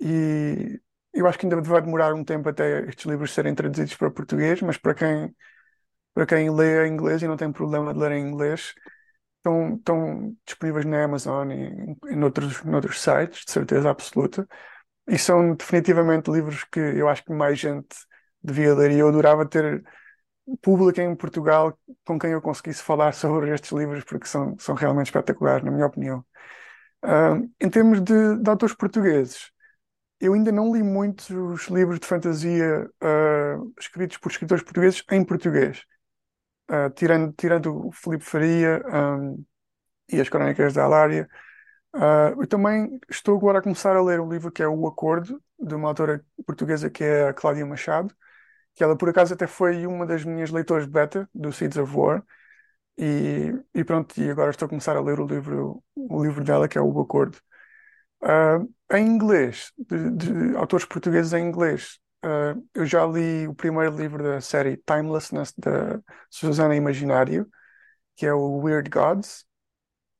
e 0.00 0.80
eu 1.12 1.26
acho 1.26 1.38
que 1.38 1.46
ainda 1.46 1.60
vai 1.60 1.82
demorar 1.82 2.14
um 2.14 2.24
tempo 2.24 2.48
até 2.48 2.86
estes 2.88 3.06
livros 3.06 3.32
serem 3.32 3.54
traduzidos 3.54 3.94
para 3.96 4.10
português, 4.10 4.60
mas 4.62 4.76
para 4.78 4.94
quem 4.94 5.34
para 6.16 6.24
quem 6.24 6.50
lê 6.50 6.86
em 6.88 6.94
inglês 6.94 7.20
e 7.22 7.28
não 7.28 7.36
tem 7.36 7.52
problema 7.52 7.92
de 7.92 8.00
ler 8.00 8.12
em 8.12 8.26
inglês, 8.26 8.74
estão, 9.36 9.74
estão 9.76 10.36
disponíveis 10.46 10.86
na 10.86 11.04
Amazon 11.04 11.50
e 11.50 11.94
em 12.10 12.24
outros, 12.24 12.64
em 12.64 12.74
outros 12.74 13.02
sites, 13.02 13.44
de 13.44 13.52
certeza 13.52 13.90
absoluta. 13.90 14.48
E 15.06 15.18
são 15.18 15.54
definitivamente 15.54 16.30
livros 16.30 16.64
que 16.64 16.80
eu 16.80 17.06
acho 17.06 17.22
que 17.22 17.32
mais 17.34 17.58
gente 17.58 17.94
devia 18.42 18.74
ler. 18.74 18.92
E 18.92 18.98
eu 18.98 19.08
adorava 19.08 19.46
ter 19.46 19.84
público 20.62 21.00
em 21.02 21.14
Portugal 21.14 21.78
com 22.06 22.18
quem 22.18 22.30
eu 22.30 22.40
conseguisse 22.40 22.82
falar 22.82 23.12
sobre 23.14 23.52
estes 23.52 23.70
livros, 23.72 24.02
porque 24.04 24.26
são, 24.26 24.56
são 24.58 24.74
realmente 24.74 25.08
espetaculares, 25.08 25.64
na 25.64 25.70
minha 25.70 25.86
opinião. 25.86 26.24
Uh, 27.04 27.46
em 27.60 27.68
termos 27.68 28.00
de, 28.00 28.38
de, 28.38 28.50
autores 28.50 28.74
portugueses, 28.74 29.50
eu 30.18 30.32
ainda 30.32 30.50
não 30.50 30.72
li 30.74 30.82
muitos 30.82 31.68
livros 31.68 32.00
de 32.00 32.06
fantasia 32.06 32.90
uh, 33.02 33.74
escritos 33.78 34.16
por 34.16 34.30
escritores 34.30 34.64
portugueses 34.64 35.04
em 35.10 35.22
português. 35.22 35.84
Uh, 36.68 36.90
tirando, 36.90 37.32
tirando 37.32 37.86
o 37.88 37.92
Filipe 37.92 38.24
Faria 38.24 38.82
um, 38.92 39.44
e 40.10 40.20
as 40.20 40.28
Crónicas 40.28 40.74
da 40.74 40.84
Alária, 40.84 41.28
uh, 41.94 42.40
eu 42.40 42.46
também 42.48 43.00
estou 43.08 43.36
agora 43.36 43.60
a 43.60 43.62
começar 43.62 43.96
a 43.96 44.02
ler 44.02 44.20
um 44.20 44.28
livro 44.28 44.50
que 44.52 44.62
é 44.62 44.68
O 44.68 44.86
Acordo, 44.86 45.42
de 45.58 45.74
uma 45.74 45.88
autora 45.88 46.24
portuguesa 46.46 46.90
que 46.90 47.04
é 47.04 47.28
a 47.28 47.34
Cláudia 47.34 47.66
Machado, 47.66 48.14
que 48.74 48.84
ela 48.84 48.96
por 48.96 49.08
acaso 49.08 49.34
até 49.34 49.46
foi 49.46 49.86
uma 49.86 50.06
das 50.06 50.24
minhas 50.24 50.50
leitoras 50.50 50.86
beta 50.86 51.28
do 51.34 51.52
Seeds 51.52 51.78
of 51.78 51.96
War, 51.96 52.24
e, 52.98 53.52
e 53.74 53.84
pronto, 53.84 54.18
e 54.20 54.30
agora 54.30 54.50
estou 54.50 54.66
a 54.66 54.68
começar 54.68 54.96
a 54.96 55.00
ler 55.00 55.20
o 55.20 55.26
livro, 55.26 55.82
o 55.94 56.24
livro 56.24 56.42
dela, 56.44 56.68
que 56.68 56.78
é 56.78 56.80
O 56.80 57.00
Acordo. 57.00 57.38
Uh, 58.22 58.72
em 58.92 59.06
inglês, 59.06 59.72
de, 59.78 60.10
de 60.12 60.56
autores 60.56 60.86
portugueses 60.86 61.32
em 61.32 61.46
inglês, 61.46 61.98
Uh, 62.26 62.68
eu 62.74 62.84
já 62.84 63.06
li 63.06 63.46
o 63.46 63.54
primeiro 63.54 63.96
livro 63.96 64.20
da 64.20 64.40
série 64.40 64.76
Timelessness 64.78 65.54
da 65.56 66.00
Susana 66.28 66.74
Imaginário, 66.74 67.48
que 68.16 68.26
é 68.26 68.34
o 68.34 68.58
Weird 68.58 68.90
Gods, 68.90 69.46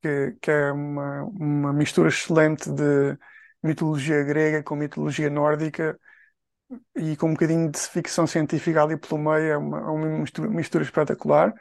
que, 0.00 0.36
que 0.40 0.50
é 0.50 0.70
uma, 0.72 1.24
uma 1.24 1.72
mistura 1.72 2.08
excelente 2.08 2.70
de 2.70 3.18
mitologia 3.60 4.22
grega 4.22 4.62
com 4.62 4.76
mitologia 4.76 5.28
nórdica 5.28 5.98
e 6.96 7.16
com 7.16 7.28
um 7.30 7.32
bocadinho 7.34 7.70
de 7.70 7.78
ficção 7.80 8.26
científica 8.26 8.82
ali 8.84 8.96
pelo 8.96 9.18
meio, 9.18 9.52
é 9.52 9.56
uma, 9.56 9.78
é 9.80 9.90
uma 9.90 10.06
mistura, 10.20 10.48
mistura 10.48 10.84
espetacular. 10.84 11.54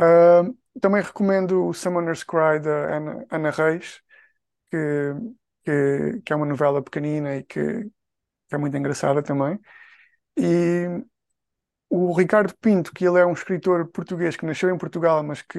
Uh, 0.00 0.56
também 0.80 1.02
recomendo 1.02 1.68
o 1.68 1.74
Summoner's 1.74 2.24
Cry 2.24 2.58
da 2.60 2.96
Ana, 2.96 3.26
Ana 3.30 3.50
Reis, 3.50 4.00
que, 4.70 5.14
que, 5.64 6.22
que, 6.24 6.32
é 6.32 6.36
uma 6.36 6.46
novela 6.46 6.82
pequenina 6.82 7.36
e 7.36 7.44
que 7.44 7.88
que 8.54 8.58
é 8.58 8.60
muito 8.60 8.76
engraçada 8.76 9.22
também. 9.22 9.58
E 10.38 10.86
o 11.90 12.12
Ricardo 12.12 12.54
Pinto, 12.60 12.92
que 12.92 13.04
ele 13.06 13.18
é 13.20 13.26
um 13.26 13.32
escritor 13.32 13.86
português 13.88 14.36
que 14.36 14.46
nasceu 14.46 14.70
em 14.70 14.78
Portugal, 14.78 15.22
mas 15.22 15.42
que 15.42 15.58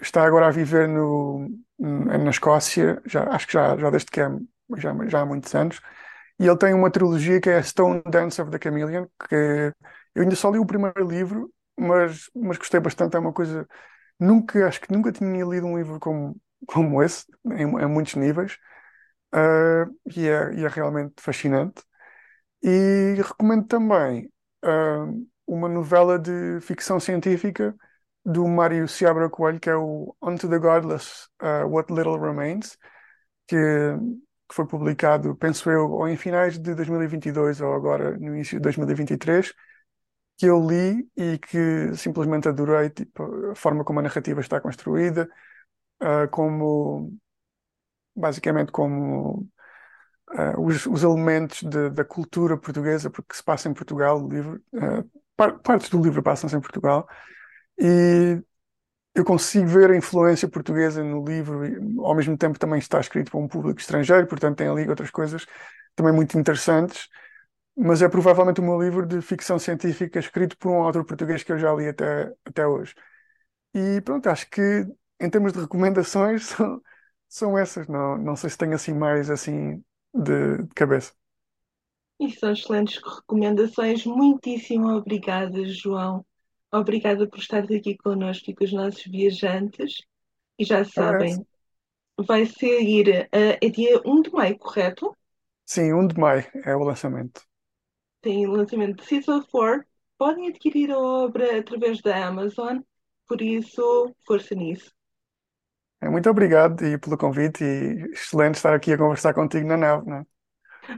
está 0.00 0.24
agora 0.24 0.48
a 0.48 0.50
viver 0.50 0.88
no, 0.88 1.48
na 1.78 2.30
Escócia, 2.30 3.00
já, 3.06 3.24
acho 3.30 3.46
que 3.46 3.52
já, 3.54 3.76
já 3.76 3.90
desde 3.90 4.10
que 4.10 4.20
é, 4.20 4.28
já, 4.78 4.94
já 5.08 5.20
há 5.20 5.26
muitos 5.26 5.54
anos. 5.54 5.80
E 6.38 6.46
ele 6.46 6.58
tem 6.58 6.74
uma 6.74 6.90
trilogia 6.90 7.40
que 7.40 7.50
é 7.50 7.62
Stone 7.62 8.02
Dance 8.10 8.40
of 8.42 8.50
the 8.50 8.58
Chameleon, 8.62 9.06
que 9.28 9.72
eu 10.14 10.22
ainda 10.22 10.36
só 10.36 10.50
li 10.50 10.58
o 10.58 10.66
primeiro 10.66 11.06
livro, 11.08 11.52
mas, 11.78 12.30
mas 12.34 12.58
gostei 12.58 12.80
bastante. 12.80 13.16
É 13.16 13.20
uma 13.20 13.32
coisa. 13.32 13.66
Nunca, 14.18 14.66
acho 14.68 14.80
que 14.80 14.92
nunca 14.92 15.12
tinha 15.12 15.44
lido 15.44 15.66
um 15.66 15.78
livro 15.78 15.98
como, 16.00 16.36
como 16.66 17.02
esse, 17.02 17.26
em, 17.52 17.62
em 17.62 17.86
muitos 17.88 18.14
níveis, 18.14 18.58
uh, 19.34 19.90
e, 20.16 20.28
é, 20.28 20.54
e 20.54 20.64
é 20.64 20.68
realmente 20.68 21.14
fascinante. 21.20 21.82
E 22.62 23.14
recomendo 23.16 23.66
também 23.66 24.30
uh, 24.64 25.28
uma 25.46 25.68
novela 25.68 26.18
de 26.18 26.60
ficção 26.60 27.00
científica 27.00 27.74
do 28.24 28.46
Mário 28.46 28.86
Seabra 28.88 29.28
Coelho, 29.28 29.60
que 29.60 29.70
é 29.70 29.76
o 29.76 30.14
Unto 30.22 30.48
the 30.48 30.58
Godless, 30.58 31.28
uh, 31.42 31.66
What 31.68 31.92
Little 31.92 32.18
Remains, 32.18 32.78
que, 33.46 33.56
que, 34.48 34.54
foi 34.54 34.66
publicado, 34.66 35.36
penso 35.36 35.70
eu, 35.70 35.90
ou 35.90 36.08
em 36.08 36.16
finais 36.16 36.58
de 36.58 36.74
2022 36.74 37.60
ou 37.60 37.74
agora 37.74 38.16
no 38.18 38.34
início 38.36 38.58
de 38.58 38.62
2023, 38.62 39.52
que 40.38 40.46
eu 40.46 40.64
li 40.66 41.08
e 41.16 41.38
que 41.38 41.94
simplesmente 41.96 42.48
adorei, 42.48 42.90
tipo, 42.90 43.50
a 43.50 43.54
forma 43.54 43.84
como 43.84 44.00
a 44.00 44.02
narrativa 44.02 44.40
está 44.40 44.60
construída, 44.60 45.28
uh, 46.02 46.28
como 46.30 47.12
basicamente 48.14 48.72
como 48.72 49.48
uh, 50.32 50.60
os, 50.60 50.86
os, 50.86 51.02
elementos 51.02 51.62
de, 51.62 51.90
da 51.90 52.04
cultura 52.04 52.56
portuguesa, 52.56 53.10
porque 53.10 53.34
se 53.34 53.42
passa 53.42 53.68
em 53.68 53.74
Portugal, 53.74 54.22
o 54.22 54.28
livro, 54.28 54.62
uh, 54.74 55.10
par, 55.36 55.58
partes 55.60 55.88
do 55.90 56.02
livro 56.02 56.22
passam-se 56.22 56.56
em 56.56 56.60
Portugal, 56.60 57.08
e 57.78 58.40
eu 59.14 59.24
consigo 59.24 59.66
ver 59.66 59.90
a 59.90 59.96
influência 59.96 60.48
portuguesa 60.48 61.02
no 61.04 61.24
livro, 61.24 61.66
e 61.66 61.76
ao 62.00 62.14
mesmo 62.14 62.36
tempo 62.36 62.58
também 62.58 62.78
está 62.78 63.00
escrito 63.00 63.30
para 63.30 63.40
um 63.40 63.48
público 63.48 63.80
estrangeiro, 63.80 64.26
portanto 64.26 64.56
tem 64.58 64.68
ali 64.68 64.88
outras 64.88 65.10
coisas 65.10 65.46
também 65.94 66.12
muito 66.12 66.38
interessantes, 66.38 67.08
mas 67.76 68.02
é 68.02 68.08
provavelmente 68.08 68.60
o 68.60 68.64
meu 68.64 68.80
livro 68.80 69.06
de 69.06 69.20
ficção 69.22 69.58
científica 69.58 70.18
escrito 70.18 70.56
por 70.58 70.70
um 70.70 70.82
autor 70.82 71.04
português 71.04 71.42
que 71.42 71.52
eu 71.52 71.58
já 71.58 71.72
li 71.74 71.88
até, 71.88 72.32
até 72.44 72.66
hoje. 72.66 72.94
E 73.74 74.00
pronto, 74.02 74.28
acho 74.28 74.48
que 74.50 74.86
em 75.20 75.30
termos 75.30 75.52
de 75.52 75.60
recomendações 75.60 76.46
são, 76.56 76.80
são 77.32 77.56
essas, 77.56 77.88
não, 77.88 78.18
não 78.18 78.36
sei 78.36 78.50
se 78.50 78.58
tenho 78.58 78.74
assim 78.74 78.92
mais 78.92 79.30
assim 79.30 79.82
de, 80.12 80.58
de 80.64 80.74
cabeça. 80.74 81.14
E 82.20 82.30
são 82.30 82.52
excelentes 82.52 83.00
recomendações. 83.02 84.04
Muitíssimo 84.04 84.90
obrigada, 84.90 85.64
João. 85.64 86.26
Obrigada 86.70 87.26
por 87.26 87.38
estar 87.38 87.64
aqui 87.64 87.96
connosco 87.96 88.50
e 88.50 88.54
com 88.54 88.64
os 88.64 88.72
nossos 88.74 89.04
viajantes. 89.04 90.02
E 90.58 90.64
já 90.64 90.84
sabem, 90.84 91.42
vai 92.18 92.44
sair 92.44 93.26
uh, 93.34 93.58
é 93.62 93.68
dia 93.70 93.98
1 94.04 94.22
de 94.22 94.30
maio, 94.30 94.58
correto? 94.58 95.16
Sim, 95.64 95.94
1 95.94 96.08
de 96.08 96.20
maio 96.20 96.44
é 96.66 96.76
o 96.76 96.84
lançamento. 96.84 97.40
Tem 98.20 98.46
o 98.46 98.50
lançamento 98.50 99.00
de 99.00 99.06
Season 99.06 99.42
4. 99.50 99.82
Podem 100.18 100.48
adquirir 100.48 100.90
a 100.90 100.98
obra 100.98 101.58
através 101.58 102.02
da 102.02 102.26
Amazon, 102.26 102.80
por 103.26 103.40
isso, 103.40 104.14
força 104.26 104.54
nisso. 104.54 104.92
É, 106.02 106.08
muito 106.10 106.28
obrigado 106.30 106.84
e 106.84 106.98
pelo 106.98 107.16
convite 107.18 107.62
e 107.64 108.12
excelente 108.12 108.56
estar 108.56 108.74
aqui 108.74 108.92
a 108.92 108.98
conversar 108.98 109.34
contigo 109.34 109.66
na 109.68 109.76
nave, 109.76 110.06
não 110.10 110.18
é? 110.18 110.26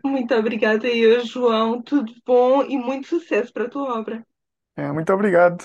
Muito 0.04 0.32
obrigada 0.36 0.86
eu, 0.88 1.24
João. 1.26 1.82
Tudo 1.82 2.12
bom 2.24 2.62
e 2.62 2.76
muito 2.78 3.08
sucesso 3.08 3.52
para 3.52 3.64
a 3.64 3.68
tua 3.70 3.98
obra. 3.98 4.24
É, 4.76 4.90
muito 4.92 5.12
obrigado. 5.12 5.64